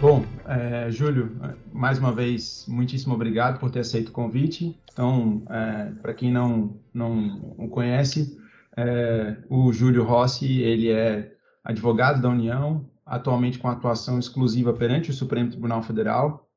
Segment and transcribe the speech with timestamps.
[0.00, 1.36] Bom, é, Júlio,
[1.72, 4.76] mais uma vez, muitíssimo obrigado por ter aceito o convite.
[4.92, 8.36] Então, é, para quem não, não o conhece,
[8.76, 11.32] é, o Júlio Rossi, ele é
[11.64, 16.50] advogado da União, atualmente com atuação exclusiva perante o Supremo Tribunal Federal,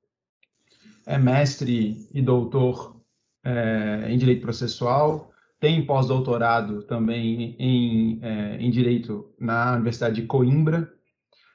[1.05, 2.99] é mestre e doutor
[3.44, 10.91] é, em Direito Processual, tem pós-doutorado também em, é, em Direito na Universidade de Coimbra.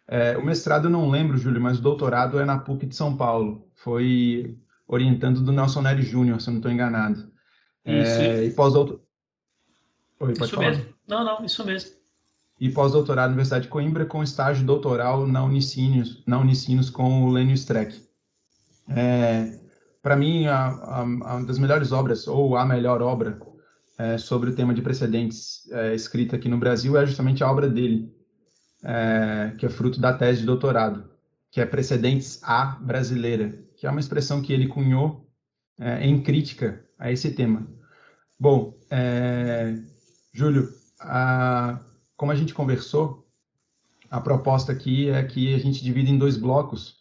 [0.07, 3.17] É, o mestrado eu não lembro, Júlio, mas o doutorado é na PUC de São
[3.17, 3.67] Paulo.
[3.75, 4.57] Foi
[4.87, 7.33] orientando do Nelson Nery Júnior, se eu não estou enganado.
[7.85, 8.21] Isso.
[8.21, 9.01] É, e pós-doutor...
[10.29, 10.69] isso falar.
[10.69, 10.95] mesmo.
[11.09, 12.04] Não, não, isso mesmo
[12.65, 17.31] e pós-doutorado na Universidade de Coimbra com estágio doutoral na Unicinos, na Unicinos com o
[17.31, 18.03] Lênio Streck.
[18.89, 19.61] É,
[20.03, 23.39] Para mim, a, a, a, das melhores obras, ou a melhor obra
[23.99, 27.69] é, sobre o tema de precedentes é, escrita aqui no Brasil é justamente a obra
[27.69, 28.11] dele,
[28.83, 31.05] é, que é fruto da tese de doutorado,
[31.51, 35.31] que é Precedentes A Brasileira, que é uma expressão que ele cunhou
[35.79, 37.67] é, em crítica a esse tema.
[38.41, 39.75] Bom, é,
[40.33, 41.79] Júlio, a,
[42.25, 43.29] como a gente conversou,
[44.11, 46.97] a proposta aqui é que a gente divida em dois blocos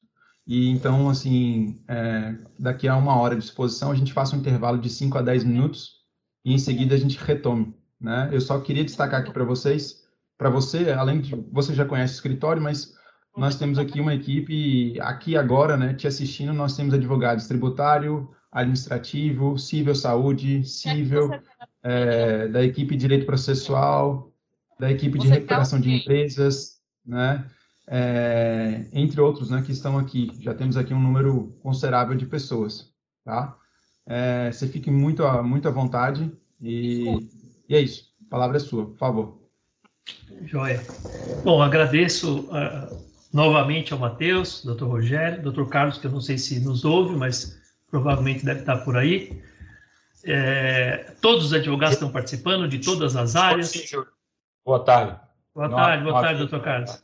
[0.46, 4.78] e então, assim, é, daqui a uma hora de exposição, a gente faça um intervalo
[4.78, 6.02] de 5 a 10 minutos
[6.44, 7.74] e em seguida a gente retome.
[8.02, 8.28] Né?
[8.34, 10.04] Eu só queria destacar aqui para vocês,
[10.38, 12.94] para você, além de você já conhece o escritório, mas
[13.38, 19.58] nós temos aqui uma equipe, aqui agora, né, te assistindo, nós temos advogados tributário, administrativo,
[19.58, 21.32] civil saúde, civil,
[21.82, 24.33] é, da equipe de direito processual,
[24.84, 27.46] da equipe de recuperação de empresas, né?
[27.88, 30.30] É, entre outros, né, que estão aqui.
[30.42, 32.92] Já temos aqui um número considerável de pessoas,
[33.24, 33.56] tá?
[34.06, 36.30] É, você fique muito, muito à vontade
[36.62, 37.06] e,
[37.70, 38.10] e, é isso.
[38.28, 39.42] A palavra é sua, por favor.
[40.44, 40.82] Joia.
[41.46, 43.02] Bom, agradeço uh,
[43.32, 47.58] novamente ao Matheus, doutor Rogério, doutor Carlos, que eu não sei se nos ouve, mas
[47.90, 49.42] provavelmente deve estar por aí.
[50.26, 53.70] É, todos os advogados estão participando de todas as áreas.
[53.70, 54.04] Sim,
[54.66, 55.20] Boa tarde.
[55.54, 57.04] Boa não, tarde, boa tarde, doutor Carlos.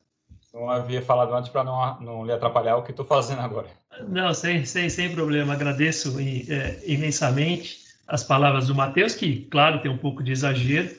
[0.54, 3.68] Não havia falado antes para não, não lhe atrapalhar o que estou fazendo agora.
[4.08, 5.54] Não, sem, sem, sem problema.
[5.54, 10.90] Agradeço é, imensamente as palavras do Matheus, que, claro, tem um pouco de exagero,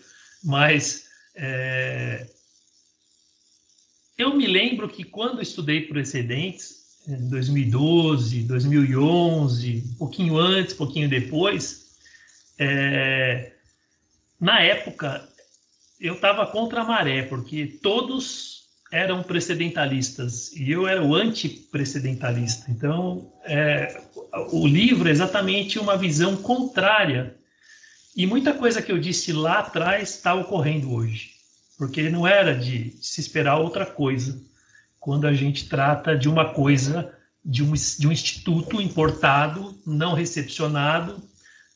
[0.44, 2.26] mas é,
[4.16, 11.08] eu me lembro que quando estudei precedentes, em 2012, 2011, um pouquinho antes, um pouquinho
[11.08, 11.96] depois,
[12.58, 13.52] é,
[14.38, 15.28] na época
[16.00, 22.70] eu estava contra a maré, porque todos eram precedentalistas e eu era o anti-precedentalista.
[22.70, 24.02] Então, é,
[24.50, 27.36] o livro é exatamente uma visão contrária.
[28.16, 31.32] E muita coisa que eu disse lá atrás está ocorrendo hoje,
[31.78, 34.42] porque não era de se esperar outra coisa
[34.98, 41.22] quando a gente trata de uma coisa, de um, de um instituto importado, não recepcionado,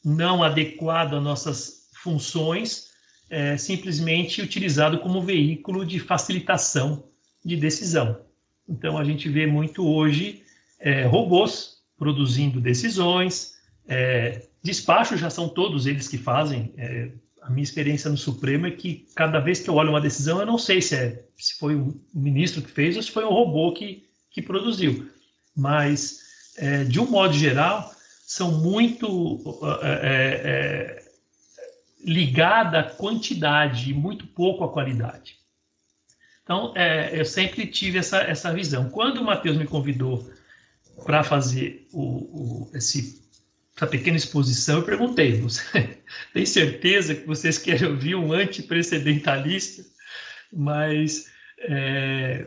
[0.04, 2.93] não adequado às nossas funções
[3.30, 7.04] é, simplesmente utilizado como veículo de facilitação
[7.44, 8.20] de decisão.
[8.68, 10.42] Então, a gente vê muito hoje
[10.80, 13.54] é, robôs produzindo decisões,
[13.86, 16.72] é, despachos já são todos eles que fazem.
[16.76, 17.10] É,
[17.42, 20.46] a minha experiência no Supremo é que cada vez que eu olho uma decisão, eu
[20.46, 23.72] não sei se, é, se foi o ministro que fez ou se foi um robô
[23.72, 25.08] que, que produziu.
[25.54, 26.20] Mas,
[26.56, 27.92] é, de um modo geral,
[28.26, 31.03] são muito é,
[32.04, 35.38] ligada à quantidade e muito pouco à qualidade.
[36.42, 38.90] Então, é, eu sempre tive essa, essa visão.
[38.90, 40.30] Quando o Matheus me convidou
[41.04, 43.22] para fazer o, o, esse,
[43.74, 45.98] essa pequena exposição, eu perguntei: você
[46.34, 49.82] tem certeza que vocês querem ouvir um antiprecedentalista?
[50.52, 51.30] Mas
[51.60, 52.46] é,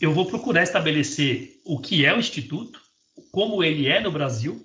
[0.00, 2.80] eu vou procurar estabelecer o que é o Instituto,
[3.30, 4.60] como ele é no Brasil,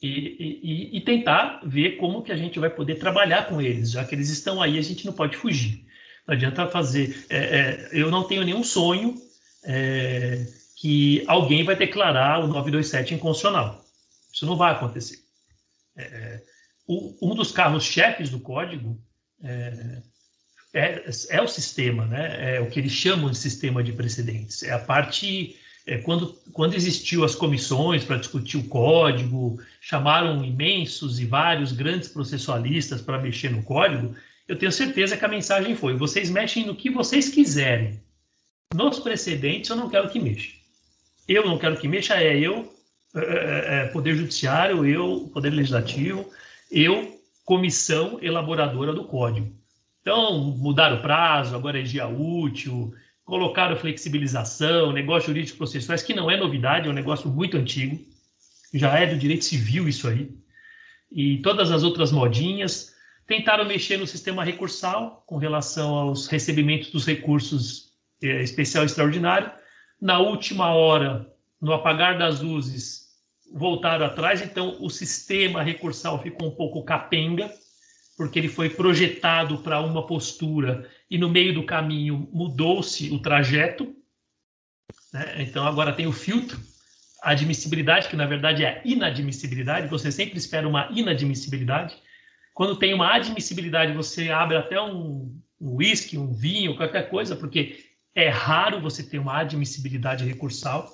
[0.00, 0.08] e,
[0.62, 4.14] e, e, tentar ver como que a gente vai poder trabalhar com eles, já que
[4.14, 5.84] eles estão aí, a gente não pode fugir.
[6.26, 7.26] Não adianta fazer.
[7.28, 9.16] É, é, eu não tenho nenhum sonho
[9.64, 10.46] é,
[10.76, 13.84] que alguém vai declarar o 927 inconstitucional.
[14.32, 15.18] Isso não vai acontecer.
[15.96, 16.42] É,
[16.86, 19.00] o, um dos carros-chefes do código
[19.42, 20.02] é,
[20.74, 22.56] é, é, o sistema, né?
[22.56, 24.62] é o que eles chamam de sistema de precedentes.
[24.62, 31.18] É a parte é, quando, quando existiu as comissões para discutir o código, chamaram imensos
[31.18, 34.14] e vários grandes processualistas para mexer no código,
[34.46, 37.98] eu tenho certeza que a mensagem foi: vocês mexem no que vocês quiserem,
[38.74, 40.52] Nos precedentes, eu não quero que mexa.
[41.26, 42.70] Eu não quero que mexa, é eu,
[43.14, 46.28] é, é, é, Poder Judiciário, eu, Poder Legislativo,
[46.70, 49.50] eu, comissão elaboradora do código.
[50.02, 52.94] Então, mudar o prazo, agora é dia útil,
[53.28, 58.02] colocaram flexibilização, negócio jurídico processuais, que não é novidade, é um negócio muito antigo,
[58.72, 60.30] já é do direito civil isso aí.
[61.12, 62.94] E todas as outras modinhas
[63.26, 67.92] tentaram mexer no sistema recursal com relação aos recebimentos dos recursos
[68.22, 69.50] é, especial e extraordinário.
[70.00, 73.08] Na última hora, no apagar das luzes,
[73.52, 77.52] voltaram atrás, então o sistema recursal ficou um pouco capenga,
[78.16, 83.94] porque ele foi projetado para uma postura e no meio do caminho mudou-se o trajeto.
[85.12, 85.42] Né?
[85.42, 86.58] Então agora tem o filtro,
[87.22, 91.96] a admissibilidade, que na verdade é a inadmissibilidade, você sempre espera uma inadmissibilidade.
[92.54, 97.84] Quando tem uma admissibilidade, você abre até um uísque, um, um vinho, qualquer coisa, porque
[98.14, 100.88] é raro você ter uma admissibilidade recursal,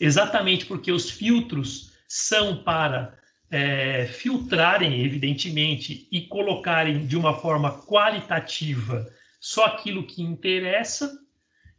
[0.00, 3.16] exatamente porque os filtros são para
[3.50, 9.06] é, filtrarem, evidentemente, e colocarem de uma forma qualitativa
[9.42, 11.18] só aquilo que interessa,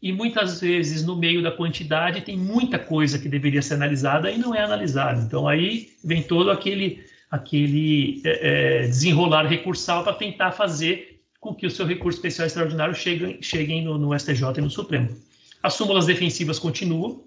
[0.02, 4.38] e muitas vezes no meio da quantidade tem muita coisa que deveria ser analisada e
[4.38, 5.22] não é analisada.
[5.22, 11.66] Então aí vem todo aquele, aquele é, é desenrolar recursal para tentar fazer com que
[11.66, 15.16] o seu recurso especial extraordinário chegue, cheguem no, no STJ e no Supremo.
[15.64, 17.24] As súmulas defensivas continuam,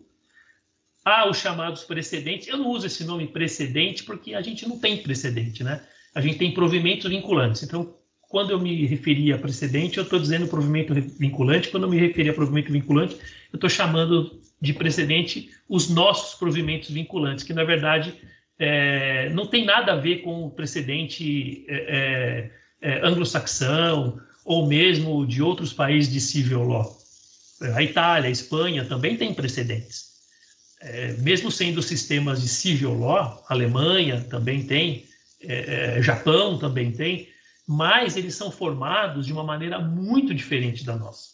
[1.02, 2.48] Há os chamados precedentes.
[2.48, 5.80] Eu não uso esse nome precedente porque a gente não tem precedente, né?
[6.12, 7.62] A gente tem provimentos vinculantes.
[7.62, 7.94] Então,
[8.36, 11.70] quando eu me referi a precedente, eu estou dizendo provimento vinculante.
[11.70, 13.14] Quando eu me referi a provimento vinculante,
[13.50, 18.12] eu estou chamando de precedente os nossos provimentos vinculantes, que na verdade
[18.58, 22.50] é, não tem nada a ver com o precedente é,
[22.82, 26.94] é, é anglo-saxão ou mesmo de outros países de civil law.
[27.74, 30.14] A Itália, a Espanha também tem precedentes
[30.82, 35.06] é, mesmo sendo sistemas de civil law, Alemanha também tem,
[35.40, 37.34] é, Japão também tem,
[37.66, 41.30] mas eles são formados de uma maneira muito diferente da nossa.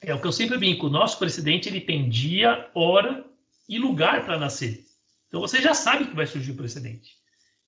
[0.00, 3.24] É o que eu sempre brinco, o nosso presidente ele tem dia, hora
[3.68, 4.84] e lugar para nascer.
[5.28, 7.16] Então você já sabe que vai surgir o precedente.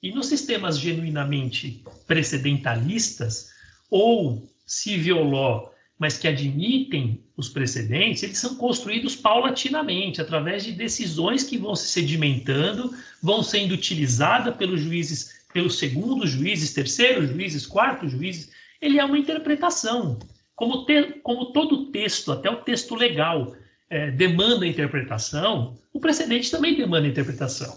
[0.02, 3.50] E nos sistemas genuinamente precedentalistas
[3.90, 5.72] ou civil law
[6.02, 11.86] mas que admitem os precedentes, eles são construídos paulatinamente, através de decisões que vão se
[11.86, 12.92] sedimentando,
[13.22, 18.50] vão sendo utilizadas pelos juízes, pelos segundos juízes, terceiros juízes, quartos juízes.
[18.80, 20.18] Ele é uma interpretação.
[20.54, 23.54] Como, te, como todo texto, até o texto legal,
[23.90, 27.76] é, demanda interpretação, o precedente também demanda interpretação.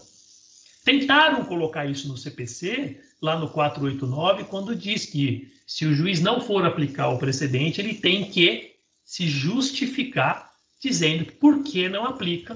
[0.83, 6.39] Tentaram colocar isso no CPC, lá no 489, quando diz que se o juiz não
[6.39, 12.55] for aplicar o precedente, ele tem que se justificar dizendo por que não aplica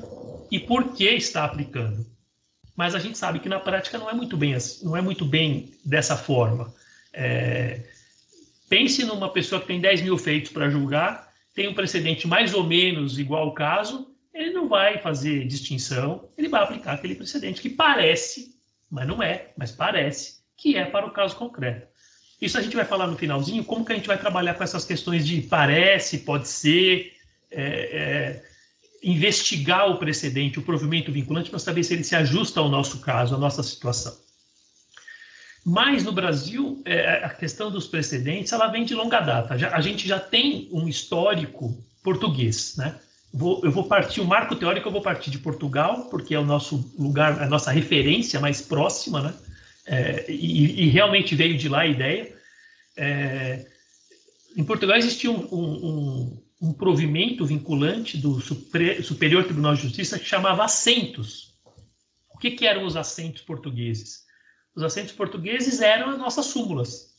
[0.52, 2.06] e por que está aplicando.
[2.80, 5.74] Mas a gente sabe que na prática não é muito bem, não é muito bem
[5.84, 6.74] dessa forma.
[7.12, 7.82] É,
[8.70, 12.64] pense numa pessoa que tem 10 mil feitos para julgar, tem um precedente mais ou
[12.64, 17.70] menos igual ao caso, ele não vai fazer distinção, ele vai aplicar aquele precedente que
[17.70, 18.56] parece,
[18.90, 21.86] mas não é, mas parece que é para o caso concreto.
[22.42, 24.86] Isso a gente vai falar no finalzinho, como que a gente vai trabalhar com essas
[24.86, 27.12] questões de parece, pode ser,
[27.52, 28.49] é, é,
[29.04, 33.36] investigar o precedente, o provimento vinculante, para saber se ele se ajusta ao nosso caso,
[33.36, 34.16] à nossa situação.
[35.66, 39.58] Mas no Brasil, é, a questão dos precedentes, ela vem de longa data.
[39.58, 43.00] Já, a gente já tem um histórico português, né?
[43.32, 46.46] Vou, eu vou partir, o marco teórico eu vou partir de Portugal, porque é o
[46.46, 49.34] nosso lugar, a nossa referência mais próxima, né?
[49.86, 52.34] É, e, e, realmente veio de lá a ideia.
[52.96, 53.66] É,
[54.56, 60.66] em Portugal existia um, um, um, provimento vinculante do Superior Tribunal de Justiça que chamava
[60.66, 61.54] assentos.
[62.30, 64.26] O que, que eram os assentos portugueses?
[64.76, 67.16] Os assentos portugueses eram as nossas súmulas.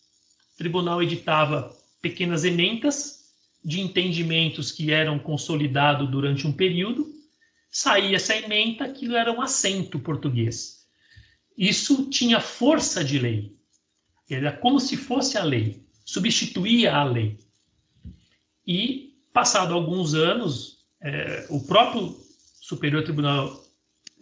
[0.54, 3.20] O tribunal editava pequenas ementas
[3.64, 7.12] de entendimentos que eram consolidados durante um período,
[7.70, 10.86] saía essa ementa, aquilo era um assento português.
[11.56, 13.56] Isso tinha força de lei.
[14.28, 17.38] Era como se fosse a lei, substituía a lei.
[18.66, 22.16] E, passado alguns anos, é, o próprio
[22.60, 23.64] Superior Tribunal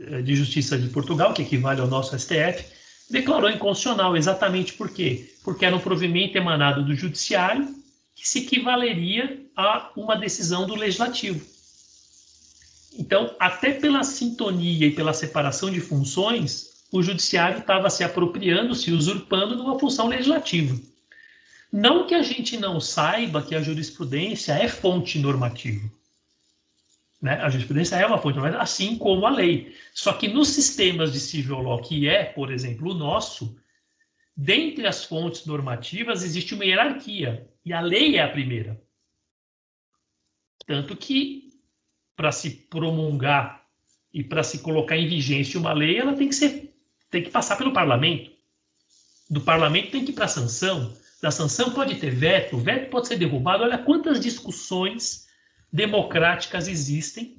[0.01, 2.65] é, de Justiça de Portugal, que equivale ao nosso STF,
[3.11, 4.17] declarou inconstitucional.
[4.17, 5.33] Exatamente por quê?
[5.43, 7.75] Porque era um provimento emanado do Judiciário
[8.15, 11.41] que se equivaleria a uma decisão do Legislativo.
[12.99, 18.91] Então, até pela sintonia e pela separação de funções, o judiciário estava se apropriando, se
[18.91, 20.77] usurpando de uma função legislativa.
[21.71, 25.91] Não que a gente não saiba que a jurisprudência é fonte normativa.
[27.21, 27.35] Né?
[27.35, 29.75] A jurisprudência é uma fonte, assim como a lei.
[29.93, 33.59] Só que nos sistemas de civil law, que é, por exemplo, o nosso,
[34.37, 38.81] dentre as fontes normativas existe uma hierarquia, e a lei é a primeira.
[40.67, 41.53] Tanto que,
[42.17, 43.67] para se promulgar
[44.13, 46.75] e para se colocar em vigência uma lei, ela tem que ser,
[47.11, 48.31] tem que passar pelo parlamento.
[49.29, 50.97] Do parlamento tem que ir para a sanção.
[51.21, 53.65] Da sanção pode ter veto, o veto pode ser derrubado.
[53.65, 55.27] Olha quantas discussões
[55.73, 57.37] democráticas existem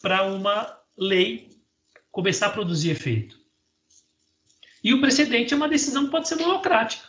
[0.00, 1.50] para uma lei
[2.10, 3.38] começar a produzir efeito.
[4.82, 7.06] E o precedente é uma decisão que pode ser monocrática.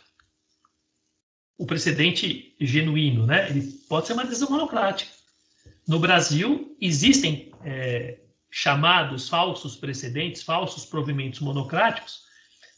[1.56, 3.48] O precedente genuíno, né?
[3.48, 5.12] Ele pode ser uma decisão monocrática.
[5.86, 8.18] No Brasil, existem é,
[8.50, 12.24] chamados falsos precedentes, falsos provimentos monocráticos,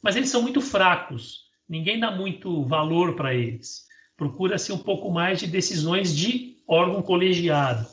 [0.03, 1.51] mas eles são muito fracos.
[1.73, 3.87] Ninguém dá muito valor para eles.
[4.15, 7.87] Procura-se um pouco mais de decisões de órgão colegiado,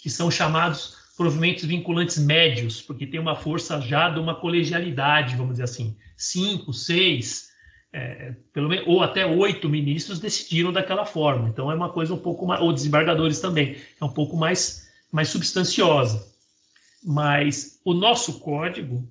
[0.00, 5.54] que são chamados provimentos vinculantes médios, porque tem uma força já de uma colegialidade, vamos
[5.54, 5.96] dizer assim.
[6.16, 7.48] Cinco, seis,
[7.92, 11.48] é, pelo menos, ou até oito ministros decidiram daquela forma.
[11.48, 15.30] Então é uma coisa um pouco mais, ou desembargadores também, é um pouco mais, mais
[15.30, 16.32] substanciosa.
[17.02, 19.04] Mas o nosso código,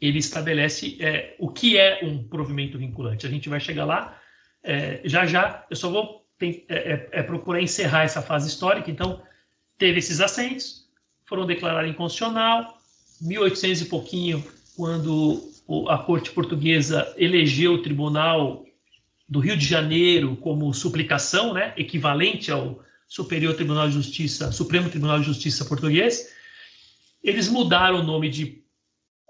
[0.00, 3.26] ele estabelece é, o que é um provimento vinculante.
[3.26, 4.18] A gente vai chegar lá
[4.62, 5.66] é, já já.
[5.68, 8.90] Eu só vou tem, é, é, é procurar encerrar essa fase histórica.
[8.90, 9.22] Então,
[9.76, 10.88] teve esses assentos,
[11.26, 12.78] foram declarados inconstitucional.
[13.20, 15.50] 1800 e pouquinho, quando
[15.88, 18.64] a corte portuguesa elegeu o tribunal
[19.28, 25.20] do Rio de Janeiro como suplicação, né, equivalente ao Superior Tribunal de Justiça, Supremo Tribunal
[25.20, 26.32] de Justiça português,
[27.22, 28.59] eles mudaram o nome de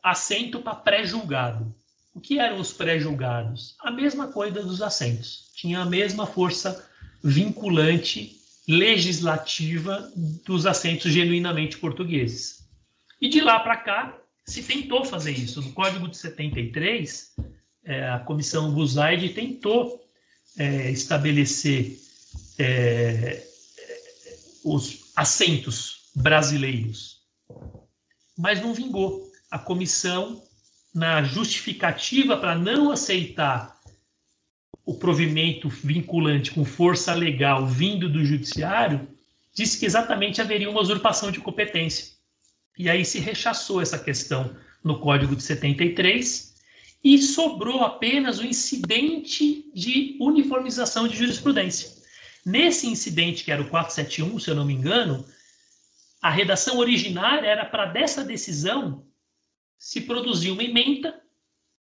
[0.02, 1.74] assento para pré-julgado.
[2.14, 3.76] O que eram os pré-julgados?
[3.80, 5.50] A mesma coisa dos assentos.
[5.54, 6.84] Tinha a mesma força
[7.22, 10.10] vinculante legislativa
[10.44, 12.64] dos assentos genuinamente portugueses.
[13.20, 15.60] E de lá para cá, se tentou fazer isso.
[15.60, 17.36] No Código de 73,
[17.84, 20.04] é, a Comissão Buzaide tentou
[20.58, 21.98] é, estabelecer
[22.58, 23.46] é,
[24.64, 27.22] os assentos brasileiros,
[28.36, 29.29] mas não vingou.
[29.50, 30.42] A comissão,
[30.94, 33.80] na justificativa para não aceitar
[34.84, 39.08] o provimento vinculante com força legal vindo do judiciário,
[39.54, 42.14] disse que exatamente haveria uma usurpação de competência.
[42.78, 46.54] E aí se rechaçou essa questão no Código de 73
[47.02, 51.90] e sobrou apenas o incidente de uniformização de jurisprudência.
[52.44, 55.24] Nesse incidente, que era o 471, se eu não me engano,
[56.22, 59.04] a redação originária era para dessa decisão
[59.80, 61.18] se produzir uma emenda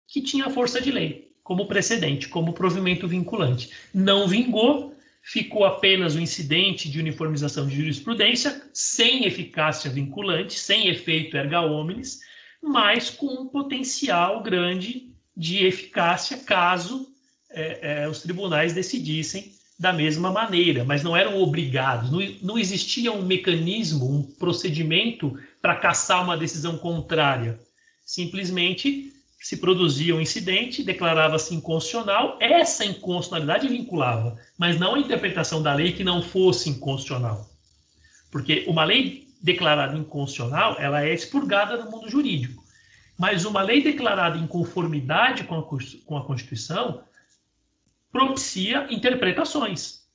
[0.06, 3.70] que tinha força de lei, como precedente, como provimento vinculante.
[3.92, 11.36] Não vingou, ficou apenas o incidente de uniformização de jurisprudência, sem eficácia vinculante, sem efeito
[11.36, 12.20] erga omnes,
[12.62, 17.08] mas com um potencial grande de eficácia caso
[17.50, 23.10] é, é, os tribunais decidissem da mesma maneira, mas não eram obrigados, não, não existia
[23.10, 27.58] um mecanismo, um procedimento para caçar uma decisão contrária.
[28.12, 35.72] Simplesmente se produzia um incidente, declarava-se inconstitucional, essa inconstitucionalidade vinculava, mas não a interpretação da
[35.72, 37.48] lei que não fosse inconstitucional.
[38.30, 42.62] Porque uma lei declarada inconstitucional, ela é expurgada do mundo jurídico.
[43.18, 45.62] Mas uma lei declarada em conformidade com a,
[46.04, 47.02] com a Constituição
[48.12, 50.06] propicia interpretações.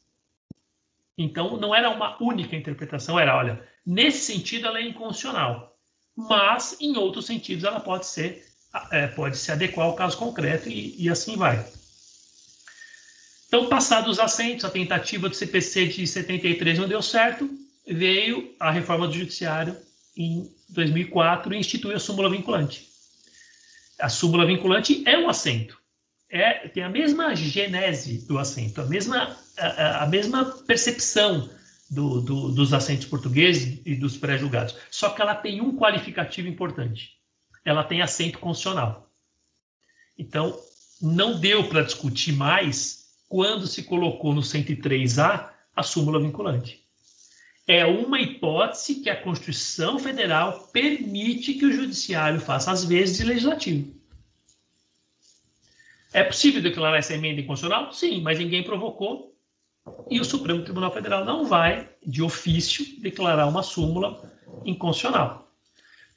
[1.17, 5.76] Então, não era uma única interpretação, era, olha, nesse sentido ela é inconstitucional,
[6.17, 8.43] mas em outros sentidos ela pode ser
[8.91, 11.65] é, pode se adequar ao caso concreto e, e assim vai.
[13.47, 17.49] Então, passados os assentos, a tentativa do CPC de 73 não deu certo,
[17.87, 19.77] veio a reforma do Judiciário
[20.15, 22.87] em 2004 e institui a súmula vinculante.
[23.99, 25.77] A súmula vinculante é um assento,
[26.29, 31.49] é, tem a mesma genese do assento, a mesma, a, a mesma percepção
[31.89, 37.17] do, do, dos assentos portugueses e dos pré-julgados, só que ela tem um qualificativo importante
[37.67, 39.11] ela tem assento constitucional.
[40.17, 40.57] Então,
[41.01, 46.81] não deu para discutir mais quando se colocou no 103A a súmula vinculante.
[47.67, 53.25] É uma hipótese que a Constituição Federal permite que o Judiciário faça, às vezes, de
[53.25, 53.93] legislativo.
[56.13, 57.91] É possível declarar essa emenda inconstitucional?
[57.91, 59.36] Sim, mas ninguém provocou.
[60.09, 64.21] E o Supremo Tribunal Federal não vai, de ofício, declarar uma súmula
[64.65, 65.51] inconstitucional.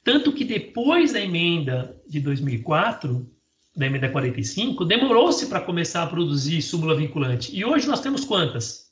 [0.03, 3.29] Tanto que depois da emenda de 2004,
[3.75, 7.55] da emenda 45, demorou-se para começar a produzir súmula vinculante.
[7.55, 8.91] E hoje nós temos quantas?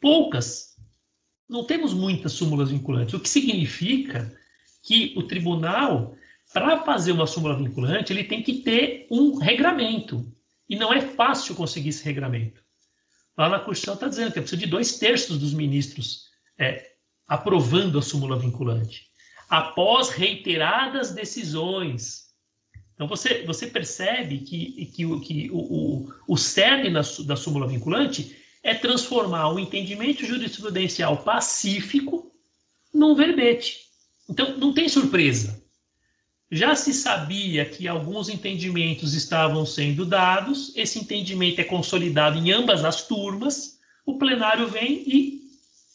[0.00, 0.74] Poucas.
[1.48, 4.34] não temos muitas súmulas vinculantes, o que significa
[4.82, 6.16] que o tribunal,
[6.52, 10.26] para fazer uma súmula vinculante, ele tem que ter um regramento.
[10.68, 12.63] E não é fácil conseguir esse regramento.
[13.36, 16.26] Lá na Constituição está dizendo que precisa de dois terços dos ministros
[16.58, 16.92] é,
[17.26, 19.08] aprovando a súmula vinculante.
[19.48, 22.24] Após reiteradas decisões.
[22.94, 28.36] Então você, você percebe que, que, que o, o, o cerne da, da súmula vinculante
[28.62, 32.32] é transformar o entendimento jurisprudencial pacífico
[32.92, 33.84] num verbete.
[34.28, 35.62] Então, não tem surpresa.
[36.54, 42.84] Já se sabia que alguns entendimentos estavam sendo dados, esse entendimento é consolidado em ambas
[42.84, 45.50] as turmas, o plenário vem e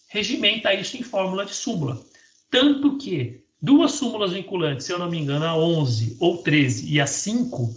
[0.10, 2.06] regimenta isso em fórmula de súmula.
[2.52, 7.00] Tanto que duas súmulas vinculantes, se eu não me engano, a 11 ou 13 e
[7.00, 7.74] a 5,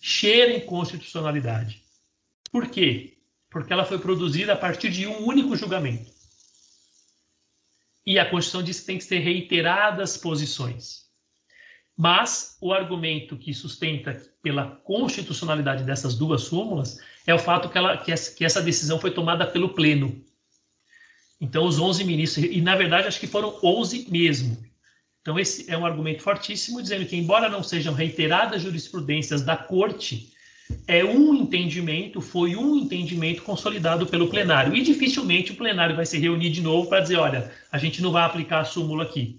[0.00, 1.82] cheiram constitucionalidade.
[2.52, 3.18] Por quê?
[3.50, 6.12] Porque ela foi produzida a partir de um único julgamento.
[8.06, 11.09] E a Constituição diz que tem que ser reiteradas posições.
[12.00, 17.94] Mas o argumento que sustenta pela constitucionalidade dessas duas súmulas é o fato que, ela,
[17.98, 20.18] que, essa, decisão foi tomada pelo Pleno.
[21.38, 24.56] Então, os 11 ministros, e na verdade acho que foram 11 mesmo.
[25.20, 30.32] Então, esse é um argumento fortíssimo, dizendo que, embora não sejam reiteradas jurisprudências da Corte,
[30.86, 34.74] é um entendimento, foi um entendimento consolidado pelo plenário.
[34.74, 38.10] E dificilmente o plenário vai se reunir de novo para dizer: olha, a gente não
[38.10, 39.38] vai aplicar a súmula aqui.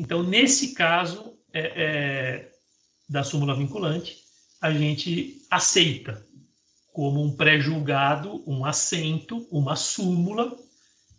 [0.00, 2.52] Então, nesse caso é, é,
[3.06, 4.16] da súmula vinculante,
[4.58, 6.26] a gente aceita
[6.90, 10.56] como um pré-julgado, um assento, uma súmula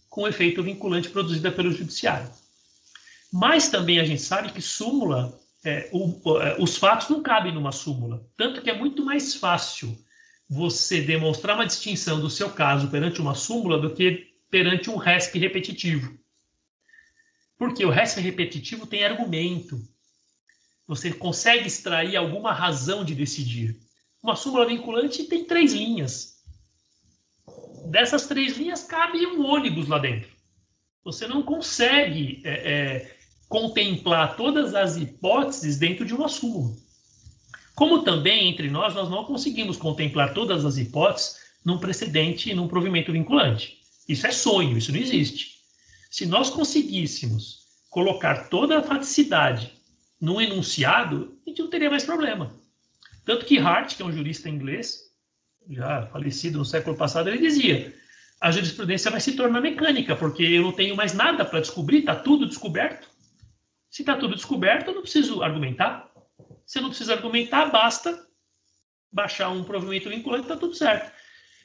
[0.10, 2.28] com efeito vinculante produzida pelo judiciário.
[3.32, 7.72] Mas também a gente sabe que súmula é, o, é, os fatos não cabem numa
[7.72, 8.26] súmula.
[8.36, 9.96] Tanto que é muito mais fácil
[10.50, 15.38] você demonstrar uma distinção do seu caso perante uma súmula do que perante um RESP
[15.38, 16.20] repetitivo.
[17.62, 19.80] Porque o RESP repetitivo tem argumento.
[20.88, 23.80] Você consegue extrair alguma razão de decidir.
[24.24, 26.42] Uma súmula vinculante tem três linhas.
[27.86, 30.32] Dessas três linhas cabe um ônibus lá dentro.
[31.04, 36.76] Você não consegue é, é, contemplar todas as hipóteses dentro de uma súmula.
[37.76, 42.68] Como também entre nós, nós não conseguimos contemplar todas as hipóteses num precedente e num
[42.68, 43.78] provimento vinculante.
[44.10, 45.61] Isso é sonho, isso não existe.
[46.12, 49.72] Se nós conseguíssemos colocar toda a faticidade
[50.20, 52.54] num enunciado, a gente não teria mais problema.
[53.24, 55.10] Tanto que Hart, que é um jurista inglês,
[55.70, 57.96] já falecido no século passado, ele dizia:
[58.42, 62.14] a jurisprudência vai se tornar mecânica, porque eu não tenho mais nada para descobrir, está
[62.14, 63.10] tudo descoberto.
[63.90, 66.12] Se está tudo descoberto, eu não preciso argumentar.
[66.66, 68.28] Se eu não preciso argumentar, basta
[69.10, 71.10] baixar um provimento vinculante, está tudo certo.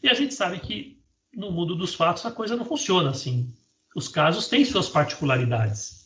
[0.04, 1.02] E a gente sabe que
[1.34, 3.52] no mundo dos fatos a coisa não funciona assim.
[3.96, 6.04] Os casos têm suas particularidades.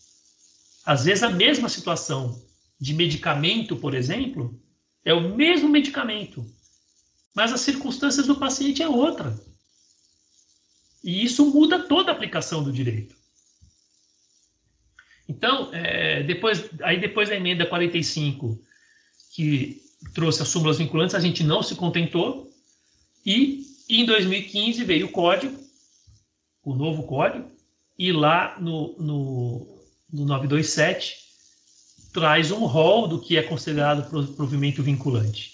[0.86, 2.40] Às vezes a mesma situação
[2.80, 4.56] de medicamento, por exemplo,
[5.04, 6.46] é o mesmo medicamento,
[7.34, 9.36] mas as circunstâncias do paciente é outra.
[11.02, 13.16] E isso muda toda a aplicação do direito.
[15.28, 18.56] Então, é, depois, aí depois da emenda 45,
[19.32, 19.82] que
[20.14, 22.54] trouxe as súmulas vinculantes, a gente não se contentou,
[23.26, 25.58] e em 2015 veio o código,
[26.62, 27.50] o novo código,
[28.00, 29.78] e lá no, no,
[30.10, 31.18] no 927
[32.14, 35.52] traz um rol do que é considerado provimento vinculante.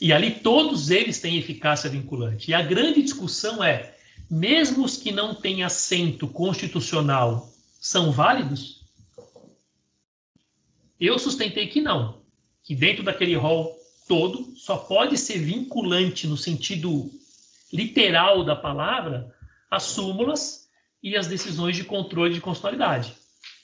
[0.00, 2.50] E ali todos eles têm eficácia vinculante.
[2.50, 3.94] E a grande discussão é,
[4.30, 8.82] mesmo os que não têm assento constitucional são válidos?
[10.98, 12.22] Eu sustentei que não,
[12.64, 13.78] que dentro daquele rol
[14.08, 17.10] todo só pode ser vinculante no sentido
[17.70, 19.30] literal da palavra
[19.70, 20.57] as súmulas
[21.02, 23.14] e as decisões de controle de constitucionalidade,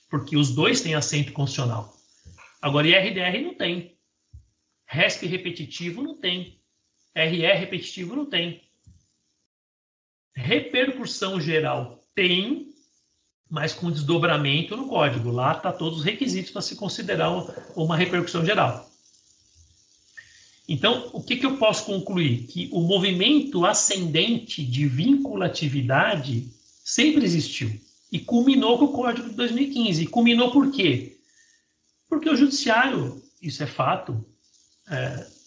[0.09, 1.95] porque os dois têm assento constitucional.
[2.63, 3.99] Agora, IRDR não tem.
[4.87, 6.61] RESP repetitivo não tem.
[7.15, 8.63] RE repetitivo não tem.
[10.35, 12.73] Repercussão geral tem,
[13.49, 15.31] mas com desdobramento no código.
[15.31, 17.31] Lá está todos os requisitos para se considerar
[17.77, 18.91] uma repercussão geral.
[20.67, 22.47] Então, o que, que eu posso concluir?
[22.47, 26.51] Que o movimento ascendente de vinculatividade
[26.85, 27.71] sempre existiu
[28.13, 30.03] e culminou com o Código de 2015.
[30.03, 31.17] E culminou por quê?
[32.09, 34.25] Porque o judiciário, isso é fato,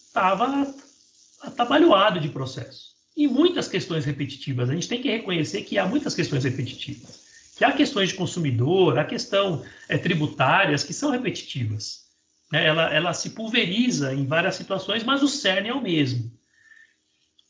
[0.06, 2.88] estava é, atabalhoado de processo.
[3.16, 4.68] E muitas questões repetitivas.
[4.68, 9.00] A gente tem que reconhecer que há muitas questões repetitivas que há questões de consumidor,
[9.00, 12.04] há questão é, tributárias que são repetitivas.
[12.52, 12.64] Né?
[12.64, 16.30] Ela, ela se pulveriza em várias situações, mas o cerne é o mesmo.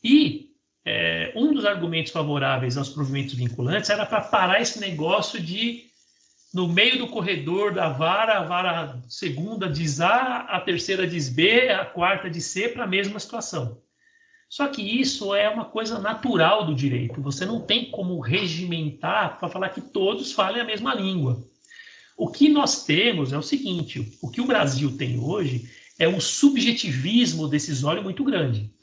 [0.03, 0.48] E
[0.85, 5.83] é, um dos argumentos favoráveis aos provimentos vinculantes era para parar esse negócio de,
[6.53, 11.69] no meio do corredor da vara, a vara segunda diz A, a terceira diz B,
[11.69, 13.81] a quarta diz C, para a mesma situação.
[14.49, 17.21] Só que isso é uma coisa natural do direito.
[17.21, 21.39] Você não tem como regimentar para falar que todos falem a mesma língua.
[22.17, 26.19] O que nós temos é o seguinte: o que o Brasil tem hoje é um
[26.19, 28.73] subjetivismo decisório muito grande.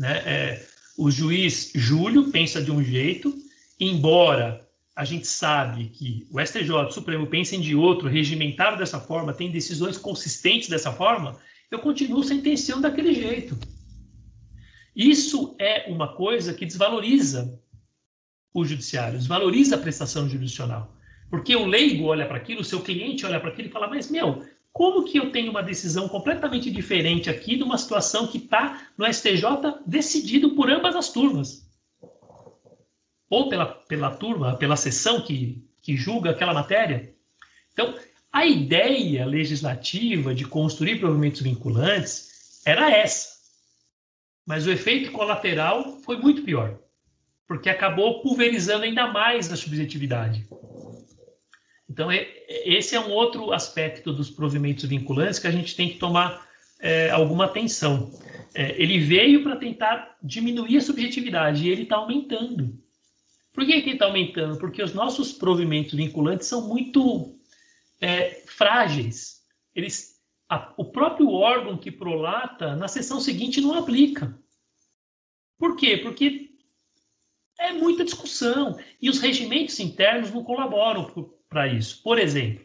[0.00, 0.22] Né?
[0.24, 3.36] É, o juiz Júlio pensa de um jeito,
[3.78, 9.34] embora a gente sabe que o STJ, o Supremo, pensem de outro, regimentado dessa forma,
[9.34, 11.38] tem decisões consistentes dessa forma,
[11.70, 13.58] eu continuo sentenciando daquele jeito.
[14.96, 17.60] Isso é uma coisa que desvaloriza
[18.54, 20.96] o judiciário, desvaloriza a prestação jurisdicional.
[21.28, 24.10] Porque o leigo olha para aquilo, o seu cliente olha para aquilo e fala: Mas,
[24.10, 28.88] meu, como que eu tenho uma decisão completamente diferente aqui de uma situação que está
[28.96, 29.44] no STJ
[29.84, 31.68] decidido por ambas as turmas?
[33.28, 37.14] Ou pela, pela turma, pela sessão que, que julga aquela matéria?
[37.72, 37.94] Então,
[38.32, 43.40] a ideia legislativa de construir provimentos vinculantes era essa.
[44.46, 46.78] Mas o efeito colateral foi muito pior,
[47.46, 50.46] porque acabou pulverizando ainda mais a subjetividade.
[52.00, 52.10] Então,
[52.48, 56.48] esse é um outro aspecto dos provimentos vinculantes que a gente tem que tomar
[56.80, 58.10] é, alguma atenção.
[58.54, 62.74] É, ele veio para tentar diminuir a subjetividade e ele está aumentando.
[63.52, 64.56] Por que, ele está aumentando?
[64.58, 67.38] Porque os nossos provimentos vinculantes são muito
[68.00, 69.42] é, frágeis.
[69.74, 74.34] Eles, a, o próprio órgão que prolata, na sessão seguinte, não aplica.
[75.58, 75.98] Por quê?
[75.98, 76.48] Porque
[77.58, 81.04] é muita discussão e os regimentos internos não colaboram
[81.50, 82.00] para isso.
[82.02, 82.64] Por exemplo,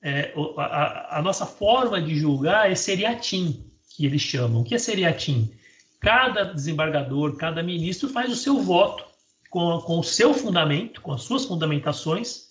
[0.00, 4.62] é, a, a, nossa forma de julgar é seriatim, que eles chamam.
[4.62, 5.52] O que é seriatim?
[5.98, 9.04] Cada desembargador, cada ministro faz o seu voto
[9.50, 12.50] com, com o seu fundamento, com as suas fundamentações,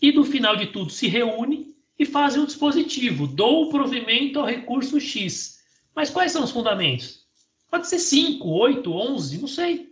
[0.00, 3.26] e no final de tudo se reúne e faz um dispositivo.
[3.26, 5.60] Dou provimento ao recurso X.
[5.94, 7.26] Mas quais são os fundamentos?
[7.70, 9.88] Pode ser 5, 8, 11, não sei.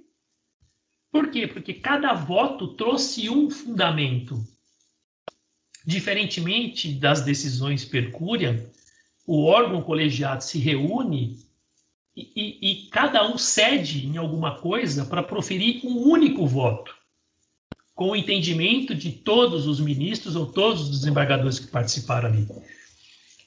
[1.10, 1.48] Por quê?
[1.48, 4.46] Porque cada voto trouxe um fundamento.
[5.86, 8.60] Diferentemente das decisões per curiam,
[9.24, 11.38] o órgão colegiado se reúne
[12.16, 16.92] e, e, e cada um cede em alguma coisa para proferir um único voto,
[17.94, 22.48] com o entendimento de todos os ministros ou todos os desembargadores que participaram ali.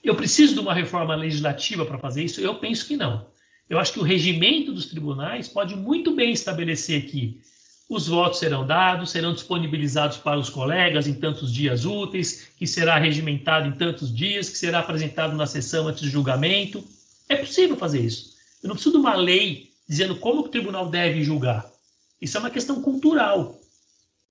[0.02, 2.40] Eu preciso de uma reforma legislativa para fazer isso?
[2.40, 3.28] Eu penso que não.
[3.70, 7.42] Eu acho que o regimento dos tribunais pode muito bem estabelecer que
[7.90, 13.00] os votos serão dados, serão disponibilizados para os colegas em tantos dias úteis, que será
[13.00, 16.84] regimentado em tantos dias, que será apresentado na sessão antes do julgamento.
[17.28, 18.36] É possível fazer isso.
[18.62, 21.68] Eu não preciso de uma lei dizendo como o tribunal deve julgar.
[22.22, 23.60] Isso é uma questão cultural.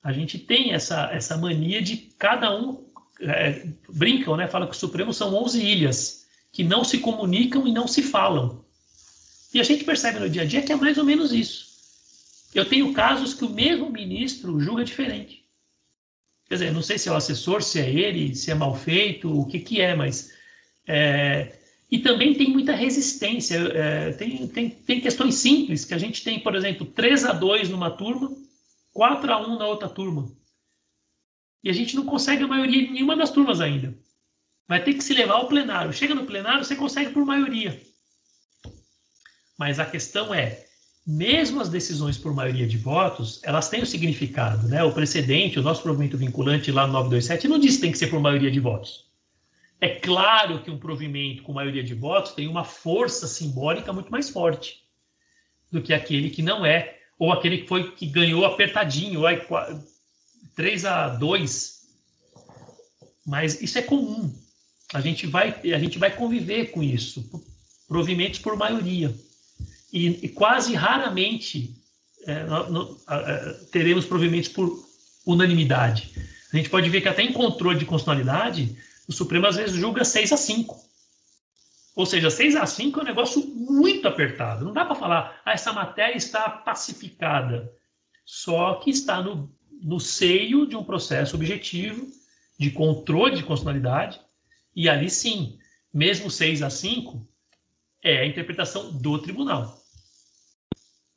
[0.04, 2.86] A gente tem essa, essa mania de cada um.
[3.20, 4.46] É, brincam, né?
[4.46, 8.64] Fala que o Supremo são 11 ilhas que não se comunicam e não se falam.
[9.52, 11.67] E a gente percebe no dia a dia que é mais ou menos isso.
[12.54, 15.44] Eu tenho casos que o mesmo ministro julga diferente.
[16.48, 19.30] Quer dizer, não sei se é o assessor, se é ele, se é mal feito,
[19.30, 20.32] o que, que é, mas.
[20.86, 21.58] É,
[21.90, 23.56] e também tem muita resistência.
[23.56, 27.68] É, tem, tem, tem questões simples, que a gente tem, por exemplo, 3 a 2
[27.68, 28.34] numa turma,
[28.94, 30.30] 4 a 1 na outra turma.
[31.62, 33.94] E a gente não consegue a maioria em nenhuma das turmas ainda.
[34.66, 35.92] Vai ter que se levar ao plenário.
[35.92, 37.80] Chega no plenário, você consegue por maioria.
[39.58, 40.67] Mas a questão é,
[41.08, 44.84] mesmo as decisões por maioria de votos, elas têm o significado, né?
[44.84, 48.08] O precedente, o nosso provimento vinculante lá no 927 não diz que tem que ser
[48.08, 49.06] por maioria de votos.
[49.80, 54.28] É claro que um provimento com maioria de votos tem uma força simbólica muito mais
[54.28, 54.82] forte
[55.72, 59.22] do que aquele que não é, ou aquele que foi que ganhou apertadinho,
[60.54, 61.88] 3 a 2.
[63.26, 64.30] Mas isso é comum.
[64.92, 67.24] A gente vai, a gente vai conviver com isso,
[67.88, 69.14] provimentos por maioria
[69.92, 71.74] e, e quase raramente
[72.26, 74.86] é, no, no, a, teremos provimentos por
[75.26, 76.12] unanimidade.
[76.52, 80.04] A gente pode ver que até em controle de constitucionalidade, o Supremo às vezes julga
[80.04, 80.88] 6 a 5.
[81.94, 84.64] Ou seja, 6 a 5 é um negócio muito apertado.
[84.64, 87.72] Não dá para falar, ah, essa matéria está pacificada.
[88.24, 92.06] Só que está no, no seio de um processo objetivo
[92.58, 94.20] de controle de constitucionalidade.
[94.74, 95.58] E ali sim,
[95.92, 97.26] mesmo 6 a 5,
[98.02, 99.77] é a interpretação do tribunal.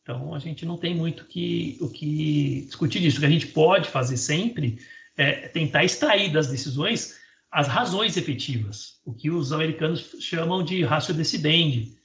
[0.01, 3.17] Então, a gente não tem muito que, o que discutir disso.
[3.17, 4.79] O que a gente pode fazer sempre
[5.15, 7.19] é tentar extrair das decisões
[7.51, 11.97] as razões efetivas, o que os americanos chamam de ratio decidendi.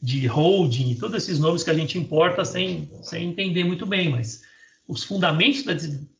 [0.00, 4.42] de holding, todos esses nomes que a gente importa sem, sem entender muito bem, mas
[4.86, 5.74] os fundamentos da,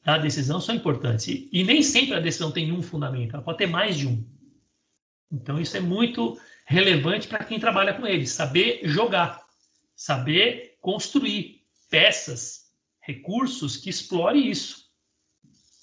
[0.04, 1.28] da decisão são importantes.
[1.28, 4.24] E, e, nem sempre a decisão tem um fundamento, ela pode ter mais de um.
[5.30, 9.40] Então, isso é muito relevante para quem trabalha com eles, saber jogar,
[9.94, 12.66] saber construir peças,
[13.00, 14.84] recursos que explore isso.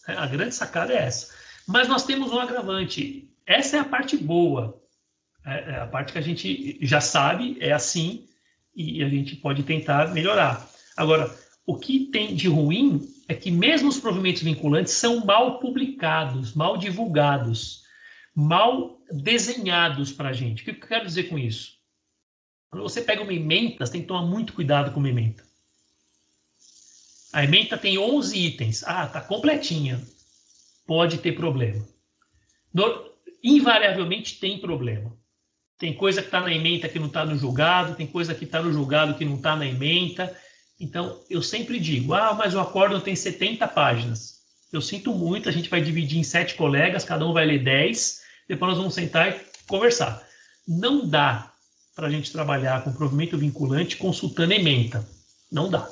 [0.08, 1.34] A grande sacada é essa.
[1.68, 3.30] Mas nós temos um agravante.
[3.46, 4.82] Essa é a parte boa.
[5.46, 8.28] É, é a parte que a gente já sabe, é assim,
[8.76, 10.70] e a gente pode tentar melhorar.
[10.98, 11.34] Agora,
[11.66, 16.78] o que tem de ruim é que mesmo os provimentos vinculantes são mal publicados, mal
[16.78, 17.84] divulgados,
[18.36, 20.62] mal desenhados para a gente.
[20.62, 21.74] O que eu quero dizer com isso?
[22.76, 25.42] Quando você pega uma ementa, você tem que tomar muito cuidado com uma ementa.
[27.32, 28.84] A ementa tem 11 itens.
[28.84, 30.06] Ah, tá completinha.
[30.86, 31.88] Pode ter problema.
[32.74, 33.12] No,
[33.42, 35.18] invariavelmente tem problema.
[35.78, 38.62] Tem coisa que está na ementa que não está no julgado, tem coisa que está
[38.62, 40.38] no julgado que não está na ementa.
[40.78, 44.42] Então, eu sempre digo, ah, mas o acordo tem 70 páginas.
[44.74, 48.22] Eu sinto muito, a gente vai dividir em sete colegas, cada um vai ler 10,
[48.50, 50.28] depois nós vamos sentar e conversar.
[50.68, 51.55] Não dá
[51.96, 55.08] para a gente trabalhar com provimento vinculante consultando ementa.
[55.50, 55.90] Não dá.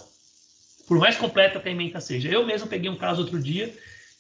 [0.86, 2.28] Por mais completa que a ementa seja.
[2.28, 3.74] Eu mesmo peguei um caso outro dia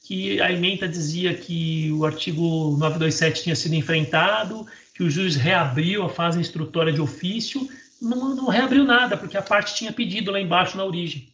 [0.03, 6.03] que a ementa dizia que o artigo 927 tinha sido enfrentado que o juiz reabriu
[6.03, 7.67] a fase instrutória de ofício,
[8.01, 11.33] não, não reabriu nada, porque a parte tinha pedido lá embaixo na origem.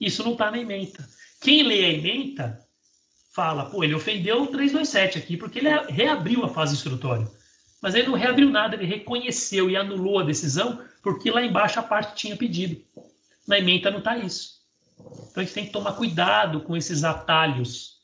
[0.00, 1.06] Isso não está na ementa.
[1.40, 2.58] Quem lê a ementa
[3.32, 7.28] fala, pô, ele ofendeu o 327 aqui, porque ele reabriu a fase instrutória.
[7.80, 11.82] Mas ele não reabriu nada, ele reconheceu e anulou a decisão, porque lá embaixo a
[11.82, 12.80] parte tinha pedido.
[13.46, 14.58] Na ementa não está isso.
[14.98, 17.98] Então a gente tem que tomar cuidado com esses atalhos.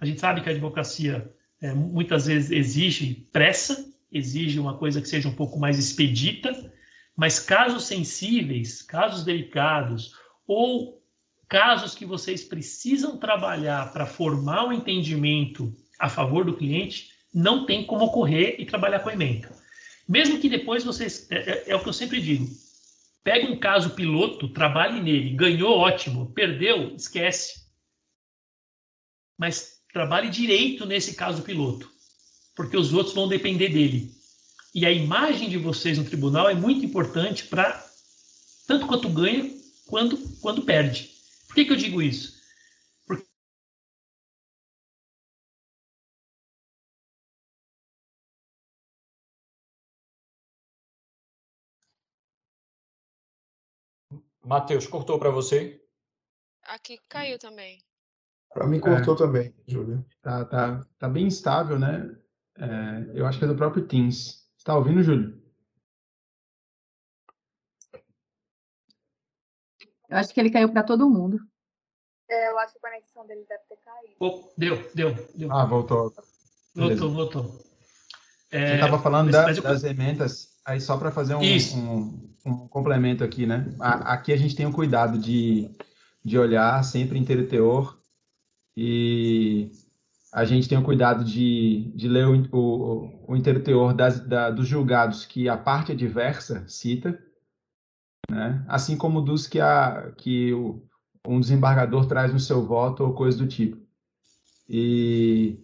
[0.00, 5.08] A gente sabe que a advocacia é, muitas vezes exige pressa, exige uma coisa que
[5.08, 6.72] seja um pouco mais expedita,
[7.16, 10.14] mas casos sensíveis, casos delicados
[10.46, 11.02] ou
[11.48, 17.84] casos que vocês precisam trabalhar para formar um entendimento a favor do cliente, não tem
[17.84, 19.50] como ocorrer e trabalhar com a emenda.
[20.08, 21.30] Mesmo que depois vocês.
[21.30, 22.48] É, é, é, o que eu sempre digo.
[23.22, 27.66] Pega um caso piloto, trabalhe nele, ganhou, ótimo, perdeu, esquece.
[29.38, 31.90] Mas trabalhe direito nesse caso piloto
[32.60, 34.12] porque os outros vão depender dele.
[34.74, 37.82] E a imagem de vocês no tribunal é muito importante para
[38.66, 39.50] tanto quanto ganha
[39.86, 41.10] quanto quando perde.
[41.46, 42.39] Por que, que eu digo isso?
[54.50, 55.80] Matheus, cortou para você?
[56.64, 57.80] Aqui caiu também.
[58.52, 59.18] Para mim cortou é.
[59.18, 60.04] também, Júlio.
[60.20, 62.12] Tá, tá, tá bem instável, né?
[62.58, 64.50] É, eu acho que é do próprio Teams.
[64.58, 65.40] Está ouvindo, Júlio?
[70.08, 71.38] Eu acho que ele caiu para todo mundo.
[72.28, 74.16] É, eu acho que a conexão dele deve ter caído.
[74.18, 75.52] Oh, deu, deu, deu.
[75.52, 76.12] Ah, voltou.
[76.74, 77.06] Beleza.
[77.06, 77.70] Voltou, voltou.
[78.50, 79.62] É, Você estava falando da, eu...
[79.62, 83.74] das emendas, aí só para fazer um, um, um, complemento aqui, né?
[83.80, 85.70] aqui a gente tem o cuidado de,
[86.24, 87.98] de olhar sempre inteiro teor
[88.76, 89.72] e
[90.32, 94.50] a gente tem o cuidado de, de ler o, o, o inteiro teor das, da,
[94.50, 97.20] dos julgados que a parte adversa cita,
[98.30, 98.64] né?
[98.68, 100.82] assim como dos que, a, que o,
[101.26, 103.76] um desembargador traz no seu voto ou coisa do tipo.
[104.68, 105.58] E,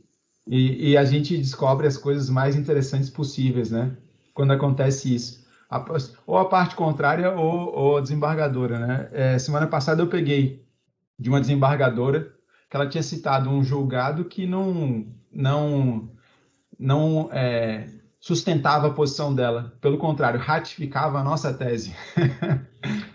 [0.49, 3.97] e, e, a gente descobre as coisas mais interessantes possíveis, né?
[4.37, 5.47] Quando acontece isso.
[5.71, 5.83] A,
[6.27, 9.09] ou a parte contrária ou, ou a desembargadora, né?
[9.11, 10.63] É, semana passada eu peguei
[11.19, 12.35] de uma desembargadora
[12.69, 16.11] que ela tinha citado um julgado que não, não,
[16.79, 17.89] não é,
[18.21, 19.75] sustentava a posição dela.
[19.81, 21.97] Pelo contrário, ratificava a nossa tese.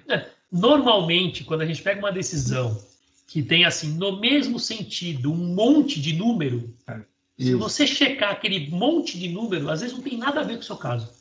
[0.10, 2.77] É, normalmente, quando a gente pega uma decisão
[3.25, 6.99] que tem, assim, no mesmo sentido, um monte de número, é,
[7.43, 10.62] se você checar aquele monte de número, às vezes não tem nada a ver com
[10.62, 11.12] o seu caso.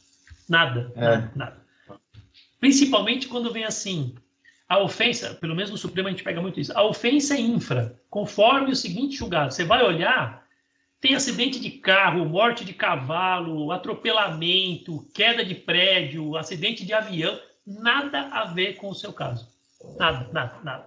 [0.49, 1.01] Nada, é.
[1.01, 1.57] nada, nada.
[2.59, 4.15] Principalmente quando vem assim,
[4.69, 8.01] a ofensa, pelo menos no Supremo a gente pega muito isso, a ofensa é infra,
[8.11, 9.53] conforme o seguinte julgado.
[9.53, 10.47] Você vai olhar,
[11.01, 18.29] tem acidente de carro, morte de cavalo, atropelamento, queda de prédio, acidente de avião, nada
[18.29, 19.49] a ver com o seu caso.
[19.99, 20.87] Nada, nada, nada.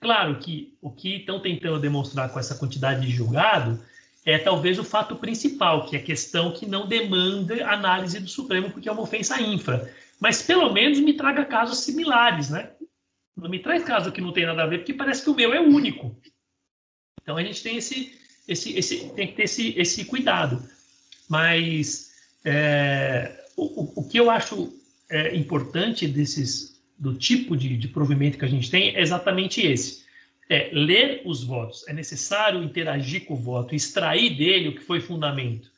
[0.00, 3.82] Claro que o que estão tentando demonstrar com essa quantidade de julgado
[4.24, 8.70] é talvez o fato principal, que é a questão que não demanda análise do Supremo,
[8.70, 9.92] porque é uma ofensa infra.
[10.18, 12.70] Mas pelo menos me traga casos similares, né?
[13.36, 15.52] Não me traz caso que não tem nada a ver, porque parece que o meu
[15.52, 16.16] é único.
[17.20, 20.62] Então a gente tem esse, esse, esse tem que ter esse, esse cuidado.
[21.28, 22.12] Mas
[22.44, 24.72] é, o, o, que eu acho
[25.10, 30.03] é, importante desses do tipo de, de provimento que a gente tem é exatamente esse.
[30.48, 31.86] É ler os votos.
[31.88, 35.70] É necessário interagir com o voto, extrair dele o que foi fundamento.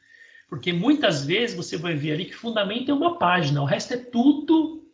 [0.48, 3.96] Porque muitas vezes você vai ver ali que fundamento é uma página, o resto é
[3.96, 4.85] tudo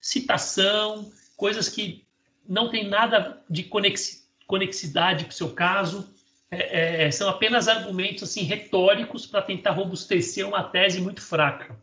[0.00, 2.04] citação, coisas que
[2.48, 3.68] não tem nada de
[4.46, 6.08] conexidade com o seu caso.
[6.50, 11.74] É, é, são apenas argumentos assim retóricos para tentar robustecer uma tese muito fraca.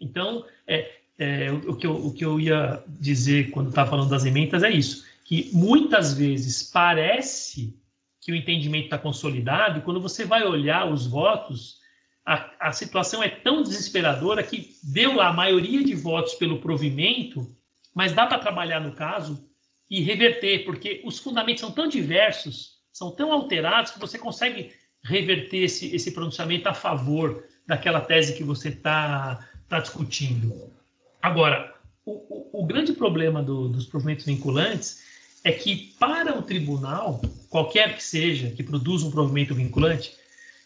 [0.00, 4.24] Então, é, é, o, que eu, o, que eu, ia dizer quando estava falando das
[4.24, 7.78] emendas é isso, que muitas vezes parece
[8.18, 11.80] que o entendimento está consolidado, quando você vai olhar os votos,
[12.24, 17.46] a, a situação é tão desesperadora que deu lá a maioria de votos pelo provimento,
[17.94, 19.46] mas dá para trabalhar no caso
[19.90, 24.72] e reverter, porque os fundamentos são tão diversos, são tão alterados, que você consegue
[25.04, 30.72] reverter esse, esse pronunciamento a favor daquela tese que você está tá discutindo.
[31.20, 31.74] Agora,
[32.06, 35.06] o, o, o grande problema do, dos provimentos vinculantes
[35.48, 40.14] é que para o tribunal, qualquer que seja, que produza um provimento vinculante,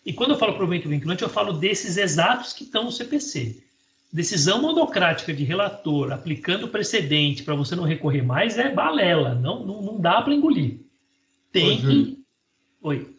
[0.05, 3.63] e quando eu falo provimento vinculante, eu falo desses exatos que estão no CPC.
[4.13, 9.81] Decisão monocrática de relator aplicando precedente para você não recorrer mais é balela, não, não,
[9.81, 10.81] não dá para engolir.
[11.53, 12.19] Tem Ô, que.
[12.83, 13.17] Oi.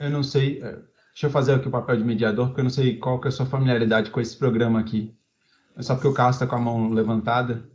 [0.00, 0.78] Eu não sei, é,
[1.10, 3.28] deixa eu fazer aqui o papel de mediador, porque eu não sei qual que é
[3.28, 5.14] a sua familiaridade com esse programa aqui.
[5.76, 7.68] É só porque o Carlos está com a mão levantada.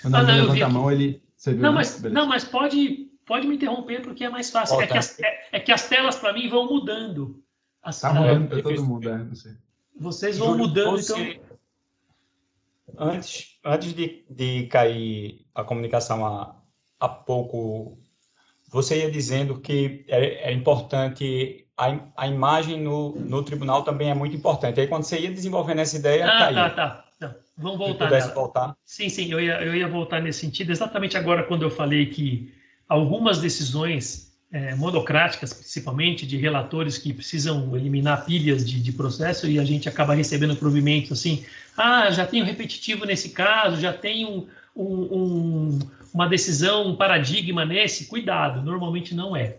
[0.00, 1.22] Quando ah, não, levanta a mão, ele.
[1.40, 1.76] Você viu, não, né?
[1.76, 4.78] mas, não, mas pode, pode me interromper porque é mais fácil.
[4.78, 7.42] é, que as, é, é, que as telas para mim vão mudando.
[7.82, 9.52] As, tá mudando para todo mundo, é, não sei.
[9.98, 11.58] Vocês vão Júlio, mudando, você, então.
[12.98, 16.54] Antes, antes de, de cair a comunicação há,
[16.98, 17.98] há pouco,
[18.68, 24.14] você ia dizendo que é, é importante a, a imagem no, no tribunal também é
[24.14, 24.78] muito importante.
[24.78, 26.54] Aí quando você ia desenvolvendo essa ideia, ah, caiu.
[26.56, 27.04] Tá, tá.
[27.60, 28.06] Vamos voltar.
[28.06, 28.76] Se pudesse voltar.
[28.84, 30.72] Sim, sim, eu ia, eu ia voltar nesse sentido.
[30.72, 32.52] Exatamente agora, quando eu falei que
[32.88, 39.58] algumas decisões é, monocráticas, principalmente, de relatores que precisam eliminar pilhas de, de, processo e
[39.58, 41.44] a gente acaba recebendo provimentos assim,
[41.76, 45.78] ah, já tenho repetitivo nesse caso, já tenho um, um,
[46.12, 49.58] uma decisão, um paradigma nesse, cuidado, normalmente não é.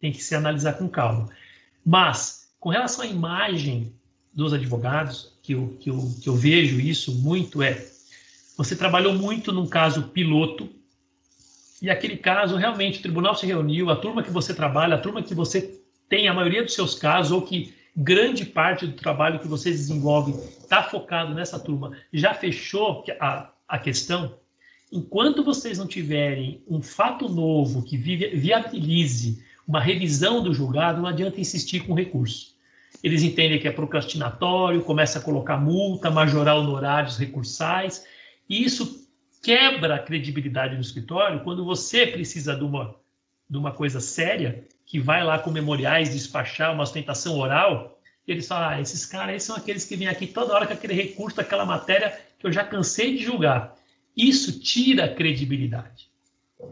[0.00, 1.28] Tem que se analisar com calma.
[1.84, 3.94] Mas, com relação à imagem
[4.34, 7.86] dos advogados, que eu, que, eu, que eu vejo isso muito é:
[8.56, 10.68] você trabalhou muito num caso piloto,
[11.80, 15.22] e aquele caso realmente o tribunal se reuniu, a turma que você trabalha, a turma
[15.22, 19.46] que você tem a maioria dos seus casos, ou que grande parte do trabalho que
[19.46, 24.36] você desenvolve está focado nessa turma, já fechou a, a questão.
[24.90, 31.40] Enquanto vocês não tiverem um fato novo que viabilize uma revisão do julgado, não adianta
[31.40, 32.55] insistir com recurso
[33.02, 38.04] eles entendem que é procrastinatório, começa a colocar multa, majorar honorários recursais,
[38.48, 39.06] e isso
[39.42, 42.94] quebra a credibilidade do escritório quando você precisa de uma,
[43.48, 48.46] de uma coisa séria, que vai lá com memoriais despachar uma ostentação oral, e eles
[48.46, 51.64] falam, ah, esses caras são aqueles que vêm aqui toda hora com aquele recurso daquela
[51.64, 53.76] matéria que eu já cansei de julgar.
[54.16, 56.08] Isso tira a credibilidade.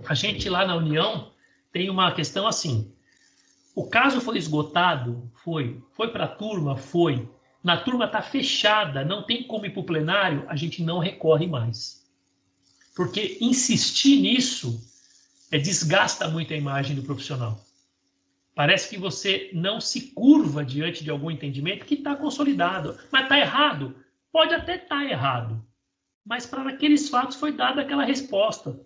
[0.08, 1.30] A gente lá na União
[1.72, 2.92] tem uma questão assim,
[3.74, 5.30] o caso foi esgotado?
[5.34, 5.82] Foi.
[5.92, 6.76] Foi para a turma?
[6.76, 7.28] Foi.
[7.62, 11.46] Na turma está fechada, não tem como ir para o plenário, a gente não recorre
[11.46, 12.06] mais.
[12.94, 14.80] Porque insistir nisso
[15.50, 17.64] é, desgasta muito a imagem do profissional.
[18.54, 22.96] Parece que você não se curva diante de algum entendimento que está consolidado.
[23.10, 23.96] Mas está errado?
[24.30, 25.64] Pode até estar tá errado.
[26.24, 28.78] Mas para aqueles fatos foi dada aquela resposta.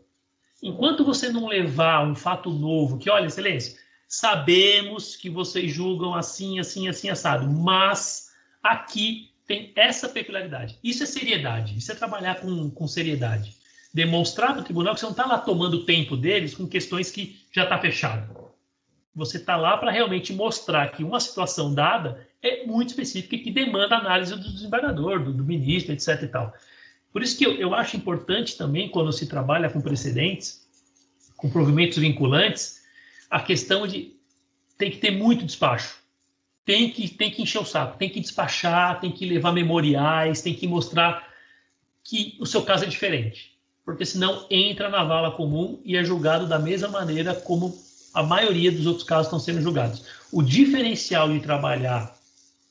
[0.62, 6.59] Enquanto você não levar um fato novo, que, olha, excelência, Sabemos que vocês julgam assim,
[6.59, 8.31] assim, assim, assado, mas
[8.62, 10.79] aqui tem essa peculiaridade.
[10.83, 13.55] Isso é seriedade, isso é trabalhar com, com seriedade.
[13.92, 17.38] Demonstrar para o tribunal que você não está lá tomando tempo deles com questões que
[17.53, 18.49] já está fechado.
[19.14, 23.51] Você está lá para realmente mostrar que uma situação dada é muito específica e que
[23.51, 26.22] demanda análise do desembargador, do, do ministro, etc.
[26.22, 26.55] E tal.
[27.12, 30.66] Por isso que eu, eu acho importante também, quando se trabalha com precedentes,
[31.37, 32.78] com provimentos vinculantes,
[33.31, 34.16] a questão de
[34.76, 35.99] tem que ter muito despacho.
[36.64, 40.55] Tem que, tem que encher o saco, tem que despachar, tem que levar memoriais, tem
[40.55, 41.26] que mostrar
[42.05, 43.59] que o seu caso é diferente.
[43.85, 47.74] Porque senão entra na vala comum e é julgado da mesma maneira como
[48.12, 50.05] a maioria dos outros casos estão sendo julgados.
[50.31, 52.14] O diferencial de trabalhar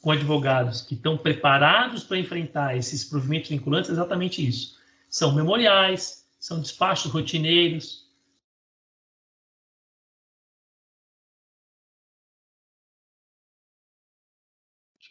[0.01, 4.77] com advogados que estão preparados para enfrentar esses provimentos vinculantes é exatamente isso.
[5.09, 8.06] São memoriais, são despachos rotineiros,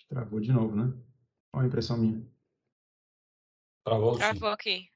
[0.08, 0.92] Travou de novo, né?
[1.52, 2.24] Olha a impressão minha.
[3.84, 4.88] Travou, Travou aqui.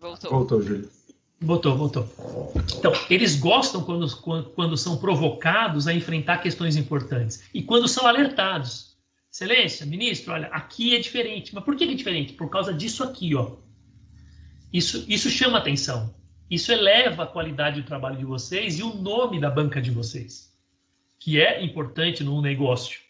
[0.00, 0.30] Voltou.
[0.30, 0.90] Voltou, Júlio.
[1.40, 2.08] Voltou, voltou.
[2.78, 8.06] Então, eles gostam quando, quando, quando são provocados a enfrentar questões importantes e quando são
[8.06, 8.96] alertados.
[9.30, 11.54] Excelência, ministro, olha, aqui é diferente.
[11.54, 12.32] Mas por que é diferente?
[12.32, 13.56] Por causa disso aqui, ó.
[14.72, 16.12] Isso, isso chama atenção.
[16.50, 20.52] Isso eleva a qualidade do trabalho de vocês e o nome da banca de vocês,
[21.18, 23.00] que é importante no negócio.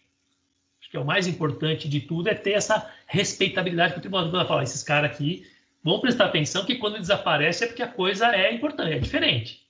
[0.81, 4.47] Acho que é o mais importante de tudo é ter essa respeitabilidade que o Tribunal
[4.47, 4.63] fala.
[4.63, 5.47] Esses caras aqui
[5.83, 9.65] vão prestar atenção que quando desaparece é porque a coisa é importante, é diferente.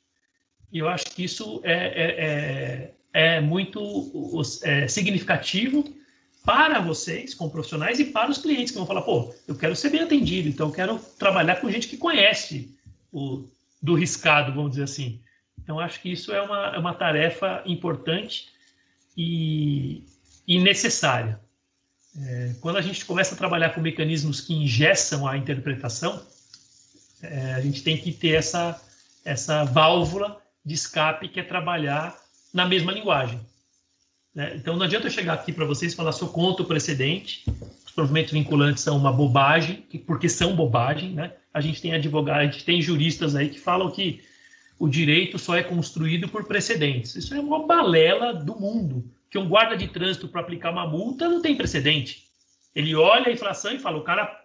[0.71, 5.83] E eu acho que isso é, é, é, é muito é, significativo
[6.43, 9.89] para vocês, como profissionais, e para os clientes que vão falar, pô, eu quero ser
[9.89, 12.75] bem atendido, então eu quero trabalhar com gente que conhece
[13.11, 13.45] o
[13.81, 15.21] do riscado, vamos dizer assim.
[15.61, 18.49] Então, acho que isso é uma, é uma tarefa importante
[19.15, 20.03] e,
[20.47, 21.39] e necessária.
[22.17, 26.25] É, quando a gente começa a trabalhar com mecanismos que ingessam a interpretação,
[27.21, 28.81] é, a gente tem que ter essa,
[29.23, 32.17] essa válvula de escape que é trabalhar
[32.53, 33.39] na mesma linguagem.
[34.33, 34.53] Né?
[34.55, 37.43] Então, não adianta eu chegar aqui para vocês e falar, sou contra o precedente,
[37.89, 41.33] os provimentos vinculantes são uma bobagem, porque são bobagem, né?
[41.51, 44.21] A gente tem advogados, a gente tem juristas aí que falam que
[44.77, 47.15] o direito só é construído por precedentes.
[47.15, 51.27] Isso é uma balela do mundo que um guarda de trânsito para aplicar uma multa
[51.27, 52.27] não tem precedente.
[52.75, 54.39] Ele olha a inflação e fala: o cara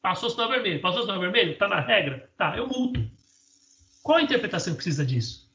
[0.00, 3.06] passou sinal vermelho, passou sinal vermelho, está na regra, tá, eu multo.
[4.02, 5.52] Qual a interpretação que precisa disso?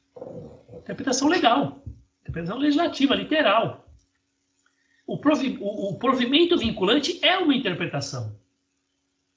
[0.78, 1.82] Interpretação legal,
[2.20, 3.81] interpretação legislativa, literal.
[5.12, 8.34] O, provi, o, o provimento vinculante é uma interpretação.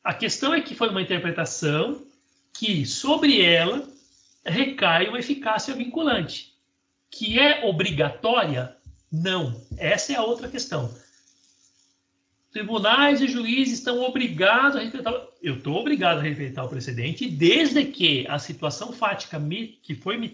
[0.02, 2.02] A questão é que foi uma interpretação
[2.54, 3.86] que sobre ela
[4.46, 6.54] recai uma eficácia vinculante,
[7.12, 8.74] que é obrigatória
[9.12, 9.62] não.
[9.78, 10.98] Essa é a outra questão.
[12.54, 15.28] Tribunais e juízes estão obrigados a respeitar.
[15.44, 19.38] Eu estou obrigado a respeitar o precedente, desde que a situação fática
[19.84, 20.30] que foi me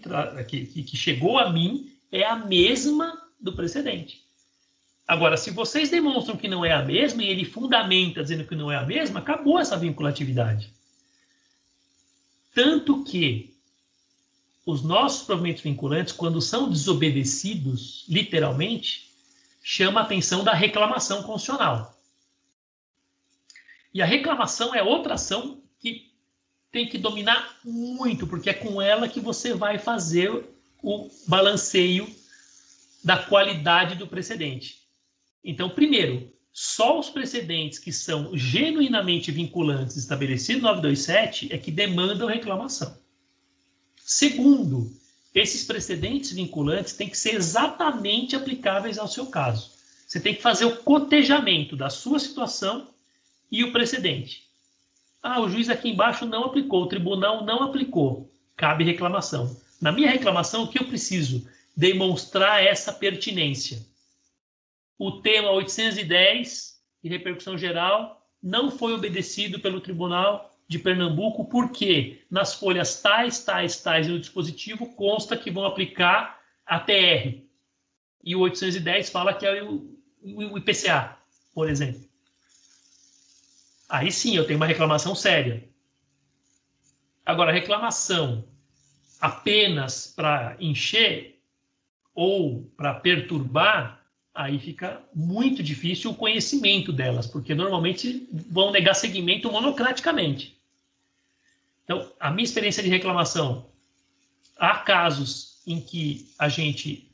[0.46, 4.22] que, que chegou a mim é a mesma do precedente.
[5.12, 8.72] Agora, se vocês demonstram que não é a mesma e ele fundamenta dizendo que não
[8.72, 10.72] é a mesma, acabou essa vinculatividade.
[12.54, 13.54] Tanto que
[14.64, 19.10] os nossos provimentos vinculantes, quando são desobedecidos, literalmente,
[19.62, 21.94] chama a atenção da reclamação constitucional.
[23.92, 26.10] E a reclamação é outra ação que
[26.70, 30.42] tem que dominar muito, porque é com ela que você vai fazer
[30.82, 32.10] o balanceio
[33.04, 34.81] da qualidade do precedente.
[35.44, 42.28] Então, primeiro, só os precedentes que são genuinamente vinculantes estabelecidos no 927 é que demandam
[42.28, 42.96] reclamação.
[43.96, 44.92] Segundo,
[45.34, 49.72] esses precedentes vinculantes têm que ser exatamente aplicáveis ao seu caso.
[50.06, 52.88] Você tem que fazer o cotejamento da sua situação
[53.50, 54.42] e o precedente.
[55.22, 58.30] Ah, o juiz aqui embaixo não aplicou, o tribunal não aplicou.
[58.56, 59.56] Cabe reclamação.
[59.80, 61.48] Na minha reclamação, o que eu preciso?
[61.74, 63.82] Demonstrar essa pertinência.
[65.04, 72.54] O tema 810 e repercussão geral não foi obedecido pelo tribunal de Pernambuco, porque nas
[72.54, 77.42] folhas tais, tais, tais no dispositivo consta que vão aplicar a TR.
[78.22, 79.92] E o 810 fala que é o,
[80.22, 81.18] o IPCA,
[81.52, 82.08] por exemplo.
[83.88, 85.68] Aí sim eu tenho uma reclamação séria.
[87.26, 88.48] Agora, reclamação
[89.20, 91.42] apenas para encher
[92.14, 94.01] ou para perturbar,
[94.34, 100.58] aí fica muito difícil o conhecimento delas, porque normalmente vão negar segmento monocraticamente.
[101.84, 103.66] Então, a minha experiência de reclamação,
[104.56, 107.10] há casos em que a gente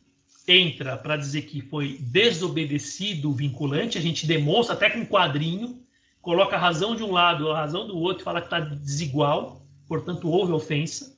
[0.47, 5.83] entra para dizer que foi desobedecido o vinculante, a gente demonstra até com um quadrinho,
[6.23, 10.31] coloca a razão de um lado, a razão do outro, fala que está desigual, portanto
[10.31, 11.18] houve ofensa.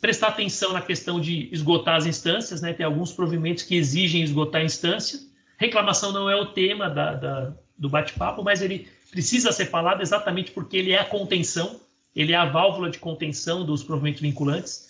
[0.00, 2.72] Prestar atenção na questão de esgotar as instâncias, né?
[2.72, 5.20] tem alguns provimentos que exigem esgotar a instância.
[5.58, 10.50] Reclamação não é o tema da, da, do bate-papo, mas ele precisa ser falado exatamente
[10.50, 11.80] porque ele é a contenção
[12.16, 14.88] ele é a válvula de contenção dos provimentos vinculantes.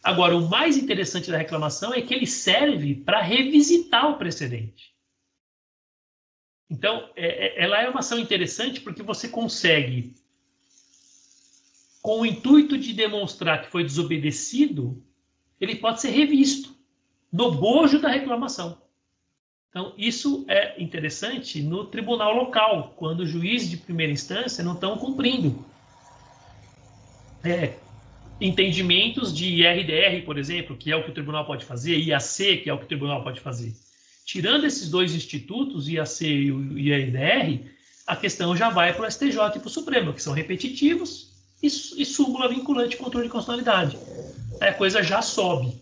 [0.00, 4.94] Agora, o mais interessante da reclamação é que ele serve para revisitar o precedente.
[6.70, 10.14] Então, é, é, ela é uma ação interessante porque você consegue,
[12.02, 15.02] com o intuito de demonstrar que foi desobedecido,
[15.60, 16.74] ele pode ser revisto
[17.32, 18.78] no bojo da reclamação.
[19.68, 24.98] Então, isso é interessante no tribunal local, quando os juízes de primeira instância não estão
[24.98, 25.64] cumprindo
[27.44, 27.74] é,
[28.40, 32.70] entendimentos de IRDR, por exemplo, que é o que o tribunal pode fazer, IAC, que
[32.70, 33.72] é o que o tribunal pode fazer.
[34.24, 37.70] Tirando esses dois institutos, IAC e o IAIDR,
[38.06, 41.29] a questão já vai para o STJ e para o Supremo, que são repetitivos
[41.62, 43.98] e, e súmula vinculante de controle de constitucionalidade.
[44.60, 45.80] Aí a coisa já sobe.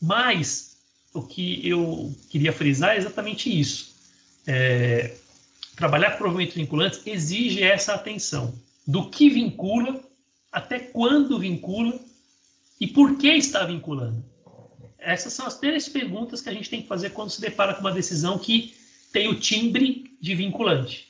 [0.00, 0.76] Mas
[1.14, 3.94] o que eu queria frisar é exatamente isso.
[4.46, 5.16] É,
[5.74, 8.54] trabalhar com provavelmente vinculantes exige essa atenção
[8.86, 10.00] do que vincula,
[10.52, 11.98] até quando vincula
[12.80, 14.24] e por que está vinculando.
[14.98, 17.80] Essas são as três perguntas que a gente tem que fazer quando se depara com
[17.80, 18.74] uma decisão que
[19.12, 21.08] tem o timbre de vinculante.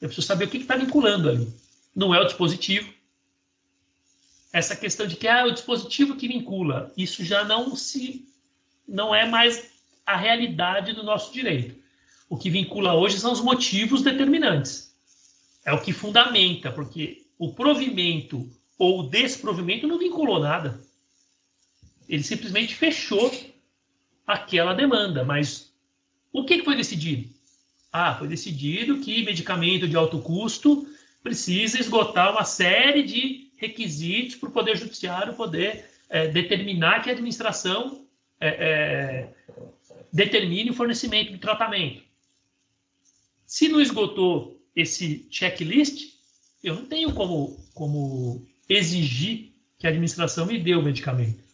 [0.00, 1.48] Eu preciso saber o que está vinculando ali.
[1.94, 2.92] Não é o dispositivo.
[4.56, 8.26] Essa questão de que ah, o dispositivo que vincula, isso já não se
[8.88, 9.70] não é mais
[10.06, 11.76] a realidade do nosso direito.
[12.26, 14.96] O que vincula hoje são os motivos determinantes.
[15.62, 20.80] É o que fundamenta, porque o provimento ou o desprovimento não vinculou nada.
[22.08, 23.30] Ele simplesmente fechou
[24.26, 25.22] aquela demanda.
[25.22, 25.70] Mas
[26.32, 27.28] o que foi decidido?
[27.92, 30.88] Ah, foi decidido que medicamento de alto custo
[31.22, 37.12] precisa esgotar uma série de requisitos para o Poder Judiciário poder é, determinar que a
[37.12, 38.06] administração
[38.40, 39.28] é, é,
[40.12, 42.02] determine o fornecimento de tratamento.
[43.46, 46.14] Se não esgotou esse checklist,
[46.62, 51.44] eu não tenho como, como exigir que a administração me dê o medicamento.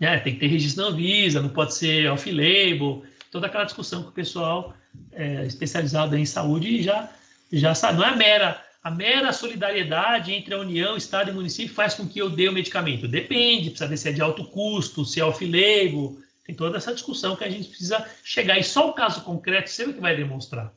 [0.00, 4.08] É, tem que ter registro na Anvisa, não pode ser off-label, toda aquela discussão que
[4.08, 4.74] o pessoal
[5.12, 7.10] é, especializado em saúde já,
[7.52, 7.98] já sabe.
[7.98, 12.18] Não é mera, a mera solidariedade entre a União, Estado e município faz com que
[12.18, 13.06] eu dê o medicamento.
[13.06, 17.36] Depende, precisa ver se é de alto custo, se é off-label, tem toda essa discussão
[17.36, 18.58] que a gente precisa chegar.
[18.58, 20.72] E só o caso concreto sempre que vai demonstrar.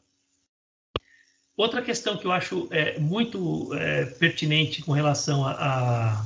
[1.57, 6.25] Outra questão que eu acho é, muito é, pertinente com relação a, a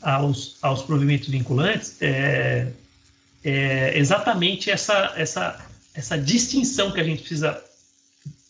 [0.00, 2.70] aos, aos provimentos vinculantes é,
[3.44, 7.62] é exatamente essa, essa, essa distinção que a gente precisa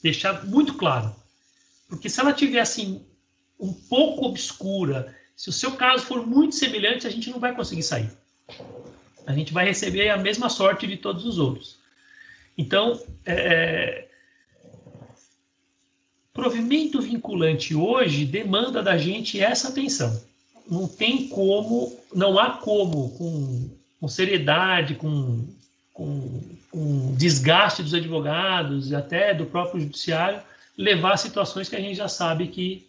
[0.02, 1.14] deixar muito claro.
[1.88, 3.04] Porque se ela tiver assim
[3.58, 7.82] um pouco obscura, se o seu caso for muito semelhante, a gente não vai conseguir
[7.82, 8.10] sair.
[9.26, 11.78] A gente vai receber a mesma sorte de todos os outros.
[12.56, 14.08] Então, é,
[16.32, 20.28] provimento vinculante hoje demanda da gente essa atenção
[20.70, 23.70] não tem como, não há como, com,
[24.00, 25.48] com seriedade, com,
[25.94, 30.42] com, com desgaste dos advogados e até do próprio judiciário,
[30.78, 32.86] levar a situações que a gente já sabe que,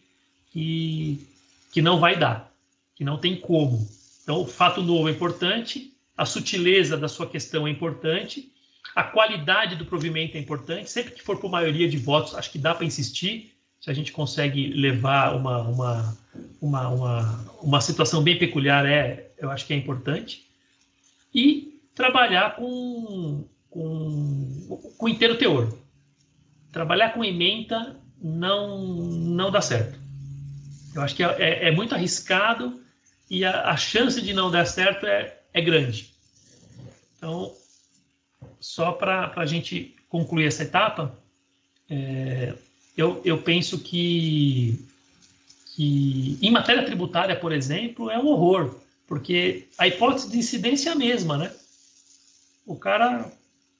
[0.52, 1.28] que,
[1.74, 2.54] que não vai dar,
[2.96, 3.90] que não tem como.
[4.22, 8.52] Então, o fato novo é importante, a sutileza da sua questão é importante,
[8.96, 10.92] a qualidade do provimento é importante.
[10.92, 14.12] Sempre que for por maioria de votos, acho que dá para insistir, se a gente
[14.12, 16.18] consegue levar uma, uma,
[16.62, 20.46] uma, uma, uma situação bem peculiar, é, eu acho que é importante.
[21.34, 25.74] E trabalhar com, com, com inteiro teor.
[26.72, 30.00] Trabalhar com ementa não, não dá certo.
[30.94, 32.80] Eu acho que é, é, é muito arriscado
[33.30, 36.14] e a, a, chance de não dar certo é, é grande.
[37.18, 37.54] Então,
[38.60, 41.16] só para a gente concluir essa etapa,
[41.90, 42.54] é,
[42.98, 44.86] eu, eu penso que,
[45.74, 48.76] que, em matéria tributária, por exemplo, é um horror,
[49.08, 51.52] porque a hipótese de incidência é a mesma, né?
[52.66, 53.32] O cara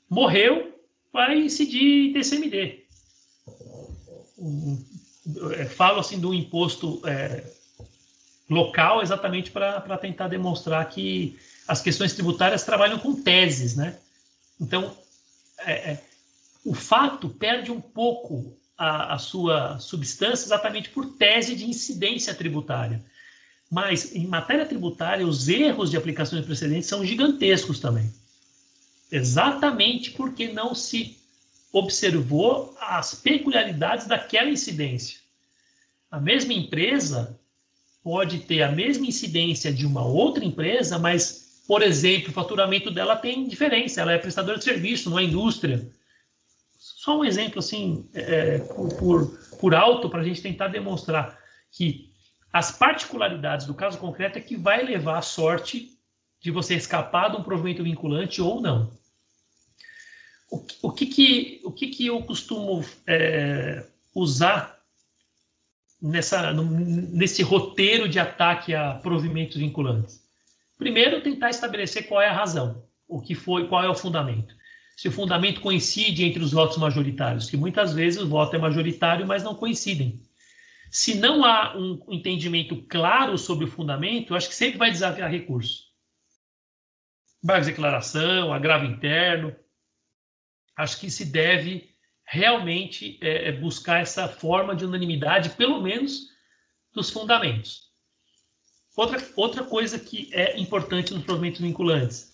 [0.10, 0.79] morreu,
[1.12, 2.84] vai incidir TCMD.
[5.58, 7.44] É, falo assim do imposto é,
[8.50, 11.38] local exatamente para tentar demonstrar que
[11.68, 13.98] as questões tributárias trabalham com teses, né?
[14.60, 14.96] Então,
[15.60, 16.04] é, é,
[16.66, 23.04] o fato perde um pouco a, a sua substância exatamente por tese de incidência tributária.
[23.72, 28.12] Mas, em matéria tributária, os erros de aplicações precedentes são gigantescos também.
[29.12, 31.18] Exatamente porque não se
[31.72, 35.20] observou as peculiaridades daquela incidência.
[36.10, 37.40] A mesma empresa
[38.04, 43.16] pode ter a mesma incidência de uma outra empresa, mas, por exemplo, o faturamento dela
[43.16, 45.88] tem diferença, ela é prestadora de serviço, não é indústria.
[46.78, 51.38] Só um exemplo assim, é, é por, por, por alto, para a gente tentar demonstrar
[51.72, 52.10] que
[52.52, 55.96] as particularidades do caso concreto é que vai levar a sorte
[56.42, 58.90] de você escapar de um provimento vinculante ou não.
[60.52, 63.86] O, que, que, o que, que eu costumo é,
[64.16, 64.80] usar
[66.02, 70.24] nessa, nesse roteiro de ataque a provimentos vinculantes?
[70.78, 74.60] Primeiro, tentar estabelecer qual é a razão, o que foi, qual é o fundamento
[75.00, 79.26] se o fundamento coincide entre os votos majoritários, que muitas vezes o voto é majoritário,
[79.26, 80.22] mas não coincidem.
[80.92, 85.32] Se não há um entendimento claro sobre o fundamento, eu acho que sempre vai desafiar
[85.32, 85.86] recurso.
[87.42, 89.56] Base de declaração, agravo interno.
[90.80, 91.90] Acho que se deve
[92.24, 96.30] realmente é, é, buscar essa forma de unanimidade, pelo menos
[96.94, 97.90] dos fundamentos.
[98.96, 102.34] Outra, outra coisa que é importante nos provimentos vinculantes.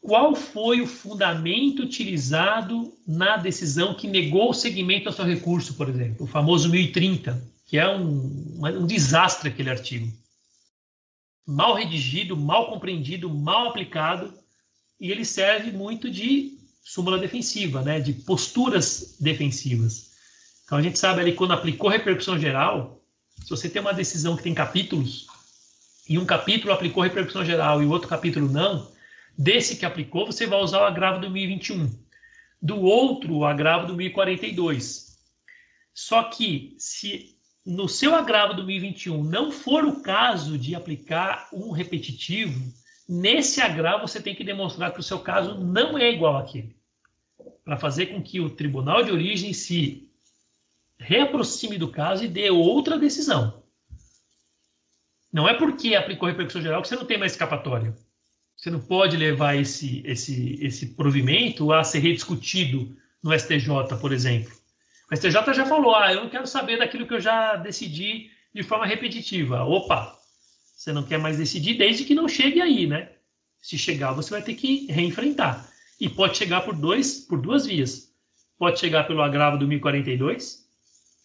[0.00, 5.88] Qual foi o fundamento utilizado na decisão que negou o segmento ao seu recurso, por
[5.88, 6.24] exemplo?
[6.24, 10.08] O famoso 1030, que é um, um desastre aquele artigo.
[11.44, 14.32] Mal redigido, mal compreendido, mal aplicado,
[15.00, 20.10] e ele serve muito de súmula defensiva, né, de posturas defensivas.
[20.64, 23.02] Então a gente sabe ali quando aplicou repercussão geral,
[23.42, 25.26] se você tem uma decisão que tem capítulos
[26.08, 28.90] e um capítulo aplicou repercussão geral e o outro capítulo não,
[29.36, 31.90] desse que aplicou você vai usar o agravo do 1021,
[32.60, 35.18] do outro o agravo do 1042.
[35.94, 41.70] Só que se no seu agravo do 1021 não for o caso de aplicar um
[41.70, 42.72] repetitivo,
[43.10, 46.76] nesse agravo você tem que demonstrar que o seu caso não é igual àquele
[47.64, 50.08] para fazer com que o tribunal de origem se
[50.98, 53.62] reaproxime do caso e dê outra decisão.
[55.32, 57.94] Não é porque aplicou repercussão geral que você não tem mais escapatória.
[58.56, 64.52] Você não pode levar esse, esse, esse provimento a ser rediscutido no STJ, por exemplo.
[65.10, 68.62] O STJ já falou: ah, eu não quero saber daquilo que eu já decidi de
[68.62, 69.64] forma repetitiva.
[69.64, 70.19] Opa,
[70.80, 73.12] você não quer mais decidir desde que não chegue aí, né?
[73.60, 75.70] Se chegar, você vai ter que reenfrentar
[76.00, 78.14] e pode chegar por, dois, por duas vias.
[78.58, 80.66] Pode chegar pelo agravo do 1042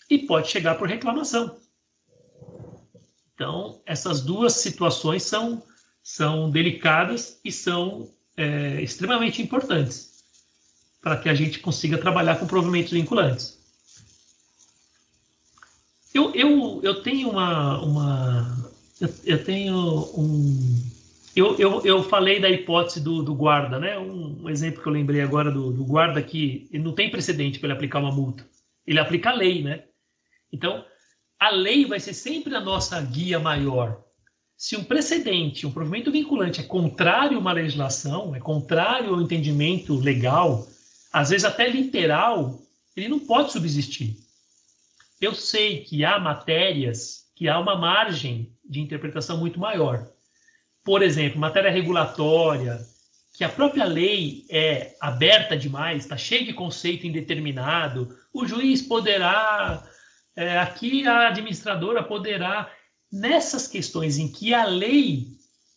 [0.09, 1.57] e pode chegar por reclamação.
[3.33, 5.63] Então, essas duas situações são,
[6.03, 10.21] são delicadas e são é, extremamente importantes
[11.01, 13.57] para que a gente consiga trabalhar com provimentos vinculantes.
[16.13, 18.64] Eu, eu, eu tenho uma, uma
[18.99, 19.75] eu, eu tenho
[20.17, 20.83] um,
[21.35, 23.99] eu, eu, eu falei da hipótese do, do guarda, né?
[23.99, 27.67] Um, um, exemplo que eu lembrei agora do, do guarda que não tem precedente para
[27.67, 28.47] ele aplicar uma multa.
[28.87, 29.83] Ele aplica a lei, né?
[30.51, 30.85] Então,
[31.37, 34.01] a lei vai ser sempre a nossa guia maior.
[34.55, 39.99] Se um precedente, um provimento vinculante é contrário a uma legislação, é contrário ao entendimento
[39.99, 40.65] legal,
[41.11, 42.61] às vezes até literal,
[42.95, 44.15] ele não pode subsistir.
[45.19, 50.07] Eu sei que há matérias que há uma margem de interpretação muito maior
[50.85, 52.79] por exemplo, matéria regulatória,
[53.33, 59.83] que a própria lei é aberta demais, está cheia de conceito indeterminado, o juiz poderá,
[60.35, 62.71] é, aqui a administradora poderá,
[63.11, 65.25] nessas questões em que a lei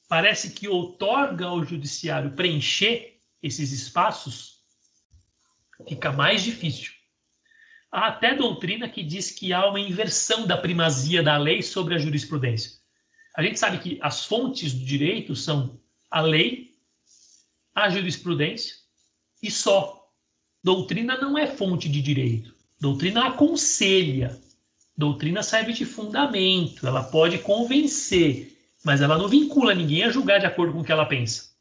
[0.09, 4.59] parece que outorga ao judiciário preencher esses espaços,
[5.89, 6.93] fica mais difícil.
[7.91, 11.99] Há até doutrina que diz que há uma inversão da primazia da lei sobre a
[11.99, 12.78] jurisprudência.
[13.39, 15.79] A gente sabe que as fontes do direito são
[16.11, 16.75] a lei,
[17.73, 18.75] a jurisprudência
[19.41, 20.11] e só.
[20.61, 22.53] Doutrina não é fonte de direito.
[22.81, 24.37] Doutrina aconselha.
[24.97, 26.85] Doutrina serve de fundamento.
[26.85, 30.91] Ela pode convencer, mas ela não vincula ninguém a julgar de acordo com o que
[30.91, 31.53] ela pensa.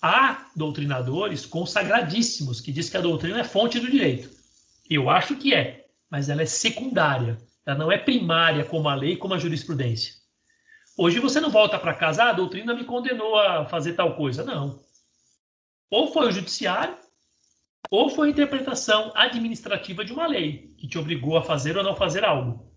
[0.00, 4.30] Há doutrinadores consagradíssimos que dizem que a doutrina é fonte do direito.
[4.88, 7.36] Eu acho que é, mas ela é secundária.
[7.66, 10.15] Ela não é primária como a lei, como a jurisprudência.
[10.98, 14.42] Hoje você não volta para casa, ah, a doutrina me condenou a fazer tal coisa.
[14.42, 14.80] Não.
[15.90, 16.96] Ou foi o judiciário,
[17.90, 21.94] ou foi a interpretação administrativa de uma lei que te obrigou a fazer ou não
[21.94, 22.72] fazer algo.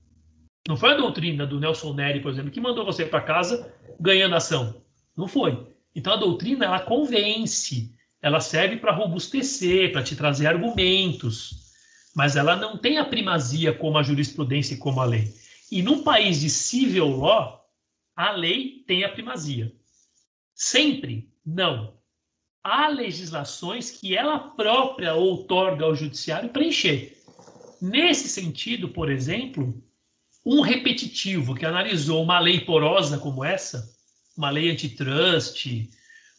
[0.68, 4.36] Não foi a doutrina do Nelson Neri, por exemplo, que mandou você para casa ganhando
[4.36, 4.84] ação.
[5.16, 5.68] Não foi.
[5.96, 11.72] Então a doutrina ela convence, ela serve para robustecer, para te trazer argumentos,
[12.14, 15.34] mas ela não tem a primazia como a jurisprudência e como a lei.
[15.72, 17.59] E num país de civil law,
[18.20, 19.74] a lei tem a primazia.
[20.54, 21.94] Sempre não.
[22.62, 27.18] Há legislações que ela própria outorga ao judiciário preencher.
[27.82, 29.82] Nesse sentido, por exemplo,
[30.46, 33.90] um repetitivo que analisou uma lei porosa como essa,
[34.36, 35.90] uma lei antitrust,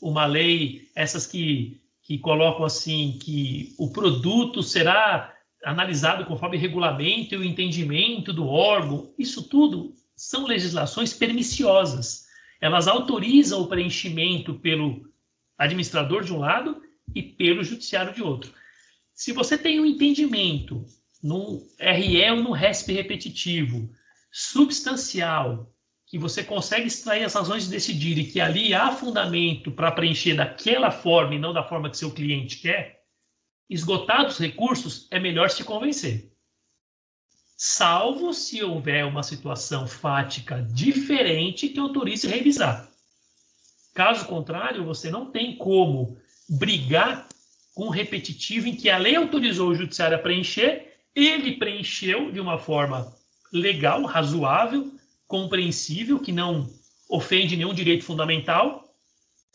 [0.03, 7.39] uma lei, essas que, que colocam assim, que o produto será analisado conforme regulamento e
[7.39, 12.27] o entendimento do órgão, isso tudo são legislações perniciosas.
[12.61, 15.11] Elas autorizam o preenchimento pelo
[15.57, 16.83] administrador de um lado
[17.15, 18.53] e pelo judiciário de outro.
[19.15, 20.85] Se você tem um entendimento
[21.23, 23.91] no RE ou no RESP repetitivo,
[24.31, 25.73] substancial,
[26.07, 30.35] que você consegue extrair as razões de decidir e que ali há fundamento para preencher
[30.35, 33.05] daquela forma e não da forma que seu cliente quer,
[33.71, 36.30] esgotados os recursos, é melhor se convencer
[37.63, 42.91] salvo se houver uma situação fática diferente que autorize revisar.
[43.93, 46.17] Caso contrário, você não tem como
[46.49, 47.29] brigar
[47.75, 52.41] com um repetitivo em que a lei autorizou o judiciário a preencher, ele preencheu de
[52.41, 53.15] uma forma
[53.53, 56.67] legal, razoável, compreensível, que não
[57.11, 58.91] ofende nenhum direito fundamental,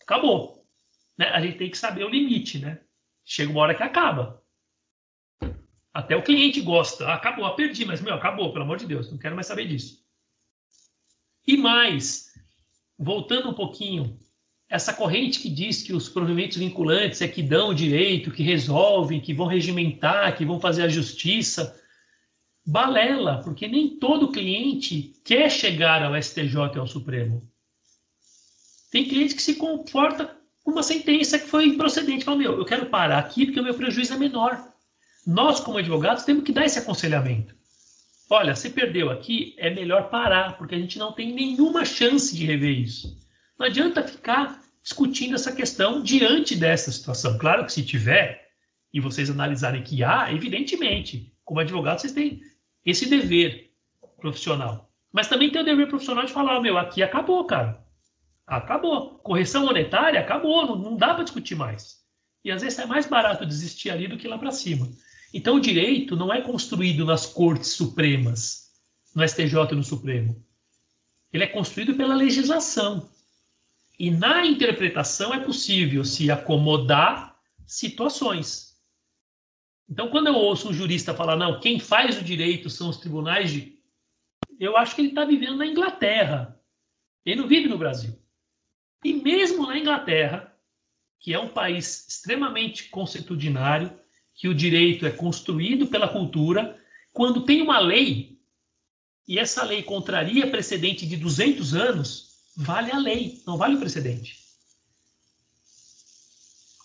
[0.00, 0.64] acabou.
[1.18, 1.26] Né?
[1.30, 2.78] A gente tem que saber o limite, né?
[3.24, 4.40] Chega uma hora que acaba.
[5.96, 7.06] Até o cliente gosta.
[7.06, 9.66] Ah, acabou, ah, perdi, mas, meu, acabou, pelo amor de Deus, não quero mais saber
[9.66, 10.04] disso.
[11.46, 12.34] E mais,
[12.98, 14.20] voltando um pouquinho,
[14.68, 19.22] essa corrente que diz que os provimentos vinculantes é que dão o direito, que resolvem,
[19.22, 21.80] que vão regimentar, que vão fazer a justiça,
[22.66, 27.50] balela, porque nem todo cliente quer chegar ao STJ e ao Supremo.
[28.90, 32.22] Tem cliente que se comporta com uma sentença que foi improcedente.
[32.22, 34.75] Fala, meu, eu quero parar aqui porque o meu prejuízo é menor.
[35.26, 37.52] Nós, como advogados, temos que dar esse aconselhamento.
[38.30, 42.46] Olha, você perdeu aqui, é melhor parar, porque a gente não tem nenhuma chance de
[42.46, 43.18] rever isso.
[43.58, 47.38] Não adianta ficar discutindo essa questão diante dessa situação.
[47.38, 48.50] Claro que se tiver,
[48.92, 52.40] e vocês analisarem que há, evidentemente, como advogado, vocês têm
[52.84, 53.72] esse dever
[54.20, 54.88] profissional.
[55.12, 57.84] Mas também tem o dever profissional de falar, meu, aqui acabou, cara.
[58.46, 59.18] Acabou.
[59.18, 62.04] Correção monetária acabou, não, não dá para discutir mais.
[62.44, 64.88] E às vezes é mais barato desistir ali do que lá para cima.
[65.32, 68.72] Então o direito não é construído nas cortes supremas,
[69.14, 70.44] no STJ e no Supremo.
[71.32, 73.10] Ele é construído pela legislação.
[73.98, 78.76] E na interpretação é possível se acomodar situações.
[79.88, 83.50] Então, quando eu ouço um jurista falar, não, quem faz o direito são os tribunais
[83.50, 83.78] de.
[84.58, 86.60] Eu acho que ele está vivendo na Inglaterra.
[87.24, 88.18] Ele não vive no Brasil.
[89.04, 90.56] E mesmo na Inglaterra,
[91.20, 93.98] que é um país extremamente consuetudinário,
[94.36, 96.78] que o direito é construído pela cultura,
[97.12, 98.38] quando tem uma lei,
[99.26, 104.38] e essa lei contraria precedente de 200 anos, vale a lei, não vale o precedente.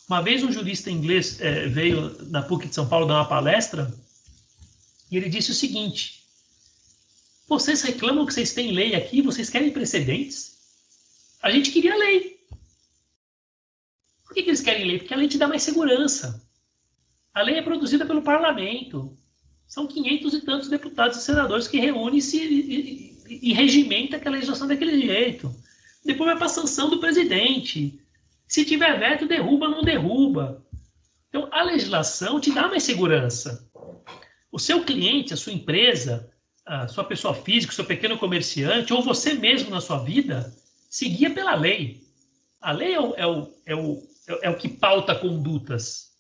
[0.07, 3.93] Uma vez um jurista inglês é, veio da PUC de São Paulo dar uma palestra
[5.09, 6.23] e ele disse o seguinte:
[7.47, 10.57] vocês reclamam que vocês têm lei aqui, vocês querem precedentes?
[11.41, 12.39] A gente queria lei.
[14.23, 14.99] Por que, que eles querem lei?
[14.99, 16.41] Porque a lei te dá mais segurança.
[17.33, 19.17] A lei é produzida pelo parlamento.
[19.67, 24.67] São 500 e tantos deputados e senadores que reúnem-se e, e, e regimenta aquela legislação
[24.67, 25.53] daquele jeito.
[26.03, 28.01] Depois vai para a sanção do presidente.
[28.47, 30.65] Se tiver veto, derruba, não derruba.
[31.29, 33.65] Então, a legislação te dá mais segurança.
[34.51, 36.29] O seu cliente, a sua empresa,
[36.65, 40.53] a sua pessoa física, o seu pequeno comerciante, ou você mesmo na sua vida,
[40.89, 42.03] se guia pela lei.
[42.59, 44.03] A lei é o, é o, é o,
[44.41, 46.10] é o que pauta condutas.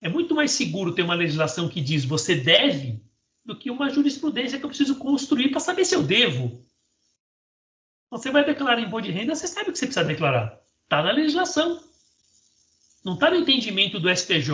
[0.00, 3.02] É muito mais seguro ter uma legislação que diz você deve
[3.44, 6.64] do que uma jurisprudência que eu preciso construir para saber se eu devo.
[8.10, 10.60] Você vai declarar imposto de renda, você sabe o que você precisa declarar.
[10.84, 11.82] Está na legislação.
[13.04, 14.50] Não está no entendimento do STJ,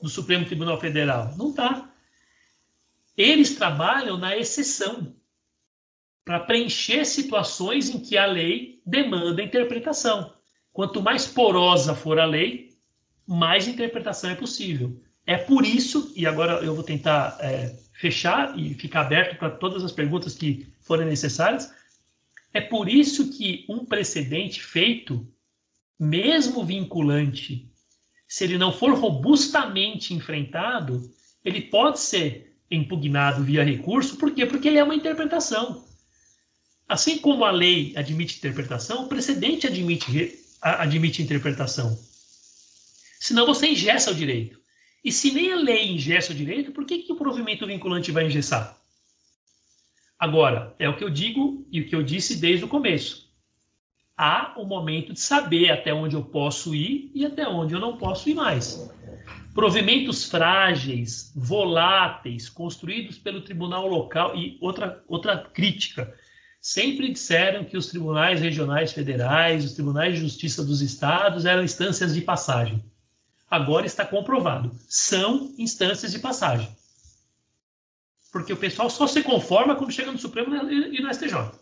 [0.00, 1.36] do Supremo Tribunal Federal.
[1.36, 1.92] Não está.
[3.16, 5.14] Eles trabalham na exceção
[6.24, 10.32] para preencher situações em que a lei demanda interpretação.
[10.72, 12.69] Quanto mais porosa for a lei,
[13.36, 15.00] mais interpretação é possível.
[15.24, 19.84] É por isso, e agora eu vou tentar é, fechar e ficar aberto para todas
[19.84, 21.72] as perguntas que forem necessárias,
[22.52, 25.24] é por isso que um precedente feito,
[25.96, 27.70] mesmo vinculante,
[28.26, 31.08] se ele não for robustamente enfrentado,
[31.44, 34.44] ele pode ser impugnado via recurso, por quê?
[34.44, 35.84] Porque ele é uma interpretação.
[36.88, 42.09] Assim como a lei admite interpretação, o precedente admite, admite interpretação.
[43.20, 44.58] Senão você ingessa o direito.
[45.04, 48.26] E se nem a lei ingessa o direito, por que, que o provimento vinculante vai
[48.26, 48.78] engessar?
[50.18, 53.30] Agora, é o que eu digo e o que eu disse desde o começo.
[54.16, 57.98] Há o momento de saber até onde eu posso ir e até onde eu não
[57.98, 58.90] posso ir mais.
[59.54, 66.14] Provimentos frágeis, voláteis, construídos pelo tribunal local e outra, outra crítica.
[66.58, 72.14] Sempre disseram que os tribunais regionais federais, os tribunais de justiça dos estados eram instâncias
[72.14, 72.82] de passagem.
[73.50, 76.72] Agora está comprovado, são instâncias de passagem
[78.30, 81.52] porque o pessoal só se conforma quando chega no Supremo e no STJ.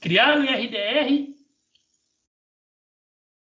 [0.00, 1.34] Criaram o IRDR,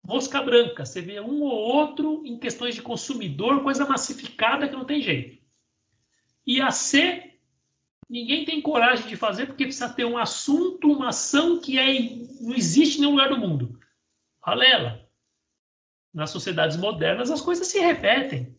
[0.04, 0.84] mosca branca.
[0.84, 5.40] Você vê um ou outro em questões de consumidor, coisa massificada que não tem jeito.
[6.46, 7.34] E a C,
[8.08, 11.98] ninguém tem coragem de fazer porque precisa ter um assunto, uma ação que é,
[12.40, 13.80] não existe em nenhum lugar do mundo.
[14.42, 14.99] Ralela.
[16.12, 18.56] Nas sociedades modernas, as coisas se repetem.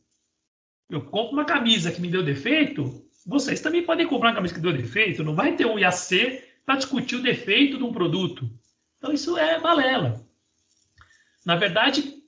[0.90, 4.60] Eu compro uma camisa que me deu defeito, vocês também podem comprar uma camisa que
[4.60, 8.50] deu defeito, não vai ter um IAC para discutir o defeito de um produto.
[8.98, 10.26] Então isso é balela.
[11.46, 12.22] Na verdade,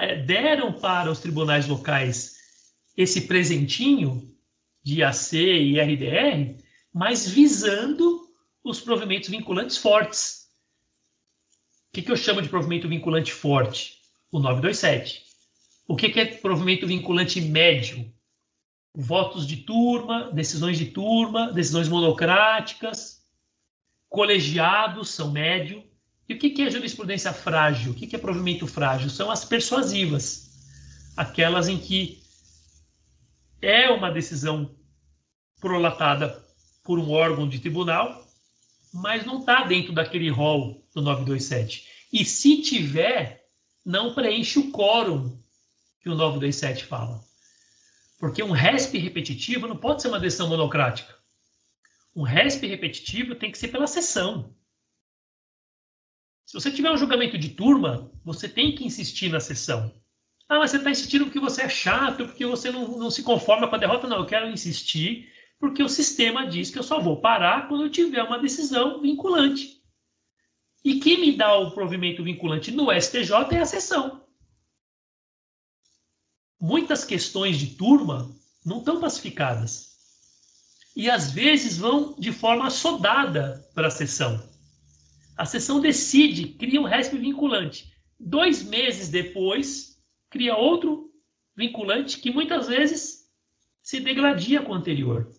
[0.00, 2.36] é, deram para os tribunais locais
[2.96, 4.34] esse presentinho
[4.82, 6.62] de AC e RDR,
[6.92, 8.26] mas visando
[8.62, 10.46] os provimentos vinculantes fortes.
[11.88, 13.95] O que, que eu chamo de provimento vinculante forte?
[14.30, 15.24] O 927.
[15.88, 18.12] O que, que é provimento vinculante médio?
[18.94, 23.22] Votos de turma, decisões de turma, decisões monocráticas,
[24.08, 25.84] colegiados são médio.
[26.28, 27.92] E o que, que é jurisprudência frágil?
[27.92, 29.10] O que, que é provimento frágil?
[29.10, 30.50] São as persuasivas,
[31.16, 32.22] aquelas em que
[33.62, 34.74] é uma decisão
[35.60, 36.44] prolatada
[36.82, 38.26] por um órgão de tribunal,
[38.92, 41.86] mas não está dentro daquele rol do 927.
[42.12, 43.45] E se tiver,
[43.86, 45.40] não preenche o quórum
[46.00, 47.24] que o 927 fala.
[48.18, 51.14] Porque um RESP repetitivo não pode ser uma decisão monocrática.
[52.14, 54.52] Um RESP repetitivo tem que ser pela sessão.
[56.44, 59.94] Se você tiver um julgamento de turma, você tem que insistir na sessão.
[60.48, 63.68] Ah, mas você está insistindo porque você é chato, porque você não, não se conforma
[63.68, 64.08] com a derrota.
[64.08, 65.30] Não, eu quero insistir
[65.60, 69.80] porque o sistema diz que eu só vou parar quando eu tiver uma decisão vinculante.
[70.84, 74.24] E quem me dá o provimento vinculante no STJ é a sessão.
[76.60, 79.96] Muitas questões de turma não estão pacificadas.
[80.94, 84.42] E às vezes vão de forma assodada para a sessão.
[85.36, 87.92] A sessão decide, cria um RESP vinculante.
[88.18, 91.12] Dois meses depois, cria outro
[91.54, 93.26] vinculante que muitas vezes
[93.82, 95.30] se degradia com o anterior.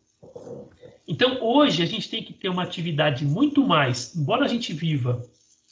[1.07, 5.23] Então, hoje, a gente tem que ter uma atividade muito mais, embora a gente viva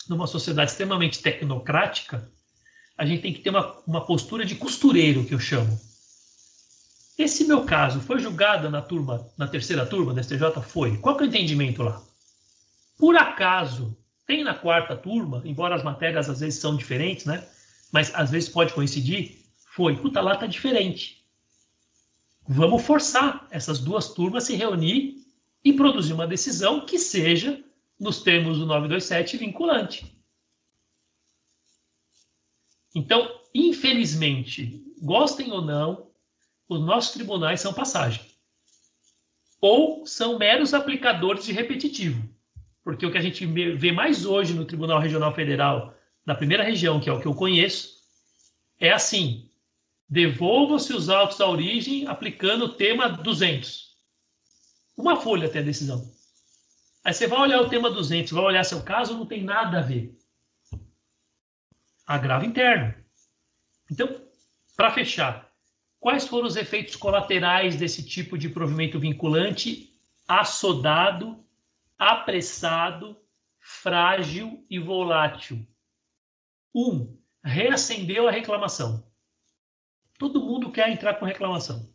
[0.07, 2.31] numa sociedade extremamente tecnocrática,
[2.97, 5.77] a gente tem que ter uma, uma postura de costureiro, que eu chamo.
[7.17, 10.61] Esse meu caso foi julgado na turma, na terceira turma da STJ?
[10.61, 10.97] Foi.
[10.97, 12.01] Qual que é o entendimento lá?
[12.97, 17.45] Por acaso, tem na quarta turma, embora as matérias às vezes são diferentes, né?
[17.91, 19.37] Mas às vezes pode coincidir.
[19.75, 21.25] Foi, puta, lá tá diferente.
[22.47, 25.24] Vamos forçar essas duas turmas a se reunir
[25.65, 27.61] e produzir uma decisão que seja,
[27.99, 30.15] nos termos do 927, vinculante.
[32.93, 36.11] Então, infelizmente, gostem ou não,
[36.69, 38.23] os nossos tribunais são passagem.
[39.59, 42.33] Ou são meros aplicadores de repetitivo
[42.85, 46.99] porque o que a gente vê mais hoje no Tribunal Regional Federal, na primeira região,
[46.99, 47.95] que é o que eu conheço,
[48.79, 49.49] é assim:
[50.07, 53.84] devolva-se os autos à origem aplicando o tema 200.
[54.97, 56.13] Uma folha até a decisão.
[57.03, 59.81] Aí você vai olhar o tema 200, vai olhar seu caso, não tem nada a
[59.81, 60.17] ver.
[62.05, 62.93] Agravo interno.
[63.91, 64.21] Então,
[64.75, 65.51] para fechar,
[65.99, 69.91] quais foram os efeitos colaterais desse tipo de provimento vinculante
[70.27, 71.45] assodado
[71.97, 73.17] apressado,
[73.59, 75.65] frágil e volátil.
[76.73, 79.05] Um, reacendeu a reclamação.
[80.17, 81.89] Todo mundo quer entrar com reclamação.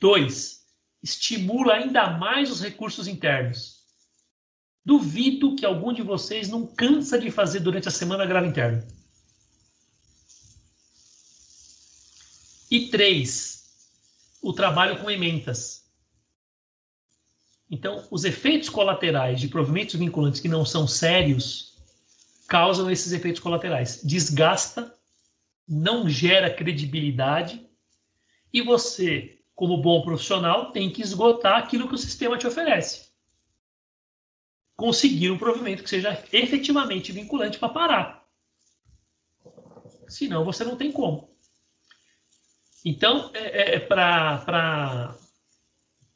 [0.00, 0.57] Dois,
[1.02, 3.78] estimula ainda mais os recursos internos.
[4.84, 8.82] Duvido que algum de vocês não cansa de fazer durante a semana grave interno.
[12.70, 13.58] E três,
[14.42, 15.86] o trabalho com ementas.
[17.70, 21.76] Então, os efeitos colaterais de provimentos vinculantes que não são sérios
[22.46, 24.00] causam esses efeitos colaterais.
[24.02, 24.94] Desgasta,
[25.66, 27.68] não gera credibilidade
[28.52, 33.08] e você, como bom profissional, tem que esgotar aquilo que o sistema te oferece.
[34.76, 38.24] Conseguir um provimento que seja efetivamente vinculante para parar.
[40.06, 41.28] Senão você não tem como.
[42.84, 45.16] Então, é, é para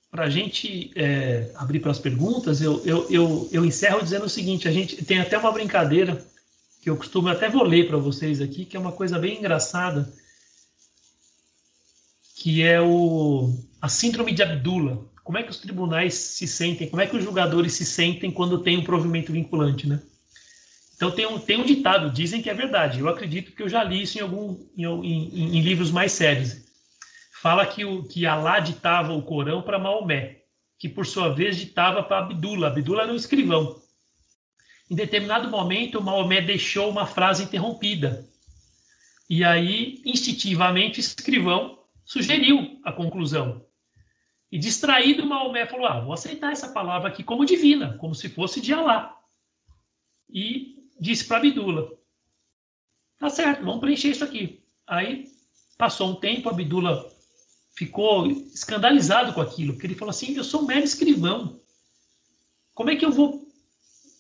[0.09, 4.31] para a gente é, abrir para as perguntas, eu, eu, eu, eu, encerro dizendo o
[4.31, 6.25] seguinte: a gente tem até uma brincadeira
[6.81, 10.09] que eu costumo até vou ler para vocês aqui, que é uma coisa bem engraçada,
[12.43, 14.99] que é o a síndrome de Abdullah.
[15.23, 16.89] Como é que os tribunais se sentem?
[16.89, 20.03] Como é que os julgadores se sentem quando tem um provimento vinculante, né?
[20.97, 22.99] Então tem um, tem um ditado, dizem que é verdade.
[22.99, 26.63] Eu acredito que eu já li isso em algum em, em, em livros mais sérios
[27.41, 30.39] fala que, o, que Alá ditava o Corão para Maomé,
[30.81, 32.69] que por sua vez ditava para Abdullah.
[32.69, 33.81] Abdullah era um escrivão.
[34.91, 38.29] Em determinado momento, Maomé deixou uma frase interrompida.
[39.31, 43.65] E aí, instintivamente, o escrivão sugeriu a conclusão.
[44.51, 48.61] E distraído, Maomé falou: Ah, vou aceitar essa palavra aqui como divina, como se fosse
[48.61, 49.19] de Alá.
[50.29, 51.89] E disse para Abdullah:
[53.19, 54.63] Tá certo, vamos preencher isso aqui.
[54.87, 55.27] Aí
[55.79, 57.05] passou um tempo, Abdullah
[57.75, 61.61] ficou escandalizado com aquilo, porque ele falou assim: eu sou um mero escrivão.
[62.75, 63.47] Como é que eu vou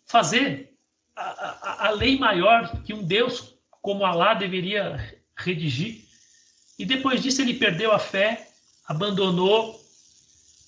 [0.06, 0.76] fazer
[1.16, 6.04] a, a, a lei maior que um Deus como Alá deveria redigir.
[6.82, 8.50] E depois disso ele perdeu a fé,
[8.88, 9.80] abandonou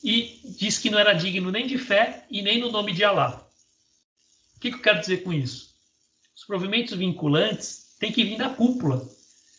[0.01, 3.45] e disse que não era digno nem de fé e nem no nome de Alá.
[4.57, 5.75] O que, que eu quero dizer com isso?
[6.37, 9.05] Os provimentos vinculantes têm que vir da cúpula.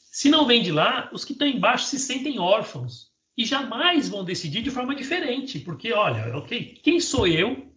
[0.09, 4.23] Se não vem de lá, os que estão embaixo se sentem órfãos e jamais vão
[4.23, 7.69] decidir de forma diferente, porque olha, ok, quem sou eu,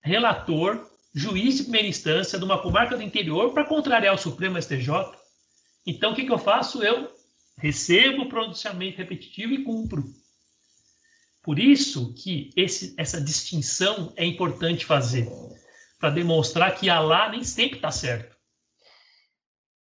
[0.00, 4.88] relator, juiz de primeira instância de uma comarca do interior para contrariar o Supremo STJ?
[5.86, 6.82] Então o que, que eu faço?
[6.82, 7.20] Eu
[7.58, 10.04] recebo o pronunciamento repetitivo e cumpro.
[11.42, 15.28] Por isso que esse, essa distinção é importante fazer,
[15.98, 18.36] para demonstrar que Alá nem sempre está certo.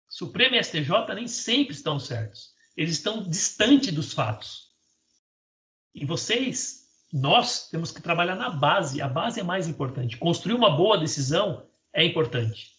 [0.09, 2.53] Supremo e STJ nem sempre estão certos.
[2.77, 4.69] Eles estão distantes dos fatos.
[5.95, 9.01] E vocês, nós, temos que trabalhar na base.
[9.01, 10.17] A base é mais importante.
[10.17, 12.74] Construir uma boa decisão é importante.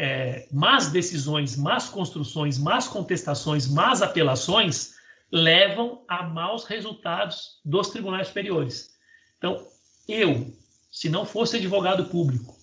[0.00, 4.94] É, más decisões, más construções, más contestações, más apelações
[5.32, 8.90] levam a maus resultados dos tribunais superiores.
[9.36, 9.66] Então,
[10.06, 10.54] eu,
[10.88, 12.56] se não fosse advogado público,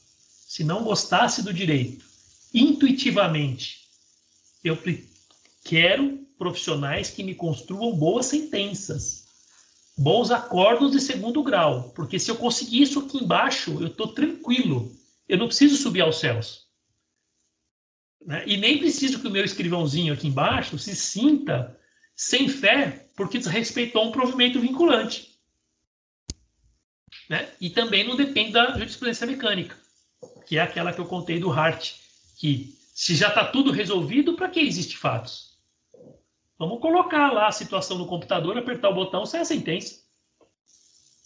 [0.47, 2.05] se não gostasse do direito,
[2.53, 3.81] intuitivamente,
[4.63, 4.77] eu
[5.65, 9.25] quero profissionais que me construam boas sentenças
[9.97, 14.91] bons acordos de segundo grau, porque se eu conseguir isso aqui embaixo, eu estou tranquilo.
[15.27, 16.64] Eu não preciso subir aos céus.
[18.25, 18.43] Né?
[18.47, 21.77] E nem preciso que o meu escrivãozinho aqui embaixo se sinta
[22.15, 25.35] sem fé porque desrespeitou um provimento vinculante.
[27.29, 27.47] Né?
[27.61, 29.75] E também não depende da jurisprudência mecânica,
[30.45, 31.93] que é aquela que eu contei do Hart,
[32.37, 35.55] que se já está tudo resolvido, para que existe fatos?
[36.57, 40.03] Vamos colocar lá a situação no computador, apertar o botão, sai a sentença.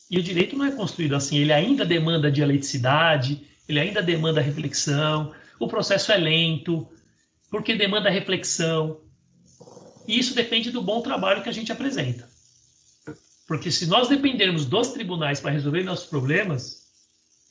[0.10, 5.32] E o direito não é construído assim, ele ainda demanda dialeticidade, ele ainda demanda reflexão,
[5.60, 6.88] o processo é lento,
[7.50, 9.02] porque demanda reflexão.
[10.08, 12.30] E isso depende do bom trabalho que a gente apresenta.
[13.48, 16.88] Porque se nós dependermos dos tribunais para resolver nossos problemas,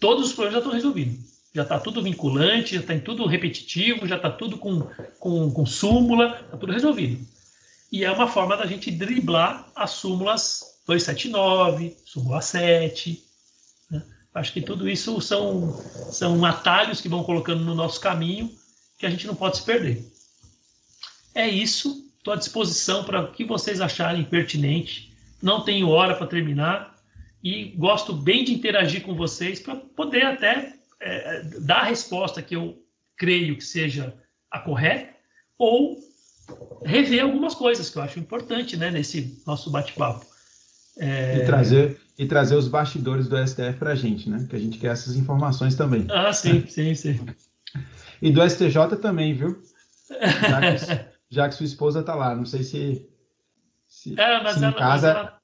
[0.00, 1.38] todos os problemas já estão resolvidos.
[1.54, 4.82] Já está tudo vinculante, já está tudo repetitivo, já está tudo com,
[5.18, 7.26] com, com súmula, está tudo resolvido.
[7.90, 13.27] E é uma forma da gente driblar as súmulas 279, súmula 7.
[14.38, 15.72] Acho que tudo isso são,
[16.10, 18.50] são atalhos que vão colocando no nosso caminho
[18.96, 20.04] que a gente não pode se perder.
[21.34, 22.04] É isso.
[22.18, 25.12] Estou à disposição para o que vocês acharem pertinente.
[25.40, 26.96] Não tenho hora para terminar
[27.42, 32.56] e gosto bem de interagir com vocês para poder até é, dar a resposta que
[32.56, 32.82] eu
[33.16, 34.14] creio que seja
[34.50, 35.14] a correta
[35.56, 35.98] ou
[36.84, 40.26] rever algumas coisas que eu acho importante né, nesse nosso bate-papo.
[40.98, 41.38] É...
[41.38, 44.46] E, trazer, e trazer os bastidores do STF para a gente, né?
[44.48, 46.06] Que a gente quer essas informações também.
[46.10, 47.20] Ah, sim, sim, sim.
[48.20, 49.62] E do STJ também, viu?
[50.10, 53.06] Já que, já que sua esposa está lá, não sei se.
[53.86, 55.10] se é, mas, se ela, casa...
[55.10, 55.40] ela,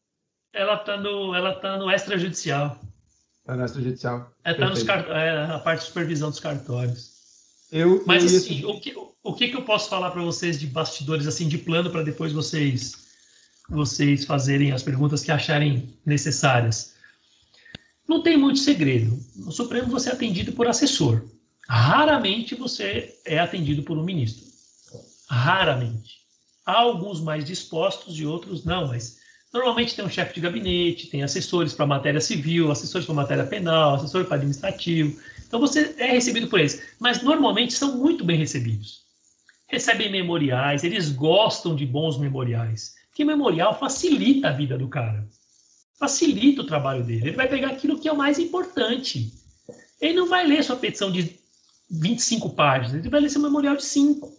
[0.55, 2.81] ela tá no, ela tá no extrajudicial.
[3.41, 4.33] Está no extrajudicial.
[4.43, 5.07] É, tá nos cart...
[5.11, 7.13] é, a parte de supervisão dos cartórios.
[7.71, 10.67] Eu, mas eu assim, o que, o que, que eu posso falar para vocês de
[10.67, 13.04] bastidores, assim, de plano, para depois vocês
[13.69, 16.95] vocês fazerem as perguntas que acharem necessárias?
[18.07, 19.19] Não tem muito segredo.
[19.37, 21.25] No Supremo você é atendido por assessor.
[21.69, 24.45] Raramente você é atendido por um ministro.
[25.29, 26.25] Raramente.
[26.67, 29.19] Há alguns mais dispostos e outros não, mas
[29.53, 33.95] normalmente tem um chefe de gabinete, tem assessores para matéria civil, assessores para matéria penal,
[33.95, 35.19] assessores para administrativo.
[35.47, 39.05] Então você é recebido por eles, mas normalmente são muito bem recebidos
[39.75, 42.95] recebem memoriais, eles gostam de bons memoriais.
[43.15, 45.25] Porque memorial facilita a vida do cara.
[45.97, 47.29] Facilita o trabalho dele.
[47.29, 49.33] Ele vai pegar aquilo que é o mais importante.
[50.01, 51.39] Ele não vai ler sua petição de
[51.89, 54.37] 25 páginas, ele vai ler seu memorial de 5.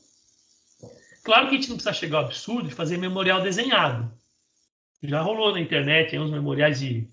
[1.24, 4.12] Claro que a gente não precisa chegar ao absurdo de fazer memorial desenhado.
[5.02, 7.08] Já rolou na internet uns memoriais de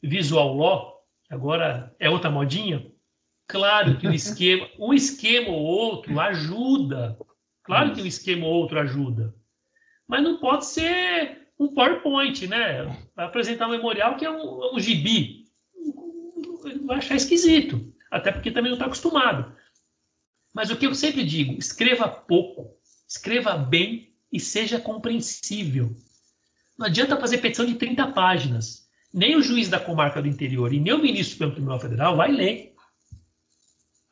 [0.00, 2.86] visual law, agora é outra modinha.
[3.48, 7.18] Claro que um esquema, um esquema ou outro ajuda
[7.68, 9.34] Claro que um esquema ou outro ajuda,
[10.08, 12.84] mas não pode ser um PowerPoint, né?
[13.14, 15.44] Vai apresentar um memorial que é um, um gibi.
[16.86, 19.54] Vai achar esquisito, até porque também não está acostumado.
[20.54, 22.74] Mas o que eu sempre digo, escreva pouco,
[23.06, 25.94] escreva bem e seja compreensível.
[26.78, 28.88] Não adianta fazer petição de 30 páginas.
[29.12, 32.30] Nem o juiz da comarca do interior e nem o ministro do Tribunal Federal vai
[32.30, 32.74] ler.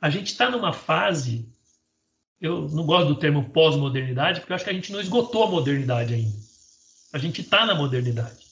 [0.01, 1.49] A gente está numa fase
[2.41, 5.51] eu não gosto do termo pós-modernidade, porque eu acho que a gente não esgotou a
[5.51, 6.37] modernidade ainda.
[7.13, 8.47] A gente está na modernidade.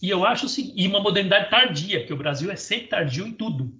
[0.00, 3.74] E eu acho e uma modernidade tardia, porque o Brasil é sempre tardio em tudo.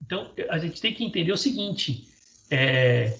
[0.00, 2.08] Então, a gente tem que entender o seguinte:
[2.50, 3.18] é,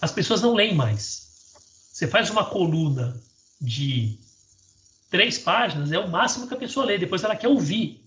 [0.00, 1.28] as pessoas não leem mais.
[1.92, 3.20] Você faz uma coluna
[3.60, 4.18] de
[5.10, 6.98] três páginas, é o máximo que a pessoa lê.
[6.98, 8.04] Depois ela quer ouvir.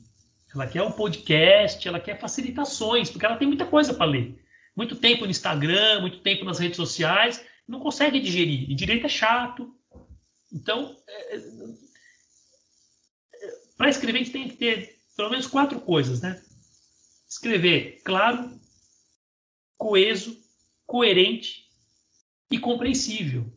[0.53, 4.42] Ela quer um podcast, ela quer facilitações, porque ela tem muita coisa para ler.
[4.76, 8.69] Muito tempo no Instagram, muito tempo nas redes sociais, não consegue digerir.
[8.69, 9.76] E direito é chato.
[10.51, 11.39] Então, é, é
[13.78, 16.41] para escrever, a gente tem que ter pelo menos quatro coisas, né?
[17.28, 18.59] Escrever claro,
[19.78, 20.41] coeso,
[20.86, 21.69] coerente
[22.49, 23.51] e compreensível.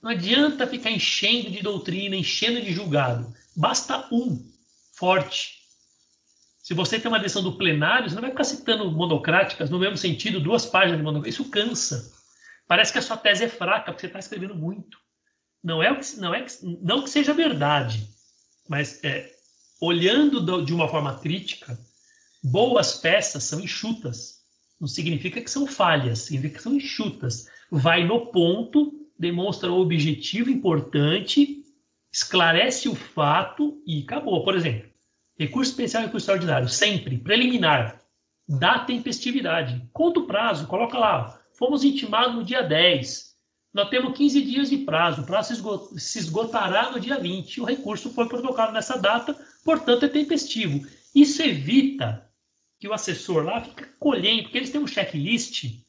[0.00, 3.32] Não adianta ficar enchendo de doutrina, enchendo de julgado.
[3.54, 4.50] Basta um
[4.94, 5.61] forte.
[6.72, 9.98] Se você tem uma decisão do plenário, você não vai ficar citando monocráticas no mesmo
[9.98, 11.38] sentido, duas páginas de monocráticas.
[11.38, 12.10] Isso cansa.
[12.66, 14.96] Parece que a sua tese é fraca, porque você está escrevendo muito.
[15.62, 16.50] Não é, que, não é que,
[16.80, 18.08] não que seja verdade,
[18.66, 19.30] mas é,
[19.82, 21.78] olhando de uma forma crítica,
[22.42, 24.40] boas peças são enxutas.
[24.80, 27.50] Não significa que são falhas, significa que são enxutas.
[27.70, 31.66] Vai no ponto, demonstra o objetivo importante,
[32.10, 34.42] esclarece o fato e acabou.
[34.42, 34.90] Por exemplo,
[35.42, 38.00] recurso especial e recurso extraordinário, sempre preliminar,
[38.48, 39.88] dá tempestividade.
[39.92, 41.40] Conta o prazo, coloca lá.
[41.52, 43.32] Fomos intimados no dia 10
[43.72, 47.62] nós temos 15 dias de prazo, o prazo se esgotará no dia 20.
[47.62, 49.34] O recurso foi provocado nessa data,
[49.64, 50.86] portanto, é tempestivo.
[51.14, 52.30] Isso evita
[52.78, 55.80] que o assessor lá fique colhendo, porque eles têm um checklist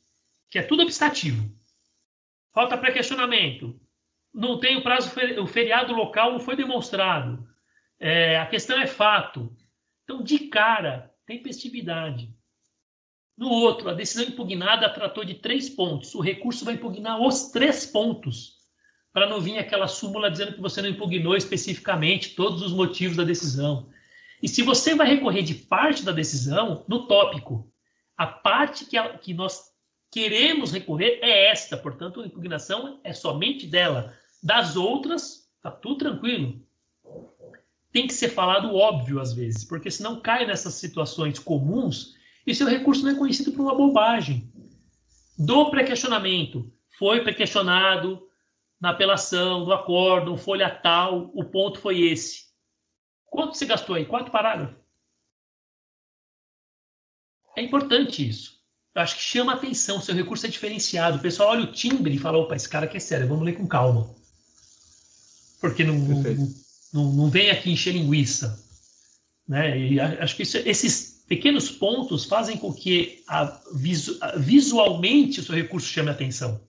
[0.50, 1.52] que é tudo obstativo.
[2.54, 3.78] Falta pré-questionamento.
[4.34, 7.46] Não tem o prazo, o feriado local não foi demonstrado.
[8.06, 9.56] É, a questão é fato.
[10.04, 12.36] Então, de cara, tempestividade.
[13.38, 16.14] No outro, a decisão impugnada tratou de três pontos.
[16.14, 18.58] O recurso vai impugnar os três pontos,
[19.14, 23.24] para não vir aquela súmula dizendo que você não impugnou especificamente todos os motivos da
[23.24, 23.90] decisão.
[24.42, 27.72] E se você vai recorrer de parte da decisão, no tópico,
[28.18, 29.72] a parte que, a, que nós
[30.12, 34.14] queremos recorrer é esta, portanto, a impugnação é somente dela.
[34.44, 36.62] Das outras, tá tudo tranquilo.
[37.94, 42.16] Tem que ser falado óbvio às vezes, porque senão cai nessas situações comuns
[42.46, 44.52] e seu recurso não é conhecido por uma bobagem.
[45.38, 48.28] Do pré-questionamento, foi pré-questionado
[48.82, 52.48] na apelação, do acórdão, folha tal, o ponto foi esse.
[53.28, 54.06] Quanto você gastou aí?
[54.06, 54.76] Quatro parágrafos.
[57.56, 58.60] É importante isso.
[58.96, 61.18] Eu acho que chama atenção, seu recurso é diferenciado.
[61.18, 63.54] O pessoal olha o timbre e fala, opa, esse cara aqui é sério, vamos ler
[63.54, 64.14] com calma.
[65.62, 65.96] Porque não,
[66.94, 68.64] não, não, vem aqui encher linguiça.
[69.48, 69.78] Né?
[69.78, 73.62] E acho que isso, esses pequenos pontos fazem com que a,
[74.38, 76.62] visualmente o seu recurso chame atenção.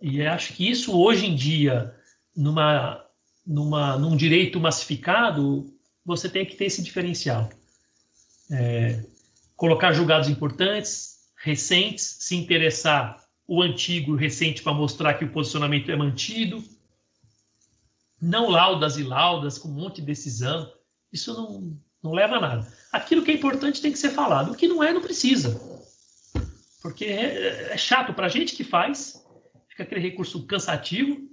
[0.00, 1.94] E acho que isso hoje em dia,
[2.34, 3.04] numa,
[3.46, 5.72] numa, num direito massificado,
[6.04, 7.50] você tem que ter esse diferencial.
[8.50, 9.04] É,
[9.56, 15.32] colocar julgados importantes, recentes, se interessar o antigo e o recente para mostrar que o
[15.32, 16.62] posicionamento é mantido.
[18.20, 20.70] Não laudas e laudas com um monte de decisão.
[21.12, 22.72] Isso não, não leva a nada.
[22.92, 24.52] Aquilo que é importante tem que ser falado.
[24.52, 25.60] O que não é, não precisa.
[26.82, 29.24] Porque é, é chato para a gente que faz,
[29.68, 31.28] fica aquele recurso cansativo,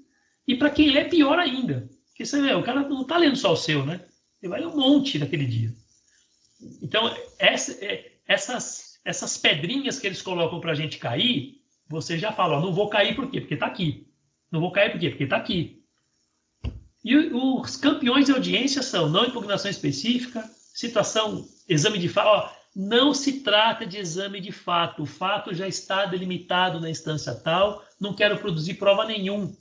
[0.48, 1.90] e para quem lê, pior ainda.
[2.08, 4.02] Porque você vê, o cara não está lendo só o seu, né?
[4.42, 5.74] Ele vai ler um monte naquele dia.
[6.82, 12.32] Então, essa, é, essas, essas pedrinhas que eles colocam para a gente cair, você já
[12.32, 13.42] fala, ó, não vou cair por quê?
[13.42, 14.08] Porque está aqui.
[14.52, 15.10] Não vou cair por quê?
[15.10, 15.84] Porque está aqui.
[17.06, 22.52] E os campeões de audiência são não impugnação específica, situação, exame de fato.
[22.76, 25.04] Não se trata de exame de fato.
[25.04, 27.86] O fato já está delimitado na instância tal.
[28.02, 29.56] Não quero produzir prova nenhum,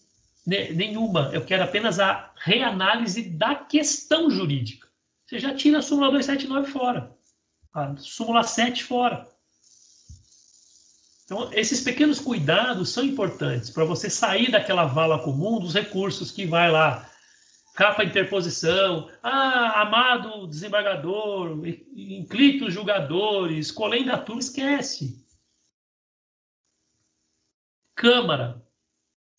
[0.47, 1.31] nenhuma.
[1.35, 4.89] Eu quero apenas a reanálise da questão jurídica.
[5.27, 7.15] Você já tira a súmula 279 fora.
[7.75, 9.29] A súmula 7 fora.
[11.27, 16.47] Então, esses pequenos cuidados são importantes para você sair daquela vala comum dos recursos que
[16.47, 17.11] vai lá
[17.75, 21.59] capa interposição, ah, amado desembargador,
[21.95, 23.73] inclito julgadores,
[24.25, 25.23] turma, esquece.
[27.97, 28.63] Câmara,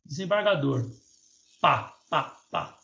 [0.05, 0.85] desembargador,
[1.61, 2.77] pá, pá, pá.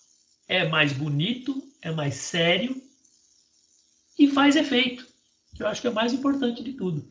[0.47, 2.81] É mais bonito, é mais sério
[4.17, 5.05] e faz efeito,
[5.55, 7.09] que eu acho que é o mais importante de tudo.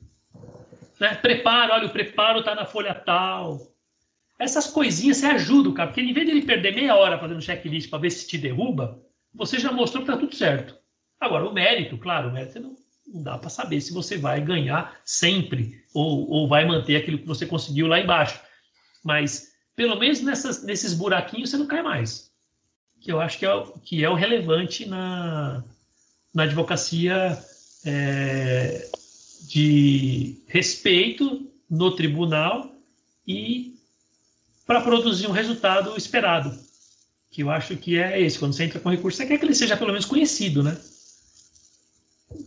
[0.99, 1.15] Né?
[1.17, 3.70] Preparo, olha, o preparo está na folha tal,
[4.41, 7.43] essas coisinhas você ajuda o cara, porque em vez de ele perder meia hora fazendo
[7.43, 8.99] checklist para ver se te derruba,
[9.35, 10.75] você já mostrou que está tudo certo.
[11.21, 12.75] Agora, o mérito, claro, o mérito não,
[13.07, 17.27] não dá para saber se você vai ganhar sempre ou, ou vai manter aquilo que
[17.27, 18.41] você conseguiu lá embaixo.
[19.05, 22.31] Mas, pelo menos nessas, nesses buraquinhos, você não cai mais.
[22.99, 25.63] Que eu acho que é, o, que é o relevante na,
[26.35, 27.39] na advocacia
[27.85, 28.89] é,
[29.47, 32.75] de respeito no tribunal
[33.27, 33.80] e
[34.71, 36.57] para produzir um resultado esperado,
[37.29, 38.39] que eu acho que é esse.
[38.39, 40.81] Quando você entra com recurso, você quer que ele seja pelo menos conhecido, né?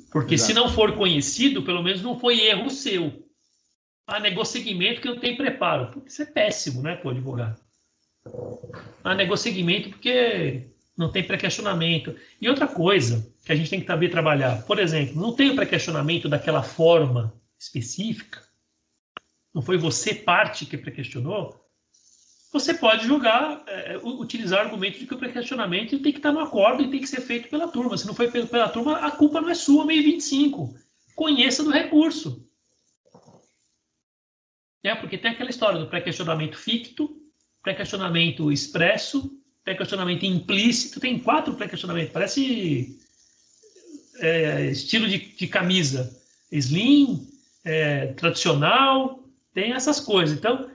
[0.10, 0.48] Porque Exato.
[0.48, 3.28] se não for conhecido, pelo menos não foi erro seu.
[4.08, 6.02] Ah, negociamento que não tem preparo.
[6.06, 7.60] Isso é péssimo, né, para o advogado.
[9.04, 10.68] Ah, negociamento porque
[10.98, 12.16] não tem pré-questionamento.
[12.40, 15.56] E outra coisa que a gente tem que saber trabalhar, por exemplo, não tem o
[15.58, 18.41] pré-questionamento daquela forma específica,
[19.54, 21.62] não foi você parte que pré-questionou,
[22.54, 26.40] você pode julgar, é, utilizar o argumento de que o pré-questionamento tem que estar no
[26.40, 27.98] acordo e tem que ser feito pela turma.
[27.98, 30.76] Se não foi feito pela turma, a culpa não é sua, meio 25.
[31.16, 32.48] Conheça do recurso.
[34.84, 37.18] É, porque tem aquela história do pré-questionamento ficto,
[37.64, 41.00] pré-questionamento expresso, pré-questionamento implícito.
[41.00, 42.14] Tem quatro pré-questionamentos.
[42.14, 43.00] Parece
[44.20, 46.22] é, estilo de, de, camisa.
[46.52, 47.28] Slim,
[47.66, 49.24] é, tradicional,
[49.56, 50.38] tem essas coisas.
[50.38, 50.70] Então,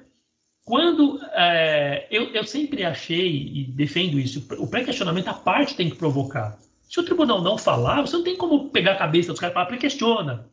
[0.69, 5.97] quando é, eu, eu sempre achei e defendo isso, o pré-questionamento a parte tem que
[5.97, 6.59] provocar.
[6.91, 9.55] Se o tribunal não falar, você não tem como pegar a cabeça dos caras e
[9.55, 10.47] falar pré-questiona.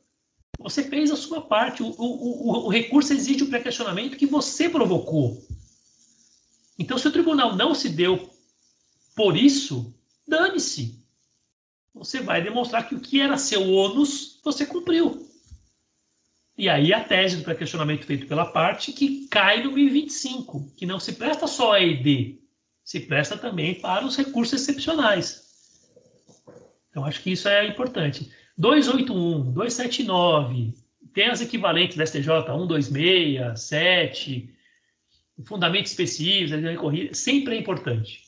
[0.57, 1.83] Você fez a sua parte.
[1.83, 5.45] O, o, o, o recurso exige o pré-questionamento que você provocou.
[6.79, 8.29] Então, se o tribunal não se deu
[9.17, 9.93] por isso,
[10.25, 10.97] dane-se.
[11.93, 15.27] Você vai demonstrar que o que era seu ônus, você cumpriu.
[16.57, 20.99] E aí a tese do pré-questionamento feito pela parte que cai no 1025, que não
[20.99, 22.39] se presta só a ED,
[22.83, 25.43] se presta também para os recursos excepcionais.
[26.89, 28.31] Então, acho que isso é importante.
[28.57, 30.73] 281, 279,
[31.13, 34.55] tem as equivalentes da STJ 126, 7,
[35.43, 38.23] fundamentos específicos, sempre é importante.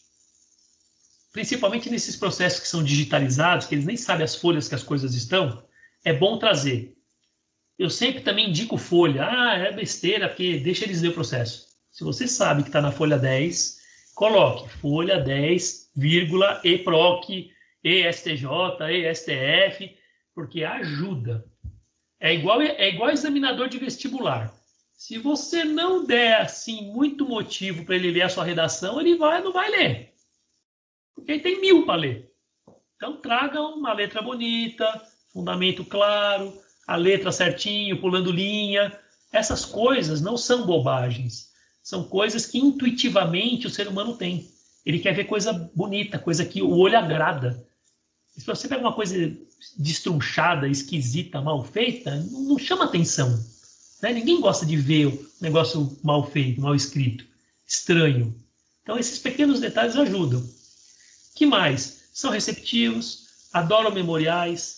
[1.32, 5.14] Principalmente nesses processos que são digitalizados, que eles nem sabem as folhas que as coisas
[5.14, 5.66] estão,
[6.04, 6.97] é bom trazer.
[7.78, 9.28] Eu sempre também indico folha.
[9.30, 11.68] Ah, é besteira, porque deixa eles ler o processo.
[11.92, 13.78] Se você sabe que está na folha 10,
[14.16, 17.52] coloque folha 10, vírgula, EPROC,
[17.84, 18.46] ESTJ,
[18.92, 19.96] ESTF,
[20.34, 21.46] porque ajuda.
[22.20, 24.54] É igual, é igual examinador de vestibular.
[24.94, 29.44] Se você não der assim muito motivo para ele ler a sua redação, ele vai
[29.44, 30.14] não vai ler.
[31.14, 32.32] Porque ele tem mil para ler.
[32.96, 34.86] Então traga uma letra bonita,
[35.32, 36.52] fundamento claro,
[36.88, 38.98] a letra certinho, pulando linha.
[39.32, 41.50] Essas coisas não são bobagens.
[41.84, 44.50] São coisas que intuitivamente o ser humano tem.
[44.86, 47.62] Ele quer ver coisa bonita, coisa que o olho agrada.
[48.38, 49.36] Se você pega uma coisa
[49.78, 53.44] destrunchada, esquisita, mal feita, não, chama atenção.
[54.02, 54.14] Né?
[54.14, 57.26] Ninguém gosta de ver o negócio mal feito, mal escrito,
[57.66, 58.34] estranho.
[58.84, 60.48] Então, esses pequenos detalhes ajudam.
[61.36, 62.04] que mais?
[62.14, 64.77] São receptivos, adoram memoriais.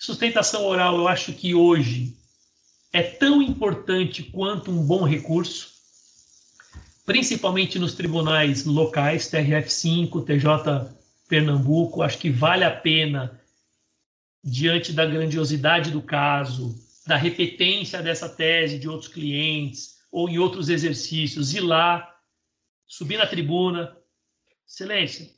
[0.00, 2.16] Sustentação oral, eu acho que hoje
[2.90, 5.74] é tão importante quanto um bom recurso,
[7.04, 10.90] principalmente nos tribunais locais, TRF5, TJ
[11.28, 12.00] Pernambuco.
[12.00, 13.38] Acho que vale a pena
[14.42, 16.74] diante da grandiosidade do caso,
[17.06, 22.18] da repetência dessa tese de outros clientes ou em outros exercícios, ir lá,
[22.86, 23.94] subir na tribuna,
[24.66, 25.30] excelência,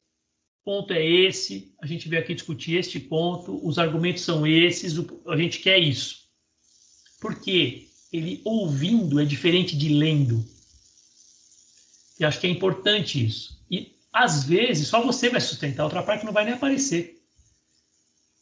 [0.64, 4.94] ponto é esse, a gente veio aqui discutir este ponto, os argumentos são esses,
[5.26, 6.22] a gente quer isso.
[7.20, 10.44] Porque ele ouvindo é diferente de lendo.
[12.18, 13.64] E acho que é importante isso.
[13.70, 17.20] E às vezes só você vai sustentar, outra parte não vai nem aparecer.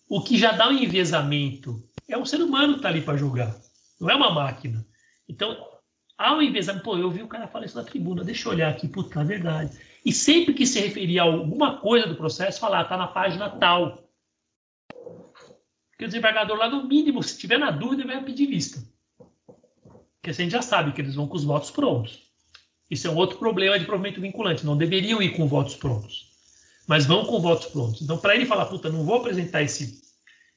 [0.08, 3.56] O que já dá um envezamento é o ser humano que está ali para julgar,
[4.00, 4.84] não é uma máquina.
[5.28, 5.56] Então,
[6.18, 6.84] há um envezamento.
[6.84, 9.24] Pô, eu vi o cara falar isso na tribuna, deixa eu olhar aqui, puta, é
[9.24, 9.78] verdade.
[10.04, 14.08] E sempre que se referir a alguma coisa do processo, falar, está na página tal.
[15.90, 18.82] Porque o desembargador lá, no mínimo, se tiver na dúvida, vai pedir vista.
[19.86, 22.30] Porque a gente já sabe que eles vão com os votos prontos.
[22.90, 24.64] Isso é um outro problema de provimento vinculante.
[24.64, 26.30] Não deveriam ir com votos prontos
[26.90, 28.02] mas vão com votos prontos.
[28.02, 30.02] Então, para ele falar, puta, não vou apresentar esse,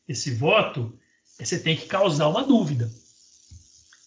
[0.07, 0.97] esse voto,
[1.39, 2.91] você tem que causar uma dúvida.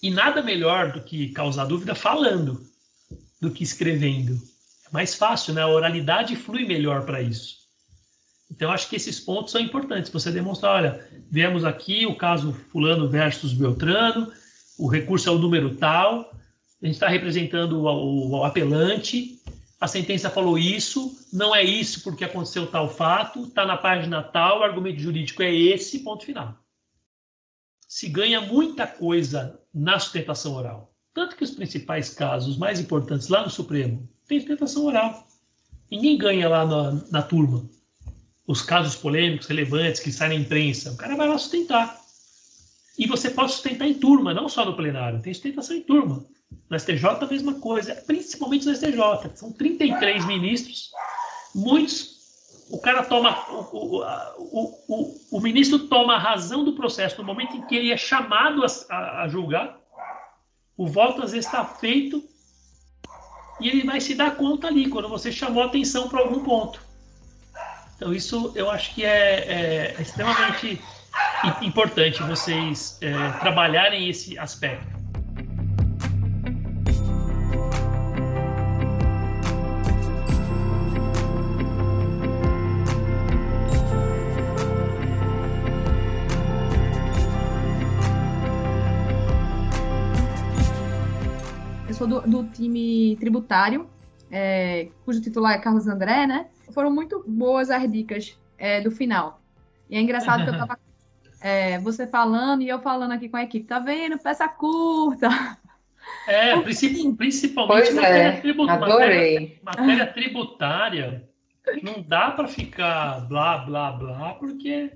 [0.03, 2.67] E nada melhor do que causar dúvida falando
[3.41, 4.43] do que escrevendo.
[4.87, 5.63] É mais fácil, né?
[5.63, 7.67] A oralidade flui melhor para isso.
[8.51, 10.11] Então, acho que esses pontos são importantes.
[10.11, 14.33] Você demonstrar, olha, vemos aqui o caso fulano versus Beltrano,
[14.79, 16.33] o recurso é o número tal,
[16.81, 19.41] a gente está representando o, o, apelante,
[19.81, 24.61] a sentença falou isso, não é isso porque aconteceu tal fato, está na página tal,
[24.61, 26.57] o argumento jurídico é esse, ponto final.
[27.89, 30.95] Se ganha muita coisa na sustentação oral.
[31.15, 35.27] Tanto que os principais casos, mais importantes lá no Supremo, tem sustentação oral.
[35.91, 37.65] Ninguém ganha lá na, na turma.
[38.47, 42.01] Os casos polêmicos, relevantes, que saem na imprensa, o cara vai lá sustentar.
[42.99, 46.25] E você pode sustentar em turma, não só no plenário, tem sustentação em turma.
[46.69, 49.31] No STJ, a mesma coisa, principalmente no STJ.
[49.35, 50.91] São 33 ministros,
[51.55, 52.17] muitos.
[52.71, 53.37] O cara toma.
[53.51, 57.93] O, o, o, o, ministro toma a razão do processo no momento em que ele
[57.93, 59.79] é chamado a, a, a julgar.
[60.77, 62.25] O voto às vezes está feito
[63.61, 66.81] e ele vai se dar conta ali, quando você chamou atenção para algum ponto.
[67.97, 70.81] Então, isso eu acho que é, é extremamente
[71.63, 74.96] importante vocês é, trabalharem esse aspecto.
[92.27, 93.89] Do, time tributário,
[94.31, 96.47] é, cujo titular é Carlos André, né?
[96.73, 99.41] Foram muito boas as dicas é, do final.
[99.89, 100.79] E é engraçado que eu tava
[101.41, 104.19] é, você falando e eu falando aqui com a equipe, tá vendo?
[104.19, 105.29] Peça curta.
[106.27, 107.17] É, principalmente
[107.67, 109.61] pois matéria, é, tribu adorei.
[109.63, 111.29] Matéria, matéria tributária.
[111.83, 114.93] Não dá para ficar blá, blá, blá, porque,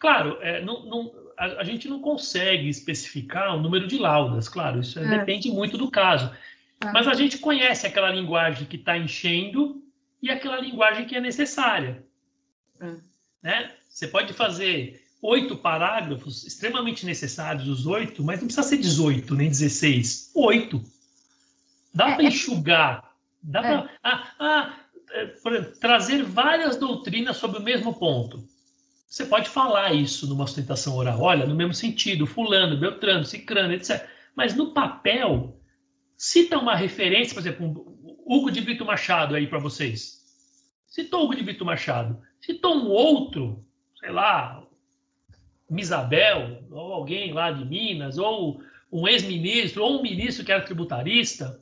[0.00, 4.80] claro, é, não, não, a, a, gente não consegue especificar o número de laudas, claro,
[4.80, 5.18] isso é, é.
[5.18, 6.32] depende muito do caso.
[6.82, 6.92] É.
[6.92, 9.82] Mas a gente conhece aquela linguagem que está enchendo
[10.20, 12.04] e aquela linguagem que é necessária.
[12.80, 12.96] É.
[13.42, 13.72] Né?
[13.88, 19.48] Você pode fazer oito parágrafos extremamente necessários, os oito, mas não precisa ser 18 nem
[19.48, 20.32] 16.
[20.34, 20.82] Oito.
[21.94, 23.12] Dá é, para enxugar.
[23.42, 24.78] Dá para ah, ah,
[25.80, 28.42] trazer várias doutrinas sobre o mesmo ponto.
[29.06, 34.08] Você pode falar isso numa sustentação oral, olha, no mesmo sentido, fulano, beltrano, cicrano, etc.
[34.34, 35.54] Mas no papel,
[36.22, 40.22] cita uma referência, por exemplo, Hugo de Brito Machado aí para vocês.
[40.86, 42.16] Citou Hugo de Brito Machado.
[42.40, 43.66] Citou um outro,
[43.98, 44.62] sei lá,
[45.68, 48.62] Misabel, ou alguém lá de Minas, ou
[48.92, 51.60] um ex-ministro, ou um ministro que era tributarista,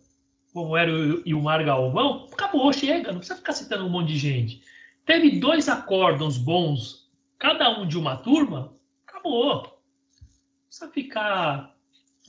[0.53, 4.63] como era o Ilmar Galvão, acabou, chega, não precisa ficar citando um monte de gente.
[5.07, 8.77] Teve dois acórdons bons cada um de uma turma,
[9.07, 9.63] acabou.
[9.63, 11.75] Não precisa ficar.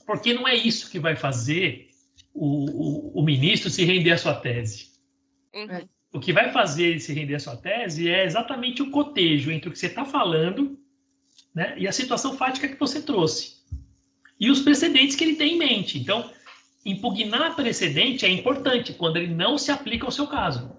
[0.06, 1.91] Porque não é isso que vai fazer
[2.34, 4.92] o, o, o ministro se render à sua tese.
[5.54, 5.88] Uhum.
[6.12, 9.68] O que vai fazer ele se render à sua tese é exatamente o cotejo entre
[9.68, 10.78] o que você está falando
[11.54, 13.62] né, e a situação fática que você trouxe.
[14.38, 15.98] E os precedentes que ele tem em mente.
[15.98, 16.30] Então,
[16.84, 20.70] impugnar precedente é importante quando ele não se aplica ao seu caso.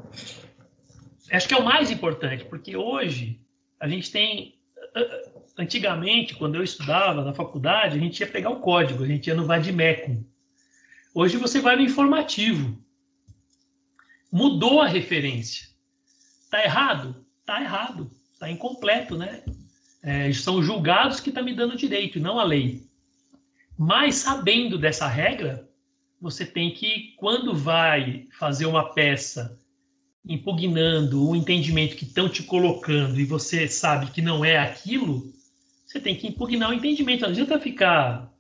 [1.32, 3.40] Acho que é o mais importante, porque hoje
[3.80, 4.56] a gente tem.
[5.58, 9.36] Antigamente, quando eu estudava na faculdade, a gente ia pegar o código, a gente ia
[9.36, 10.24] no Vadimecum.
[11.14, 12.76] Hoje você vai no informativo.
[14.32, 15.68] Mudou a referência.
[16.50, 17.24] Tá errado?
[17.46, 18.10] Tá errado.
[18.40, 19.44] Tá incompleto, né?
[20.02, 22.88] É, são julgados que está me dando direito, não a lei.
[23.78, 25.70] Mas sabendo dessa regra,
[26.20, 29.60] você tem que, quando vai fazer uma peça
[30.26, 35.32] impugnando o entendimento que estão te colocando e você sabe que não é aquilo,
[35.86, 37.22] você tem que impugnar o entendimento.
[37.22, 38.33] Não adianta ficar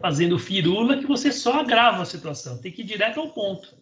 [0.00, 2.58] fazendo firula que você só agrava a situação.
[2.58, 3.76] Tem que ir direto ao ponto.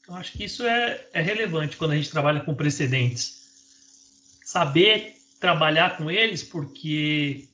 [0.00, 4.40] Então, acho que isso é, é relevante quando a gente trabalha com precedentes.
[4.44, 7.48] Saber trabalhar com eles, porque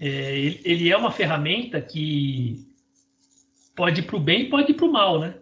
[0.00, 2.66] é, ele, é uma ferramenta que
[3.74, 5.34] pode ir para o bem e pode ir para o mal, né?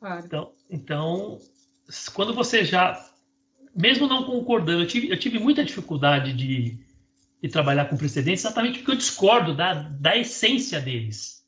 [0.00, 0.24] Claro.
[0.26, 1.38] Então, então,
[2.12, 3.10] quando você já,
[3.74, 6.78] mesmo não concordando, eu tive, eu tive muita dificuldade de,
[7.44, 11.44] de trabalhar com precedentes exatamente porque eu discordo da, da essência deles.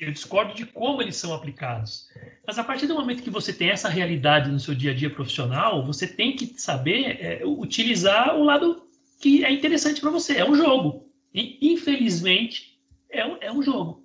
[0.00, 2.08] Eu discordo de como eles são aplicados.
[2.44, 5.08] Mas a partir do momento que você tem essa realidade no seu dia a dia
[5.08, 8.82] profissional, você tem que saber é, utilizar o lado
[9.20, 10.38] que é interessante para você.
[10.38, 11.08] É um jogo.
[11.32, 14.04] E, infelizmente, é é um jogo.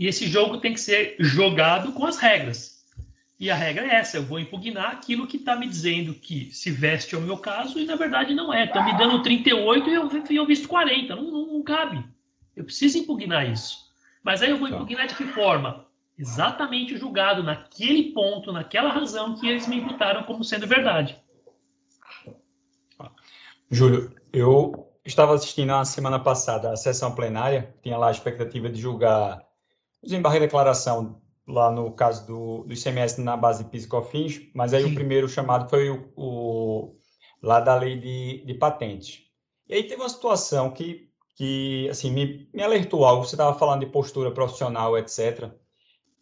[0.00, 2.77] E esse jogo tem que ser jogado com as regras.
[3.38, 6.70] E a regra é essa: eu vou impugnar aquilo que está me dizendo que se
[6.70, 8.64] veste ao meu caso e na verdade não é.
[8.64, 11.14] Estão me dando 38 e eu, eu visto 40.
[11.14, 12.04] Não, não, não, cabe.
[12.56, 13.88] Eu preciso impugnar isso.
[14.22, 14.76] Mas aí eu vou tá.
[14.76, 15.86] impugnar de que forma?
[16.18, 21.16] Exatamente julgado naquele ponto, naquela razão que eles me imputaram como sendo verdade.
[23.70, 28.80] Júlio, eu estava assistindo na semana passada a sessão plenária, tinha lá a expectativa de
[28.80, 29.46] julgar
[30.02, 34.50] desembarguei a declaração lá no caso do, do ICMS na base de PIS e COFINS,
[34.54, 34.92] mas aí Sim.
[34.92, 36.96] o primeiro chamado foi o, o,
[37.42, 39.22] lá da lei de, de patentes.
[39.66, 43.80] E aí teve uma situação que, que assim, me, me alertou algo, você estava falando
[43.80, 45.50] de postura profissional, etc.,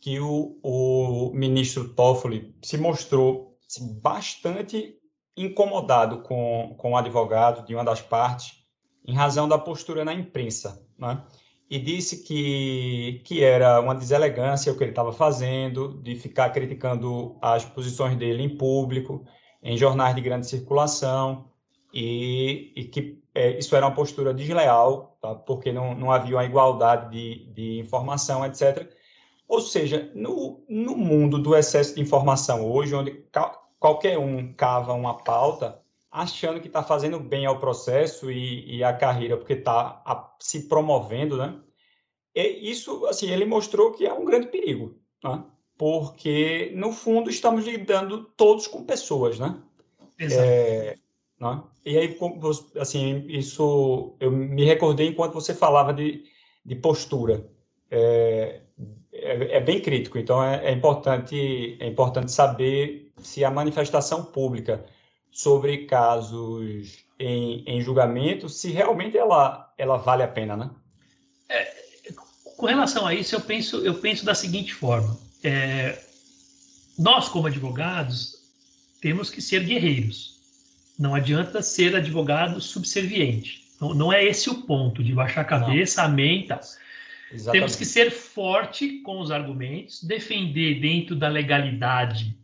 [0.00, 4.96] que o, o ministro Toffoli se mostrou assim, bastante
[5.36, 8.62] incomodado com, com o advogado de uma das partes
[9.04, 11.24] em razão da postura na imprensa, né?
[11.68, 17.36] E disse que, que era uma deselegância o que ele estava fazendo, de ficar criticando
[17.42, 19.24] as posições dele em público,
[19.62, 21.50] em jornais de grande circulação,
[21.92, 25.34] e, e que é, isso era uma postura desleal, tá?
[25.34, 28.88] porque não, não havia uma igualdade de, de informação, etc.
[29.48, 33.24] Ou seja, no, no mundo do excesso de informação hoje, onde
[33.78, 35.80] qualquer um cava uma pauta,
[36.16, 40.02] achando que está fazendo bem ao processo e, e à carreira, porque está
[40.40, 41.60] se promovendo, né?
[42.34, 45.44] E isso, assim, ele mostrou que é um grande perigo, né?
[45.76, 49.60] Porque, no fundo, estamos lidando todos com pessoas, né?
[50.18, 50.42] Exato.
[50.42, 50.96] É,
[51.38, 51.62] né?
[51.84, 52.18] E aí,
[52.80, 56.24] assim, isso eu me recordei enquanto você falava de,
[56.64, 57.46] de postura.
[57.90, 58.62] É,
[59.12, 64.86] é, é bem crítico, então é, é, importante, é importante saber se a manifestação pública
[65.36, 70.70] sobre casos em, em julgamento, se realmente ela, ela vale a pena, né?
[71.46, 71.74] É,
[72.56, 75.14] com relação a isso, eu penso, eu penso da seguinte forma:
[75.44, 76.02] é,
[76.98, 78.36] nós, como advogados,
[79.02, 80.40] temos que ser guerreiros.
[80.98, 83.62] Não adianta ser advogado subserviente.
[83.78, 86.08] Não, não é esse o ponto de baixar a cabeça, não.
[86.08, 86.58] amém, tá?
[87.52, 92.34] Temos que ser forte com os argumentos, defender dentro da legalidade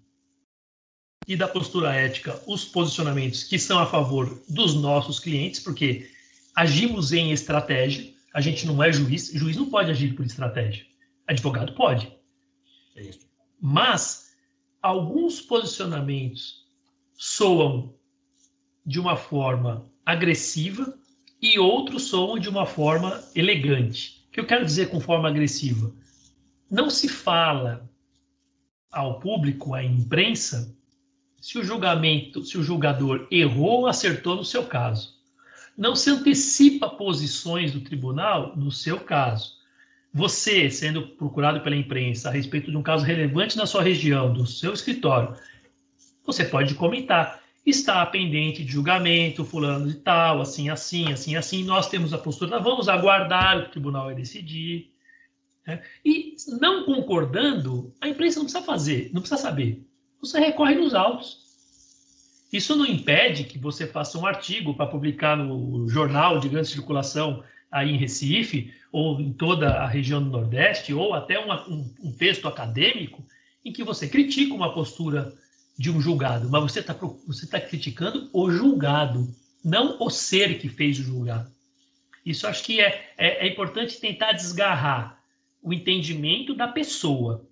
[1.27, 6.11] e da postura ética os posicionamentos que são a favor dos nossos clientes, porque
[6.55, 10.85] agimos em estratégia, a gente não é juiz, juiz não pode agir por estratégia,
[11.27, 12.13] advogado pode.
[12.97, 13.11] É
[13.61, 14.35] Mas
[14.81, 16.67] alguns posicionamentos
[17.17, 17.95] soam
[18.85, 20.99] de uma forma agressiva
[21.41, 24.27] e outros soam de uma forma elegante.
[24.29, 25.93] O que eu quero dizer com forma agressiva?
[26.71, 27.89] Não se fala
[28.91, 30.77] ao público, à imprensa,
[31.43, 35.21] se o julgamento, se o julgador errou ou acertou no seu caso.
[35.77, 39.57] Não se antecipa posições do tribunal no seu caso.
[40.15, 44.47] Você, sendo procurado pela imprensa a respeito de um caso relevante na sua região, do
[44.47, 45.35] seu escritório,
[46.25, 47.43] você pode comentar.
[47.67, 51.65] Está pendente de julgamento, fulano de tal, assim, assim, assim, assim.
[51.65, 54.93] Nós temos a postura, vamos aguardar o que o tribunal vai decidir.
[55.67, 55.83] Né?
[56.05, 59.85] E não concordando, a imprensa não precisa fazer, não precisa saber
[60.23, 61.43] você recorre nos autos.
[62.53, 67.43] Isso não impede que você faça um artigo para publicar no jornal de grande circulação
[67.71, 72.13] aí em Recife, ou em toda a região do Nordeste, ou até uma, um, um,
[72.13, 73.25] texto acadêmico
[73.65, 75.33] em que você critica uma postura
[75.79, 76.93] de um julgado, mas você está
[77.27, 79.35] você tá criticando o julgado,
[79.65, 81.51] não o ser que fez o julgado.
[82.25, 85.19] Isso acho que é, é, é importante tentar desgarrar
[85.63, 87.49] o entendimento da pessoa.